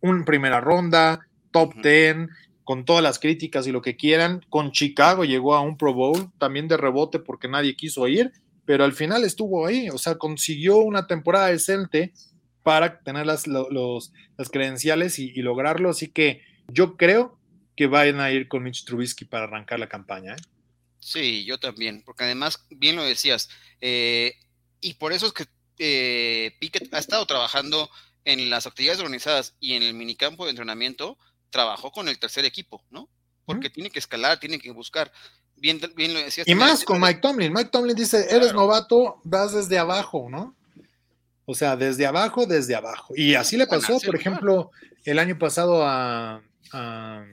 un 0.00 0.24
primera 0.24 0.60
ronda, 0.60 1.26
top 1.50 1.74
ten, 1.82 2.30
con 2.64 2.84
todas 2.84 3.02
las 3.02 3.18
críticas 3.18 3.66
y 3.66 3.72
lo 3.72 3.82
que 3.82 3.96
quieran, 3.96 4.44
con 4.48 4.72
Chicago 4.72 5.24
llegó 5.24 5.54
a 5.54 5.60
un 5.60 5.76
Pro 5.76 5.94
Bowl, 5.94 6.30
también 6.38 6.68
de 6.68 6.76
rebote 6.76 7.18
porque 7.18 7.48
nadie 7.48 7.76
quiso 7.76 8.06
ir, 8.08 8.32
pero 8.64 8.84
al 8.84 8.92
final 8.92 9.24
estuvo 9.24 9.66
ahí, 9.66 9.88
o 9.90 9.98
sea, 9.98 10.16
consiguió 10.16 10.78
una 10.78 11.06
temporada 11.06 11.46
decente 11.46 12.12
para 12.62 12.98
tener 12.98 13.26
las, 13.26 13.46
los, 13.46 14.12
las 14.36 14.50
credenciales 14.50 15.20
y, 15.20 15.30
lograrlo. 15.40 15.88
Así 15.88 16.08
que 16.08 16.42
yo 16.66 16.96
creo 16.96 17.38
que 17.76 17.86
vayan 17.86 18.18
a 18.18 18.32
ir 18.32 18.48
con 18.48 18.64
Mitch 18.64 18.84
Trubisky 18.84 19.24
para 19.24 19.44
arrancar 19.44 19.78
la 19.78 19.88
campaña. 19.88 20.32
¿eh? 20.32 20.55
Sí, 21.00 21.44
yo 21.44 21.58
también, 21.58 22.02
porque 22.04 22.24
además, 22.24 22.64
bien 22.70 22.96
lo 22.96 23.02
decías, 23.02 23.48
eh, 23.80 24.34
y 24.80 24.94
por 24.94 25.12
eso 25.12 25.26
es 25.26 25.32
que 25.32 25.46
eh, 25.78 26.56
Pickett 26.58 26.92
ha 26.94 26.98
estado 26.98 27.26
trabajando 27.26 27.90
en 28.24 28.50
las 28.50 28.66
actividades 28.66 29.00
organizadas 29.00 29.54
y 29.60 29.74
en 29.74 29.82
el 29.82 29.94
minicampo 29.94 30.44
de 30.44 30.50
entrenamiento, 30.50 31.18
trabajó 31.50 31.92
con 31.92 32.08
el 32.08 32.18
tercer 32.18 32.44
equipo, 32.44 32.84
¿no? 32.90 33.08
Porque 33.44 33.70
tiene 33.70 33.90
que 33.90 34.00
escalar, 34.00 34.40
tiene 34.40 34.58
que 34.58 34.72
buscar. 34.72 35.12
Bien, 35.54 35.80
bien 35.94 36.12
lo 36.12 36.18
decías. 36.18 36.48
Y 36.48 36.54
más 36.56 36.84
con 36.84 37.00
Mike 37.00 37.20
Tomlin. 37.20 37.52
Mike 37.52 37.70
Tomlin 37.70 37.94
dice, 37.94 38.26
eres 38.28 38.52
novato, 38.52 39.20
vas 39.22 39.52
desde 39.52 39.78
abajo, 39.78 40.26
¿no? 40.28 40.56
O 41.44 41.54
sea, 41.54 41.76
desde 41.76 42.04
abajo, 42.04 42.44
desde 42.44 42.74
abajo. 42.74 43.14
Y 43.16 43.36
así 43.36 43.56
le 43.56 43.68
pasó, 43.68 44.00
por 44.00 44.16
ejemplo, 44.16 44.72
el 45.04 45.20
año 45.20 45.38
pasado 45.38 45.86
a, 45.86 46.42
a. 46.72 47.24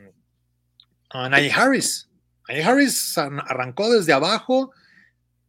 Najee 1.30 1.52
Harris 1.52 2.08
arrancó 2.48 3.92
desde 3.92 4.14
abajo, 4.14 4.72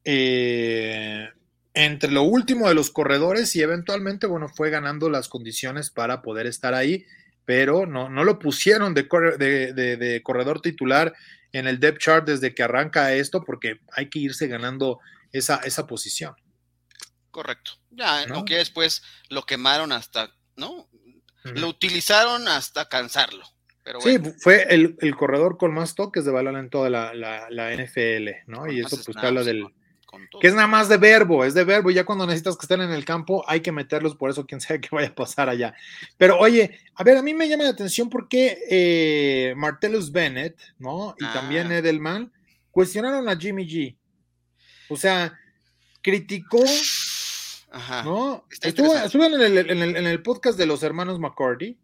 eh, 0.04 1.28
entre 1.72 2.10
lo 2.10 2.22
último 2.22 2.68
de 2.68 2.74
los 2.74 2.90
corredores 2.90 3.54
y 3.56 3.62
eventualmente, 3.62 4.26
bueno, 4.26 4.48
fue 4.48 4.70
ganando 4.70 5.10
las 5.10 5.28
condiciones 5.28 5.90
para 5.90 6.22
poder 6.22 6.46
estar 6.46 6.74
ahí, 6.74 7.04
pero 7.44 7.86
no, 7.86 8.08
no 8.08 8.24
lo 8.24 8.38
pusieron 8.38 8.94
de, 8.94 9.02
de, 9.02 10.22
corredor 10.22 10.60
titular 10.60 11.14
en 11.52 11.66
el 11.66 11.80
depth 11.80 12.00
chart 12.00 12.26
desde 12.26 12.54
que 12.54 12.62
arranca 12.62 13.12
esto, 13.12 13.44
porque 13.44 13.80
hay 13.92 14.08
que 14.08 14.20
irse 14.20 14.46
ganando 14.46 15.00
esa, 15.32 15.56
esa 15.56 15.86
posición. 15.86 16.34
Correcto. 17.30 17.72
Ya, 17.90 18.22
aunque 18.30 18.56
después 18.56 19.02
lo 19.28 19.44
quemaron 19.44 19.90
hasta, 19.92 20.32
¿no? 20.56 20.88
Lo 21.42 21.68
utilizaron 21.68 22.48
hasta 22.48 22.88
cansarlo. 22.88 23.44
Pero 23.84 24.00
Sí, 24.00 24.18
fue 24.38 24.66
el, 24.70 24.96
corredor 25.16 25.58
con 25.58 25.72
más 25.72 25.94
toques 25.94 26.24
de 26.24 26.32
balón 26.32 26.56
en 26.56 26.70
toda 26.70 26.90
la, 26.90 27.14
la, 27.14 27.74
NFL, 27.74 28.30
¿no? 28.46 28.70
y 28.70 28.80
eso 28.80 28.98
pues 29.04 29.16
habla 29.18 29.44
del... 29.44 29.66
Que 30.40 30.46
es 30.46 30.54
nada 30.54 30.68
más 30.68 30.88
de 30.88 30.96
verbo, 30.96 31.44
es 31.44 31.54
de 31.54 31.64
verbo, 31.64 31.90
ya 31.90 32.04
cuando 32.04 32.24
necesitas 32.24 32.56
que 32.56 32.66
estén 32.66 32.80
en 32.80 32.92
el 32.92 33.04
campo 33.04 33.44
hay 33.48 33.60
que 33.60 33.72
meterlos, 33.72 34.14
por 34.14 34.30
eso 34.30 34.46
quién 34.46 34.60
sabe 34.60 34.80
qué 34.80 34.88
vaya 34.92 35.08
a 35.08 35.14
pasar 35.14 35.48
allá. 35.48 35.74
Pero 36.16 36.38
oye, 36.38 36.78
a 36.94 37.02
ver, 37.02 37.16
a 37.16 37.22
mí 37.22 37.34
me 37.34 37.48
llama 37.48 37.64
la 37.64 37.70
atención 37.70 38.08
porque 38.08 38.58
eh, 38.70 39.54
Martellus 39.56 40.12
Bennett, 40.12 40.56
¿no? 40.78 41.14
Y 41.18 41.24
también 41.32 41.72
ah. 41.72 41.78
Edelman 41.78 42.32
cuestionaron 42.70 43.28
a 43.28 43.36
Jimmy 43.36 43.66
G. 43.66 43.96
O 44.88 44.96
sea, 44.96 45.36
criticó 46.00 46.62
¿No? 48.04 48.46
Estuvo, 48.62 48.94
en, 48.94 50.06
el, 50.06 50.22
podcast 50.22 50.56
de 50.56 50.66
los 50.66 50.82
hermanos 50.82 51.18
McCarty 51.18 51.76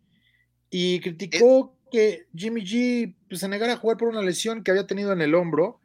y 0.70 1.00
criticó 1.00 1.74
que 1.90 2.26
Jimmy 2.34 2.62
G 2.62 3.14
pues, 3.28 3.40
se 3.40 3.48
negara 3.48 3.74
a 3.74 3.76
jugar 3.76 3.96
por 3.96 4.08
una 4.08 4.22
lesión 4.22 4.62
que 4.62 4.70
había 4.70 4.86
tenido 4.86 5.12
en 5.12 5.20
el 5.20 5.34
hombro 5.34 5.80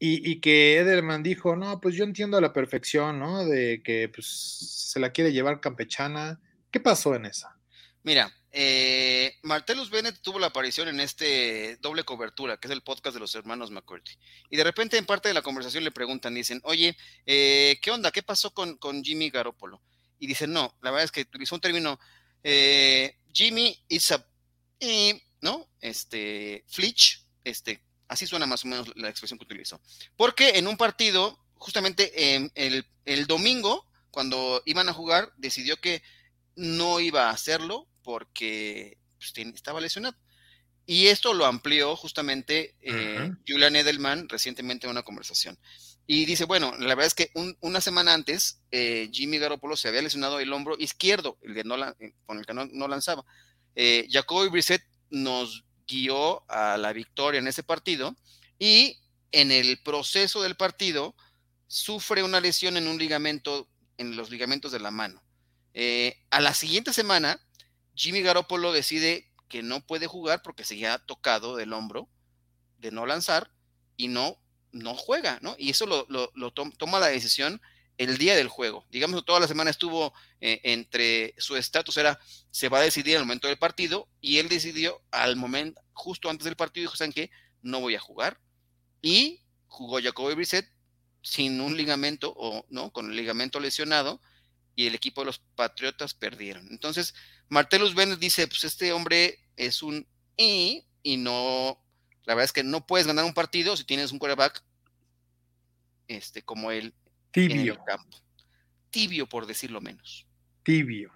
y, 0.00 0.40
que 0.40 0.78
Edelman 0.78 1.24
dijo, 1.24 1.56
no, 1.56 1.80
pues 1.80 1.96
yo 1.96 2.04
entiendo 2.04 2.36
a 2.36 2.40
la 2.40 2.52
perfección, 2.52 3.18
¿no? 3.18 3.44
De 3.44 3.82
que 3.82 4.08
pues, 4.08 4.26
se 4.26 5.00
la 5.00 5.10
quiere 5.10 5.32
llevar 5.32 5.60
campechana. 5.60 6.40
¿Qué 6.70 6.78
pasó 6.78 7.16
en 7.16 7.26
esa? 7.26 7.56
Mira, 8.04 8.32
eh, 8.52 9.36
Martellus 9.42 9.90
Bennett 9.90 10.20
tuvo 10.20 10.38
la 10.38 10.48
aparición 10.48 10.88
en 10.88 11.00
este 11.00 11.76
doble 11.80 12.04
cobertura, 12.04 12.56
que 12.56 12.68
es 12.68 12.72
el 12.72 12.82
podcast 12.82 13.14
de 13.14 13.20
los 13.20 13.34
hermanos 13.34 13.70
McCurdy. 13.70 14.12
Y 14.50 14.56
de 14.56 14.64
repente 14.64 14.96
en 14.96 15.04
parte 15.04 15.28
de 15.28 15.34
la 15.34 15.42
conversación 15.42 15.84
le 15.84 15.90
preguntan, 15.90 16.34
dicen, 16.34 16.60
oye, 16.64 16.96
eh, 17.26 17.78
¿qué 17.82 17.90
onda? 17.90 18.12
¿Qué 18.12 18.22
pasó 18.22 18.52
con, 18.52 18.78
Jimmy 19.02 19.30
Garoppolo? 19.30 19.82
Y 20.20 20.26
dicen, 20.26 20.52
no, 20.52 20.76
la 20.80 20.90
verdad 20.90 21.04
es 21.04 21.12
que 21.12 21.22
utilizó 21.22 21.56
un 21.56 21.60
término, 21.60 21.98
eh, 22.42 23.16
Jimmy 23.32 23.76
is 23.88 24.12
a, 24.12 24.24
¿no? 25.40 25.68
Este, 25.80 26.64
Flitch, 26.68 27.24
este, 27.44 27.82
así 28.08 28.26
suena 28.26 28.46
más 28.46 28.64
o 28.64 28.68
menos 28.68 28.92
la 28.96 29.08
expresión 29.08 29.38
que 29.38 29.44
utilizó. 29.44 29.80
Porque 30.16 30.58
en 30.58 30.66
un 30.66 30.76
partido, 30.76 31.38
justamente 31.54 32.34
el, 32.54 32.86
el 33.04 33.26
domingo, 33.26 33.86
cuando 34.10 34.62
iban 34.64 34.88
a 34.88 34.92
jugar, 34.92 35.32
decidió 35.36 35.76
que 35.80 36.02
no 36.56 37.00
iba 37.00 37.28
a 37.28 37.32
hacerlo 37.32 37.86
porque 38.02 38.98
pues, 39.18 39.32
estaba 39.54 39.80
lesionado. 39.80 40.16
Y 40.86 41.08
esto 41.08 41.34
lo 41.34 41.44
amplió 41.44 41.94
justamente 41.96 42.74
eh, 42.80 43.30
Julian 43.46 43.76
Edelman 43.76 44.26
recientemente 44.28 44.86
en 44.86 44.92
una 44.92 45.02
conversación. 45.02 45.58
Y 46.06 46.24
dice, 46.24 46.46
bueno, 46.46 46.74
la 46.78 46.94
verdad 46.94 47.04
es 47.04 47.14
que 47.14 47.30
una 47.60 47.82
semana 47.82 48.14
antes 48.14 48.62
eh, 48.70 49.10
Jimmy 49.12 49.36
Garoppolo 49.36 49.76
se 49.76 49.88
había 49.88 50.00
lesionado 50.00 50.40
el 50.40 50.50
hombro 50.50 50.76
izquierdo, 50.78 51.36
el 51.42 51.52
de 51.52 51.64
no, 51.64 51.76
eh, 51.76 52.14
con 52.24 52.38
el 52.38 52.46
que 52.46 52.54
no, 52.54 52.88
lanzaba. 52.88 53.26
Eh, 53.74 54.08
Jacoby 54.10 54.48
Brissett 54.48 54.82
nos 55.10 55.64
guió 55.86 56.44
a 56.50 56.76
la 56.76 56.92
victoria 56.92 57.38
en 57.38 57.48
ese 57.48 57.62
partido 57.62 58.14
y 58.58 58.98
en 59.32 59.52
el 59.52 59.80
proceso 59.82 60.42
del 60.42 60.56
partido 60.56 61.14
sufre 61.66 62.22
una 62.22 62.40
lesión 62.40 62.76
en 62.76 62.88
un 62.88 62.98
ligamento, 62.98 63.68
en 63.96 64.16
los 64.16 64.30
ligamentos 64.30 64.72
de 64.72 64.80
la 64.80 64.90
mano. 64.90 65.22
a 66.30 66.40
la 66.40 66.54
siguiente 66.54 66.92
semana 66.92 67.40
Jimmy 67.94 68.22
Garoppolo 68.22 68.72
decide 68.72 69.28
que 69.48 69.62
no 69.62 69.80
puede 69.80 70.06
jugar 70.06 70.42
porque 70.42 70.64
se 70.64 70.86
ha 70.86 70.98
tocado 70.98 71.56
del 71.56 71.72
hombro 71.72 72.08
de 72.78 72.92
no 72.92 73.06
lanzar 73.06 73.50
y 73.96 74.08
no, 74.08 74.38
no 74.70 74.94
juega, 74.94 75.38
¿no? 75.42 75.56
Y 75.58 75.70
eso 75.70 75.86
lo, 75.86 76.50
toma 76.52 77.00
la 77.00 77.08
decisión 77.08 77.60
el 77.98 78.16
día 78.16 78.36
del 78.36 78.48
juego. 78.48 78.86
Digamos 78.90 79.20
que 79.20 79.26
toda 79.26 79.40
la 79.40 79.48
semana 79.48 79.70
estuvo 79.70 80.14
eh, 80.40 80.60
entre 80.62 81.34
su 81.36 81.56
estatus 81.56 81.96
era 81.96 82.18
se 82.50 82.68
va 82.68 82.78
a 82.78 82.82
decidir 82.82 83.16
el 83.16 83.22
momento 83.22 83.48
del 83.48 83.58
partido 83.58 84.08
y 84.20 84.38
él 84.38 84.48
decidió 84.48 85.02
al 85.10 85.36
momento, 85.36 85.80
justo 85.92 86.30
antes 86.30 86.44
del 86.44 86.56
partido, 86.56 86.84
dijo, 86.84 86.96
¿saben 86.96 87.12
qué? 87.12 87.30
No 87.60 87.80
voy 87.80 87.96
a 87.96 88.00
jugar. 88.00 88.40
Y 89.02 89.42
jugó 89.66 90.00
Jacoby 90.00 90.34
Brissett 90.34 90.70
sin 91.22 91.60
un 91.60 91.76
ligamento 91.76 92.32
o 92.36 92.64
no, 92.70 92.92
con 92.92 93.10
el 93.10 93.16
ligamento 93.16 93.60
lesionado 93.60 94.22
y 94.76 94.86
el 94.86 94.94
equipo 94.94 95.20
de 95.20 95.26
los 95.26 95.40
Patriotas 95.56 96.14
perdieron. 96.14 96.68
Entonces, 96.70 97.14
Martellus 97.48 97.94
Bennett 97.94 98.20
dice, 98.20 98.46
pues 98.46 98.62
este 98.62 98.92
hombre 98.92 99.40
es 99.56 99.82
un 99.82 100.06
y, 100.36 100.86
y 101.02 101.16
no, 101.16 101.84
la 102.24 102.34
verdad 102.34 102.44
es 102.44 102.52
que 102.52 102.62
no 102.62 102.86
puedes 102.86 103.08
ganar 103.08 103.24
un 103.24 103.34
partido 103.34 103.76
si 103.76 103.82
tienes 103.82 104.12
un 104.12 104.20
quarterback 104.20 104.62
este, 106.06 106.42
como 106.42 106.70
él 106.70 106.94
en 107.34 107.50
el 107.52 107.78
campo. 107.84 108.18
tibio, 108.90 109.26
por 109.26 109.46
decirlo 109.46 109.80
menos. 109.80 110.26
Tibio, 110.62 111.12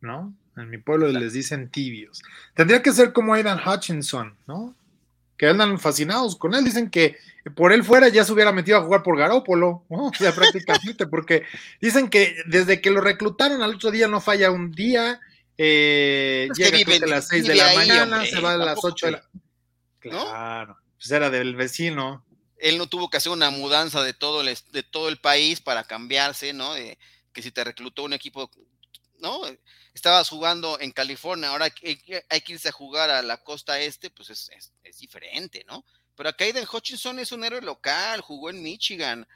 ¿no? 0.00 0.34
En 0.56 0.70
mi 0.70 0.78
pueblo 0.78 1.08
les 1.08 1.32
dicen 1.32 1.68
tibios. 1.68 2.22
Tendría 2.54 2.82
que 2.82 2.92
ser 2.92 3.12
como 3.12 3.34
Aidan 3.34 3.60
Hutchinson, 3.66 4.36
¿no? 4.46 4.74
Que 5.36 5.48
andan 5.48 5.80
fascinados 5.80 6.36
con 6.36 6.54
él. 6.54 6.64
Dicen 6.64 6.90
que 6.90 7.16
por 7.56 7.72
él 7.72 7.82
fuera 7.82 8.08
ya 8.08 8.24
se 8.24 8.32
hubiera 8.32 8.52
metido 8.52 8.78
a 8.78 8.82
jugar 8.82 9.02
por 9.02 9.18
Garópolo, 9.18 9.84
¿no? 9.88 10.06
O 10.06 10.14
sea, 10.14 10.32
prácticamente, 10.34 11.06
porque 11.06 11.42
dicen 11.80 12.08
que 12.08 12.36
desde 12.46 12.80
que 12.80 12.90
lo 12.90 13.00
reclutaron 13.00 13.62
al 13.62 13.74
otro 13.74 13.90
día 13.90 14.06
no 14.06 14.20
falla 14.20 14.50
un 14.50 14.70
día. 14.70 15.20
Eh, 15.58 16.48
llega 16.56 17.04
a 17.04 17.08
las 17.08 17.28
6 17.28 17.46
de 17.46 17.54
la 17.54 17.74
mañana, 17.74 18.24
se 18.24 18.40
va 18.40 18.52
a 18.54 18.56
las 18.56 18.78
8 18.80 19.06
de 19.06 19.12
la. 19.12 19.24
Claro, 19.98 20.78
pues 20.96 21.10
era 21.10 21.30
del 21.30 21.56
vecino. 21.56 22.24
Él 22.58 22.78
no 22.78 22.86
tuvo 22.86 23.10
que 23.10 23.16
hacer 23.16 23.32
una 23.32 23.50
mudanza 23.50 24.02
de 24.02 24.14
todo 24.14 24.40
el, 24.40 24.56
de 24.70 24.82
todo 24.82 25.08
el 25.08 25.18
país 25.18 25.60
para 25.60 25.84
cambiarse, 25.84 26.52
¿no? 26.52 26.74
Que 27.32 27.42
si 27.42 27.50
te 27.50 27.64
reclutó 27.64 28.04
un 28.04 28.12
equipo, 28.12 28.50
¿no? 29.18 29.42
Estabas 29.94 30.28
jugando 30.28 30.78
en 30.80 30.90
California, 30.90 31.50
ahora 31.50 31.66
hay, 31.66 32.42
que 32.42 32.52
irse 32.52 32.68
a 32.68 32.72
jugar 32.72 33.10
a 33.10 33.22
la 33.22 33.38
costa 33.38 33.78
este, 33.80 34.10
pues 34.10 34.30
es, 34.30 34.50
es, 34.82 34.98
diferente, 34.98 35.64
¿no? 35.66 35.84
Pero 36.16 36.28
acá 36.28 36.44
Aiden 36.44 36.66
Hutchinson 36.70 37.18
es 37.18 37.32
un 37.32 37.44
héroe 37.44 37.60
local, 37.60 38.20
jugó 38.20 38.50
en 38.50 38.62
Michigan. 38.62 39.26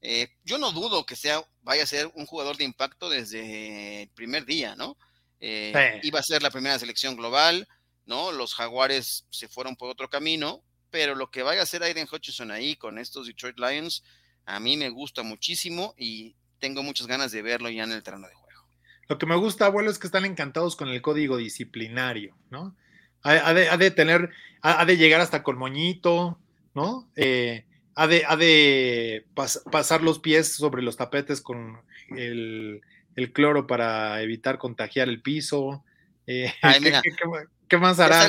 Eh, 0.00 0.28
yo 0.44 0.58
no 0.58 0.70
dudo 0.72 1.06
que 1.06 1.16
sea, 1.16 1.42
vaya 1.62 1.84
a 1.84 1.86
ser 1.86 2.10
un 2.14 2.26
jugador 2.26 2.56
de 2.56 2.64
impacto 2.64 3.08
desde 3.08 4.02
el 4.02 4.08
primer 4.10 4.44
día, 4.44 4.76
¿no? 4.76 4.96
Eh, 5.40 6.00
iba 6.02 6.20
a 6.20 6.22
ser 6.22 6.42
la 6.42 6.50
primera 6.50 6.78
selección 6.78 7.16
global, 7.16 7.66
¿no? 8.06 8.32
Los 8.32 8.54
Jaguares 8.54 9.26
se 9.30 9.48
fueron 9.48 9.76
por 9.76 9.90
otro 9.90 10.08
camino, 10.08 10.62
pero 10.94 11.16
lo 11.16 11.28
que 11.28 11.42
vaya 11.42 11.58
a 11.58 11.64
hacer 11.64 11.82
Aiden 11.82 12.06
Hutchinson 12.06 12.52
ahí 12.52 12.76
con 12.76 13.00
estos 13.00 13.26
Detroit 13.26 13.58
Lions, 13.58 14.04
a 14.46 14.60
mí 14.60 14.76
me 14.76 14.90
gusta 14.90 15.24
muchísimo 15.24 15.92
y 15.98 16.36
tengo 16.60 16.84
muchas 16.84 17.08
ganas 17.08 17.32
de 17.32 17.42
verlo 17.42 17.68
ya 17.68 17.82
en 17.82 17.90
el 17.90 18.04
terreno 18.04 18.28
de 18.28 18.34
juego. 18.34 18.64
Lo 19.08 19.18
que 19.18 19.26
me 19.26 19.34
gusta, 19.34 19.66
abuelo, 19.66 19.90
es 19.90 19.98
que 19.98 20.06
están 20.06 20.24
encantados 20.24 20.76
con 20.76 20.88
el 20.88 21.02
código 21.02 21.36
disciplinario, 21.36 22.36
¿no? 22.48 22.76
Ha, 23.24 23.52
de, 23.52 23.90
tener, 23.90 24.30
ha, 24.62 24.84
de 24.84 24.96
llegar 24.96 25.20
hasta 25.20 25.42
con 25.42 25.58
moñito, 25.58 26.38
¿no? 26.76 27.10
Eh, 27.16 27.64
ha 27.96 28.06
de, 28.06 28.24
ha 28.28 28.36
de 28.36 29.26
pasar 29.72 30.00
los 30.00 30.20
pies 30.20 30.54
sobre 30.54 30.80
los 30.80 30.96
tapetes 30.96 31.40
con 31.40 31.80
el, 32.16 32.82
el 33.16 33.32
cloro 33.32 33.66
para 33.66 34.22
evitar 34.22 34.58
contagiar 34.58 35.08
el 35.08 35.20
piso. 35.20 35.82
Eh, 36.28 36.54
¿qué, 37.74 37.80
más 37.80 37.98
hará? 38.00 38.28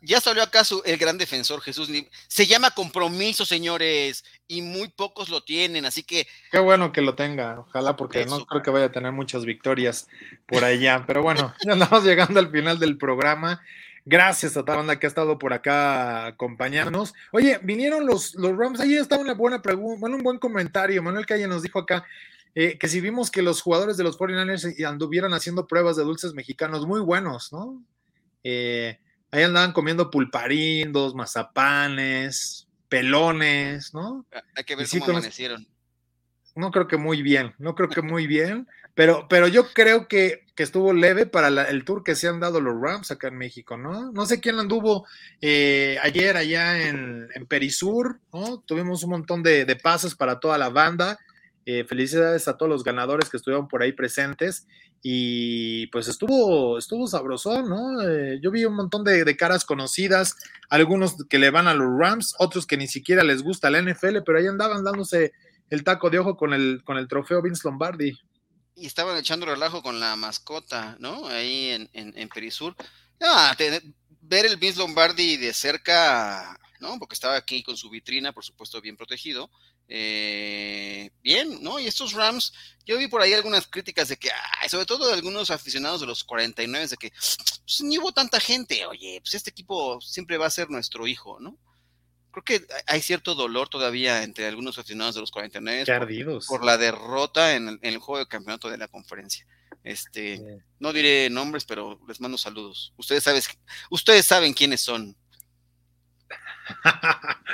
Ya 0.00 0.20
salió 0.20 0.42
acá, 0.42 0.62
el 0.84 0.96
gran 0.96 1.18
defensor 1.18 1.60
Jesús. 1.60 1.90
Se 2.28 2.46
llama 2.46 2.70
compromiso, 2.70 3.44
señores, 3.44 4.24
y 4.48 4.62
muy 4.62 4.88
pocos 4.88 5.28
lo 5.28 5.42
tienen, 5.42 5.86
así 5.86 6.02
que. 6.02 6.26
Qué 6.50 6.58
bueno 6.58 6.92
que 6.92 7.02
lo 7.02 7.14
tenga, 7.14 7.60
ojalá, 7.60 7.96
porque 7.96 8.26
no 8.26 8.44
creo 8.46 8.62
que 8.62 8.70
vaya 8.70 8.86
a 8.86 8.92
tener 8.92 9.12
muchas 9.12 9.44
victorias 9.44 10.08
por 10.46 10.64
allá. 10.64 11.04
Pero 11.06 11.22
bueno, 11.22 11.54
ya 11.64 11.72
andamos 11.72 12.04
llegando 12.04 12.40
al 12.40 12.50
final 12.50 12.78
del 12.78 12.96
programa. 12.96 13.62
Gracias 14.08 14.56
a 14.56 14.60
toda 14.60 14.74
la 14.74 14.76
banda 14.78 15.00
que 15.00 15.06
ha 15.06 15.08
estado 15.08 15.36
por 15.36 15.52
acá 15.52 16.26
acompañándonos. 16.26 17.12
Oye, 17.32 17.58
vinieron 17.64 18.06
los, 18.06 18.36
los 18.36 18.56
Rams. 18.56 18.78
Ahí 18.78 18.94
está 18.94 19.18
una 19.18 19.34
buena 19.34 19.62
pregunta, 19.62 19.98
bueno, 19.98 20.16
un 20.16 20.22
buen 20.22 20.38
comentario. 20.38 21.02
Manuel 21.02 21.26
Calle 21.26 21.48
nos 21.48 21.62
dijo 21.62 21.80
acá 21.80 22.04
eh, 22.54 22.78
que 22.78 22.86
si 22.86 23.00
vimos 23.00 23.32
que 23.32 23.42
los 23.42 23.60
jugadores 23.60 23.96
de 23.96 24.04
los 24.04 24.16
49ers 24.16 24.84
anduvieran 24.86 25.34
haciendo 25.34 25.66
pruebas 25.66 25.96
de 25.96 26.04
dulces 26.04 26.34
mexicanos 26.34 26.86
muy 26.86 27.00
buenos, 27.00 27.52
¿no? 27.52 27.82
Eh, 28.48 29.00
ahí 29.32 29.42
andaban 29.42 29.72
comiendo 29.72 30.08
pulparindos, 30.08 31.16
mazapanes, 31.16 32.68
pelones, 32.88 33.92
¿no? 33.92 34.24
Ah, 34.32 34.40
hay 34.54 34.62
que 34.62 34.76
ver 34.76 34.86
cómo 34.88 35.04
amanecieron. 35.06 35.66
No 36.54 36.70
creo 36.70 36.86
que 36.86 36.96
muy 36.96 37.22
bien, 37.22 37.56
no 37.58 37.74
creo 37.74 37.88
que 37.88 38.02
muy 38.02 38.26
bien, 38.28 38.68
pero, 38.94 39.26
pero 39.28 39.48
yo 39.48 39.72
creo 39.72 40.06
que, 40.06 40.44
estuvo 40.56 40.92
leve 40.92 41.26
para 41.26 41.48
el 41.48 41.84
tour 41.84 42.04
que 42.04 42.14
se 42.14 42.28
han 42.28 42.38
dado 42.38 42.60
los 42.60 42.80
Rams 42.80 43.10
acá 43.10 43.28
en 43.28 43.36
México, 43.36 43.76
¿no? 43.76 44.12
No 44.12 44.26
sé 44.26 44.40
quién 44.40 44.60
anduvo 44.60 45.06
eh, 45.40 45.98
ayer 46.00 46.36
allá 46.36 46.88
en, 46.88 47.28
Perisur, 47.48 48.20
¿no? 48.32 48.60
Tuvimos 48.60 49.02
un 49.02 49.10
montón 49.10 49.42
de, 49.42 49.64
de 49.64 49.76
pases 49.76 50.14
para 50.14 50.38
toda 50.38 50.56
la 50.56 50.68
banda. 50.68 51.18
Eh, 51.68 51.84
felicidades 51.84 52.46
a 52.46 52.56
todos 52.56 52.70
los 52.70 52.84
ganadores 52.84 53.28
que 53.28 53.36
estuvieron 53.36 53.66
por 53.66 53.82
ahí 53.82 53.90
presentes 53.90 54.68
y 55.02 55.88
pues 55.88 56.06
estuvo, 56.06 56.78
estuvo 56.78 57.08
sabrosón, 57.08 57.68
¿no? 57.68 58.08
Eh, 58.08 58.38
yo 58.40 58.52
vi 58.52 58.64
un 58.64 58.76
montón 58.76 59.02
de, 59.02 59.36
caras 59.36 59.64
conocidas, 59.64 60.36
algunos 60.70 61.16
que 61.28 61.40
le 61.40 61.50
van 61.50 61.66
a 61.66 61.74
los 61.74 61.88
Rams, 61.98 62.36
otros 62.38 62.68
que 62.68 62.76
ni 62.76 62.86
siquiera 62.86 63.24
les 63.24 63.42
gusta 63.42 63.68
la 63.68 63.82
NFL, 63.82 64.18
pero 64.24 64.38
ahí 64.38 64.46
andaban 64.46 64.84
dándose 64.84 65.32
el 65.68 65.82
taco 65.82 66.08
de 66.08 66.20
ojo 66.20 66.36
con 66.36 66.54
el, 66.54 66.84
con 66.84 66.98
el 66.98 67.08
trofeo 67.08 67.42
Vince 67.42 67.62
Lombardi. 67.64 68.16
Y 68.76 68.86
estaban 68.86 69.16
echando 69.16 69.44
relajo 69.44 69.82
con 69.82 69.98
la 69.98 70.14
mascota, 70.14 70.96
¿no? 71.00 71.26
Ahí 71.26 71.70
en, 71.70 71.90
en, 71.92 72.28
Perisur. 72.28 72.76
Ah, 73.20 73.56
ver 74.20 74.46
el 74.46 74.56
Vince 74.56 74.78
Lombardi 74.78 75.36
de 75.36 75.52
cerca, 75.52 76.60
¿no? 76.78 76.96
Porque 77.00 77.14
estaba 77.14 77.34
aquí 77.34 77.64
con 77.64 77.76
su 77.76 77.90
vitrina, 77.90 78.32
por 78.32 78.44
supuesto, 78.44 78.80
bien 78.80 78.96
protegido 78.96 79.50
eh, 79.88 81.10
bien, 81.22 81.62
¿no? 81.62 81.78
Y 81.78 81.86
estos 81.86 82.12
Rams, 82.12 82.52
yo 82.84 82.98
vi 82.98 83.06
por 83.06 83.22
ahí 83.22 83.32
algunas 83.32 83.66
críticas 83.66 84.08
de 84.08 84.16
que, 84.16 84.30
sobre 84.68 84.86
todo 84.86 85.06
de 85.06 85.14
algunos 85.14 85.50
aficionados 85.50 86.00
de 86.00 86.06
los 86.06 86.24
49, 86.24 86.88
de 86.88 86.96
que 86.96 87.10
pues, 87.10 87.82
ni 87.82 87.98
hubo 87.98 88.12
tanta 88.12 88.40
gente, 88.40 88.84
oye, 88.86 89.20
pues 89.22 89.34
este 89.34 89.50
equipo 89.50 90.00
siempre 90.00 90.38
va 90.38 90.46
a 90.46 90.50
ser 90.50 90.70
nuestro 90.70 91.06
hijo, 91.06 91.38
¿no? 91.40 91.56
Creo 92.32 92.44
que 92.44 92.66
hay 92.86 93.00
cierto 93.00 93.34
dolor 93.34 93.68
todavía 93.68 94.22
entre 94.22 94.46
algunos 94.46 94.76
aficionados 94.76 95.14
de 95.14 95.22
los 95.22 95.30
49 95.30 95.86
por, 95.86 96.46
por, 96.46 96.64
la 96.64 96.76
derrota 96.76 97.54
en 97.54 97.78
el, 97.80 97.96
juego 97.98 98.18
de 98.18 98.28
campeonato 98.28 98.68
de 98.68 98.76
la 98.76 98.88
conferencia. 98.88 99.46
Este, 99.82 100.42
no 100.78 100.92
diré 100.92 101.30
nombres, 101.30 101.64
pero 101.64 101.98
les 102.06 102.20
mando 102.20 102.36
saludos. 102.36 102.92
Ustedes, 102.98 103.22
sabes, 103.22 103.48
ustedes 103.88 104.26
saben 104.26 104.52
quiénes 104.52 104.82
son. 104.82 105.16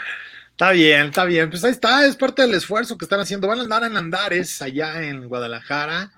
Está 0.52 0.70
bien, 0.72 1.06
está 1.06 1.24
bien. 1.24 1.50
Pues 1.50 1.64
ahí 1.64 1.72
está, 1.72 2.06
es 2.06 2.14
parte 2.14 2.42
del 2.42 2.54
esfuerzo 2.54 2.96
que 2.96 3.04
están 3.04 3.20
haciendo. 3.20 3.48
Van 3.48 3.58
a 3.58 3.62
andar 3.62 3.84
en 3.84 3.96
Andares, 3.96 4.62
allá 4.62 5.02
en 5.02 5.26
Guadalajara, 5.26 6.12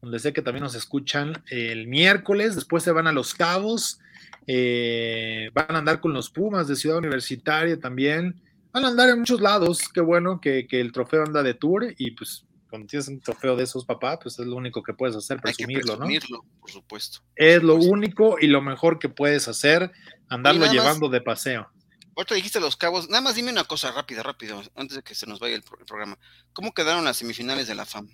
donde 0.00 0.18
sé 0.18 0.32
que 0.32 0.42
también 0.42 0.62
nos 0.62 0.74
escuchan 0.74 1.42
el 1.50 1.88
miércoles. 1.88 2.54
Después 2.54 2.82
se 2.84 2.92
van 2.92 3.06
a 3.06 3.12
Los 3.12 3.34
Cabos. 3.34 3.98
Eh, 4.46 5.50
van 5.52 5.74
a 5.74 5.78
andar 5.78 6.00
con 6.00 6.12
los 6.12 6.30
Pumas 6.30 6.68
de 6.68 6.76
Ciudad 6.76 6.98
Universitaria 6.98 7.78
también. 7.78 8.40
Van 8.72 8.84
a 8.84 8.88
andar 8.88 9.08
en 9.08 9.18
muchos 9.18 9.40
lados. 9.40 9.88
Qué 9.92 10.00
bueno 10.00 10.40
que, 10.40 10.66
el 10.70 10.92
trofeo 10.92 11.24
anda 11.24 11.42
de 11.42 11.54
tour 11.54 11.94
y 11.96 12.12
pues 12.12 12.44
cuando 12.70 12.86
tienes 12.86 13.08
un 13.08 13.20
trofeo 13.20 13.56
de 13.56 13.64
esos, 13.64 13.84
papá, 13.84 14.18
pues 14.18 14.38
es 14.38 14.46
lo 14.46 14.56
único 14.56 14.82
que 14.82 14.92
puedes 14.92 15.16
hacer, 15.16 15.40
presumirlo, 15.40 15.96
presumirlo 15.96 16.44
por 16.60 16.70
supuesto. 16.70 17.20
es 17.34 17.62
lo 17.62 17.76
único 17.76 18.36
y 18.38 18.46
lo 18.46 18.60
mejor 18.60 18.98
que 18.98 19.08
puedes 19.08 19.48
hacer, 19.48 19.90
andarlo 20.28 20.70
llevando 20.70 21.08
de 21.08 21.22
paseo. 21.22 21.70
Ahorita 22.18 22.34
dijiste 22.34 22.58
los 22.58 22.76
cabos. 22.76 23.08
Nada 23.08 23.20
más 23.20 23.36
dime 23.36 23.52
una 23.52 23.62
cosa 23.62 23.92
rápida, 23.92 24.24
rápido, 24.24 24.60
antes 24.74 24.96
de 24.96 25.02
que 25.04 25.14
se 25.14 25.24
nos 25.24 25.38
vaya 25.38 25.54
el, 25.54 25.62
programa. 25.62 26.18
¿Cómo 26.52 26.74
quedaron 26.74 27.04
las 27.04 27.18
semifinales 27.18 27.68
de 27.68 27.76
la 27.76 27.86
FAM? 27.86 28.08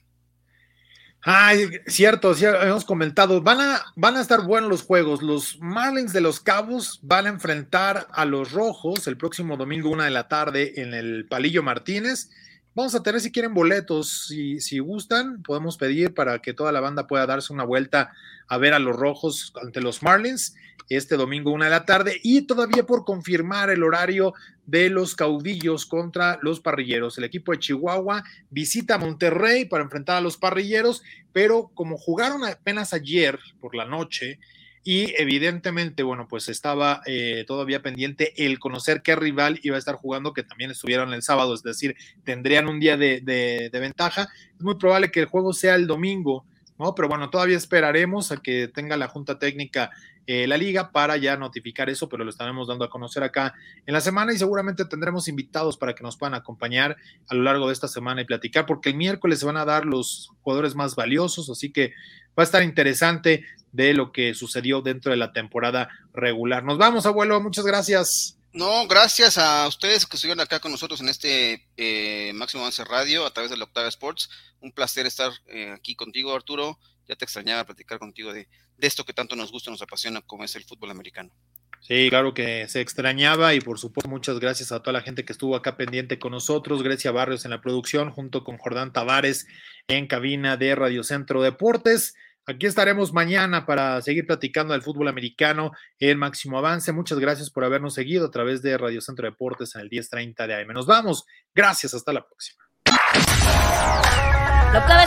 Ay, 1.23 1.71
cierto, 1.87 2.35
sí, 2.35 2.45
hemos 2.45 2.85
comentado. 2.85 3.41
Van 3.41 3.63
a, 3.63 3.83
van 3.97 4.19
a 4.19 4.21
estar 4.21 4.43
buenos 4.43 4.69
los 4.69 4.83
juegos. 4.83 5.23
Los 5.23 5.59
Marlins 5.59 6.13
de 6.13 6.21
los 6.21 6.39
Cabos 6.39 7.01
van 7.03 7.25
a 7.25 7.31
enfrentar 7.31 8.07
a 8.13 8.27
los 8.27 8.53
Rojos 8.53 9.07
el 9.07 9.17
próximo 9.17 9.57
domingo, 9.57 9.89
una 9.89 10.05
de 10.05 10.11
la 10.11 10.29
tarde, 10.29 10.83
en 10.83 10.93
el 10.93 11.27
Palillo 11.27 11.63
Martínez. 11.63 12.29
Vamos 12.75 12.95
a 12.95 13.03
tener, 13.03 13.21
si 13.21 13.31
quieren, 13.31 13.55
boletos. 13.55 14.27
Si, 14.27 14.61
si 14.61 14.81
gustan, 14.81 15.43
podemos 15.43 15.77
pedir 15.77 16.13
para 16.13 16.41
que 16.41 16.53
toda 16.53 16.73
la 16.73 16.81
banda 16.81 17.07
pueda 17.07 17.27
darse 17.27 17.53
una 17.53 17.65
vuelta 17.65 18.13
a 18.49 18.59
ver 18.59 18.75
a 18.75 18.79
los 18.79 18.97
Rojos 18.97 19.53
ante 19.63 19.81
los 19.81 20.03
Marlins 20.03 20.55
este 20.89 21.17
domingo 21.17 21.51
una 21.51 21.67
de 21.67 21.71
la 21.71 21.87
tarde 21.87 22.21
y 22.23 22.43
todavía 22.43 22.85
por 22.85 23.05
confirmar 23.05 23.71
el 23.71 23.83
horario 23.83 24.35
de 24.67 24.91
los 24.91 25.15
caudillos 25.15 25.87
contra 25.87 26.39
los 26.43 26.61
parrilleros. 26.61 27.17
El 27.19 27.25
equipo 27.25 27.53
de 27.53 27.59
Chihuahua 27.59 28.25
visita 28.51 28.99
Monterrey 28.99 29.65
para 29.65 29.85
enfrentar 29.85 30.17
a 30.17 30.21
los 30.21 30.37
parrilleros, 30.37 31.03
pero 31.33 31.71
como 31.75 31.97
jugaron 31.97 32.45
apenas 32.45 32.93
ayer 32.93 33.39
por 33.61 33.75
la 33.75 33.85
noche 33.85 34.39
y 34.85 35.15
evidentemente, 35.21 36.03
bueno, 36.03 36.29
pues 36.29 36.49
estaba 36.49 37.01
eh, 37.07 37.45
todavía 37.47 37.83
pendiente 37.83 38.45
el 38.45 38.59
conocer 38.59 39.03
qué 39.03 39.17
rival 39.17 39.59
iba 39.63 39.77
a 39.77 39.79
estar 39.79 39.95
jugando, 39.95 40.35
que 40.35 40.43
también 40.43 40.71
estuvieron 40.71 41.15
el 41.15 41.23
sábado, 41.23 41.55
es 41.55 41.63
decir, 41.63 41.97
tendrían 42.23 42.69
un 42.69 42.81
día 42.81 42.99
de, 42.99 43.21
de 43.21 43.81
ventaja. 43.81 44.29
Es 44.57 44.63
muy 44.63 44.75
probable 44.75 45.11
que 45.11 45.21
el 45.21 45.27
juego 45.27 45.55
sea 45.55 45.75
el 45.75 45.87
domingo. 45.87 46.45
¿No? 46.79 46.95
Pero 46.95 47.09
bueno, 47.09 47.31
todavía 47.31 47.57
esperaremos 47.57 48.33
a 48.33 48.39
que 48.39 48.69
tenga 48.69 48.97
la 48.97 49.09
Junta 49.09 49.39
Técnica 49.39 49.91
eh, 50.27 50.47
la 50.47 50.57
liga 50.57 50.91
para 50.91 51.19
ya 51.19 51.37
notificar 51.37 51.91
eso, 51.91 52.09
pero 52.09 52.25
lo 52.25 52.31
estaremos 52.31 52.69
dando 52.69 52.87
a 52.87 52.91
conocer 52.91 53.23
acá 53.23 53.53
en 53.85 53.93
la 53.93 54.01
semana 54.01 54.33
y 54.33 54.39
seguramente 54.39 54.87
tendremos 54.87 55.29
invitados 55.29 55.77
para 55.77 55.95
que 55.95 56.03
nos 56.03 56.17
puedan 56.17 56.35
acompañar 56.35 56.97
a 57.29 57.35
lo 57.35 57.43
largo 57.43 57.67
de 57.67 57.75
esta 57.75 57.89
semana 57.89 58.23
y 58.23 58.25
platicar, 58.25 58.65
porque 58.65 58.91
el 58.91 58.97
miércoles 58.97 59.41
se 59.41 59.47
van 59.47 59.59
a 59.59 59.67
dar 59.67 59.85
los 59.85 60.31
jugadores 60.41 60.75
más 60.75 60.97
valiosos, 60.97 61.51
así 61.51 61.71
que 61.71 61.93
va 62.39 62.43
a 62.43 62.45
estar 62.45 62.63
interesante 62.63 63.45
de 63.73 63.93
lo 63.93 64.13
que 64.13 64.33
sucedió 64.35 64.81
dentro 64.81 65.11
de 65.11 65.19
la 65.19 65.33
temporada 65.33 65.91
regular. 66.15 66.65
Nos 66.65 66.79
vamos, 66.79 67.05
abuelo, 67.05 67.39
muchas 67.43 67.67
gracias. 67.67 68.39
No, 68.55 68.87
gracias 68.87 69.37
a 69.37 69.67
ustedes 69.67 70.07
que 70.07 70.17
estuvieron 70.17 70.41
acá 70.41 70.61
con 70.61 70.71
nosotros 70.71 71.01
en 71.01 71.09
este 71.09 71.67
eh, 71.77 72.33
Máximo 72.35 72.63
Avance 72.63 72.85
Radio 72.85 73.27
a 73.27 73.33
través 73.33 73.51
de 73.51 73.57
la 73.57 73.65
Octava 73.65 73.89
Sports. 73.89 74.31
Un 74.61 74.71
placer 74.71 75.07
estar 75.07 75.33
eh, 75.49 75.73
aquí 75.73 75.97
contigo, 75.97 76.33
Arturo. 76.33 76.79
Ya 77.09 77.17
te 77.17 77.25
extrañaba 77.25 77.65
platicar 77.65 77.99
contigo 77.99 78.33
de, 78.33 78.47
esto 78.79 79.05
que 79.05 79.13
tanto 79.13 79.35
nos 79.35 79.51
gusta, 79.51 79.73
nos 79.73 79.83
apasiona, 79.83 80.21
como 80.21 80.45
es 80.45 80.55
el 80.55 80.63
fútbol 80.63 80.93
americano. 80.93 81.35
Sí, 81.81 82.07
claro 82.11 82.33
que 82.33 82.69
se 82.69 82.81
extrañaba 82.81 83.55
y 83.55 83.61
por 83.61 83.81
supuesto 83.81 84.09
muchas 84.09 84.39
gracias 84.39 84.71
a 84.71 84.79
toda 84.79 84.93
la 84.93 85.03
gente 85.03 85.25
que 85.25 85.33
estuvo 85.33 85.57
acá 85.57 85.77
pendiente 85.77 86.21
con 86.21 86.31
nosotros, 86.31 86.85
Grecia 86.85 87.11
Barrios 87.11 87.45
en 87.45 87.51
la 87.51 87.61
producción, 87.61 88.13
junto 88.13 88.45
con 88.45 88.57
Jordán 88.57 88.93
Tavares 88.93 89.49
en 89.89 90.07
cabina 90.07 90.57
de 90.57 90.77
Radio 90.77 91.03
Centro 91.03 91.43
Deportes. 91.43 92.15
Aquí 92.47 92.67
estaremos 92.67 93.13
mañana 93.13 93.65
para 93.65 94.03
seguir 94.03 94.27
platicando 94.27 94.75
del 94.75 94.83
fútbol 94.83 95.09
americano 95.09 95.73
en 95.99 96.19
máximo 96.19 96.59
avance. 96.59 96.93
Muchas 96.93 97.19
gracias 97.19 97.51
por 97.51 97.65
habernos 97.65 97.95
seguido 97.95 98.27
a 98.27 98.31
través 98.31 98.61
de 98.61 98.77
Radio 98.77 99.01
Centro 99.01 99.27
Deportes 99.27 99.75
en 99.75 99.81
el 99.81 99.89
1030 99.89 100.47
de 100.47 100.55
AM. 100.55 100.69
Nos 100.75 100.87
vamos. 100.87 101.25
Gracias. 101.55 101.95
Hasta 101.95 102.13
la 102.13 102.27
próxima. 102.27 102.63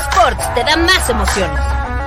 Sports 0.09 0.53
te 0.55 0.63
da 0.63 0.77
más 0.77 1.09
emociones. 1.09 2.06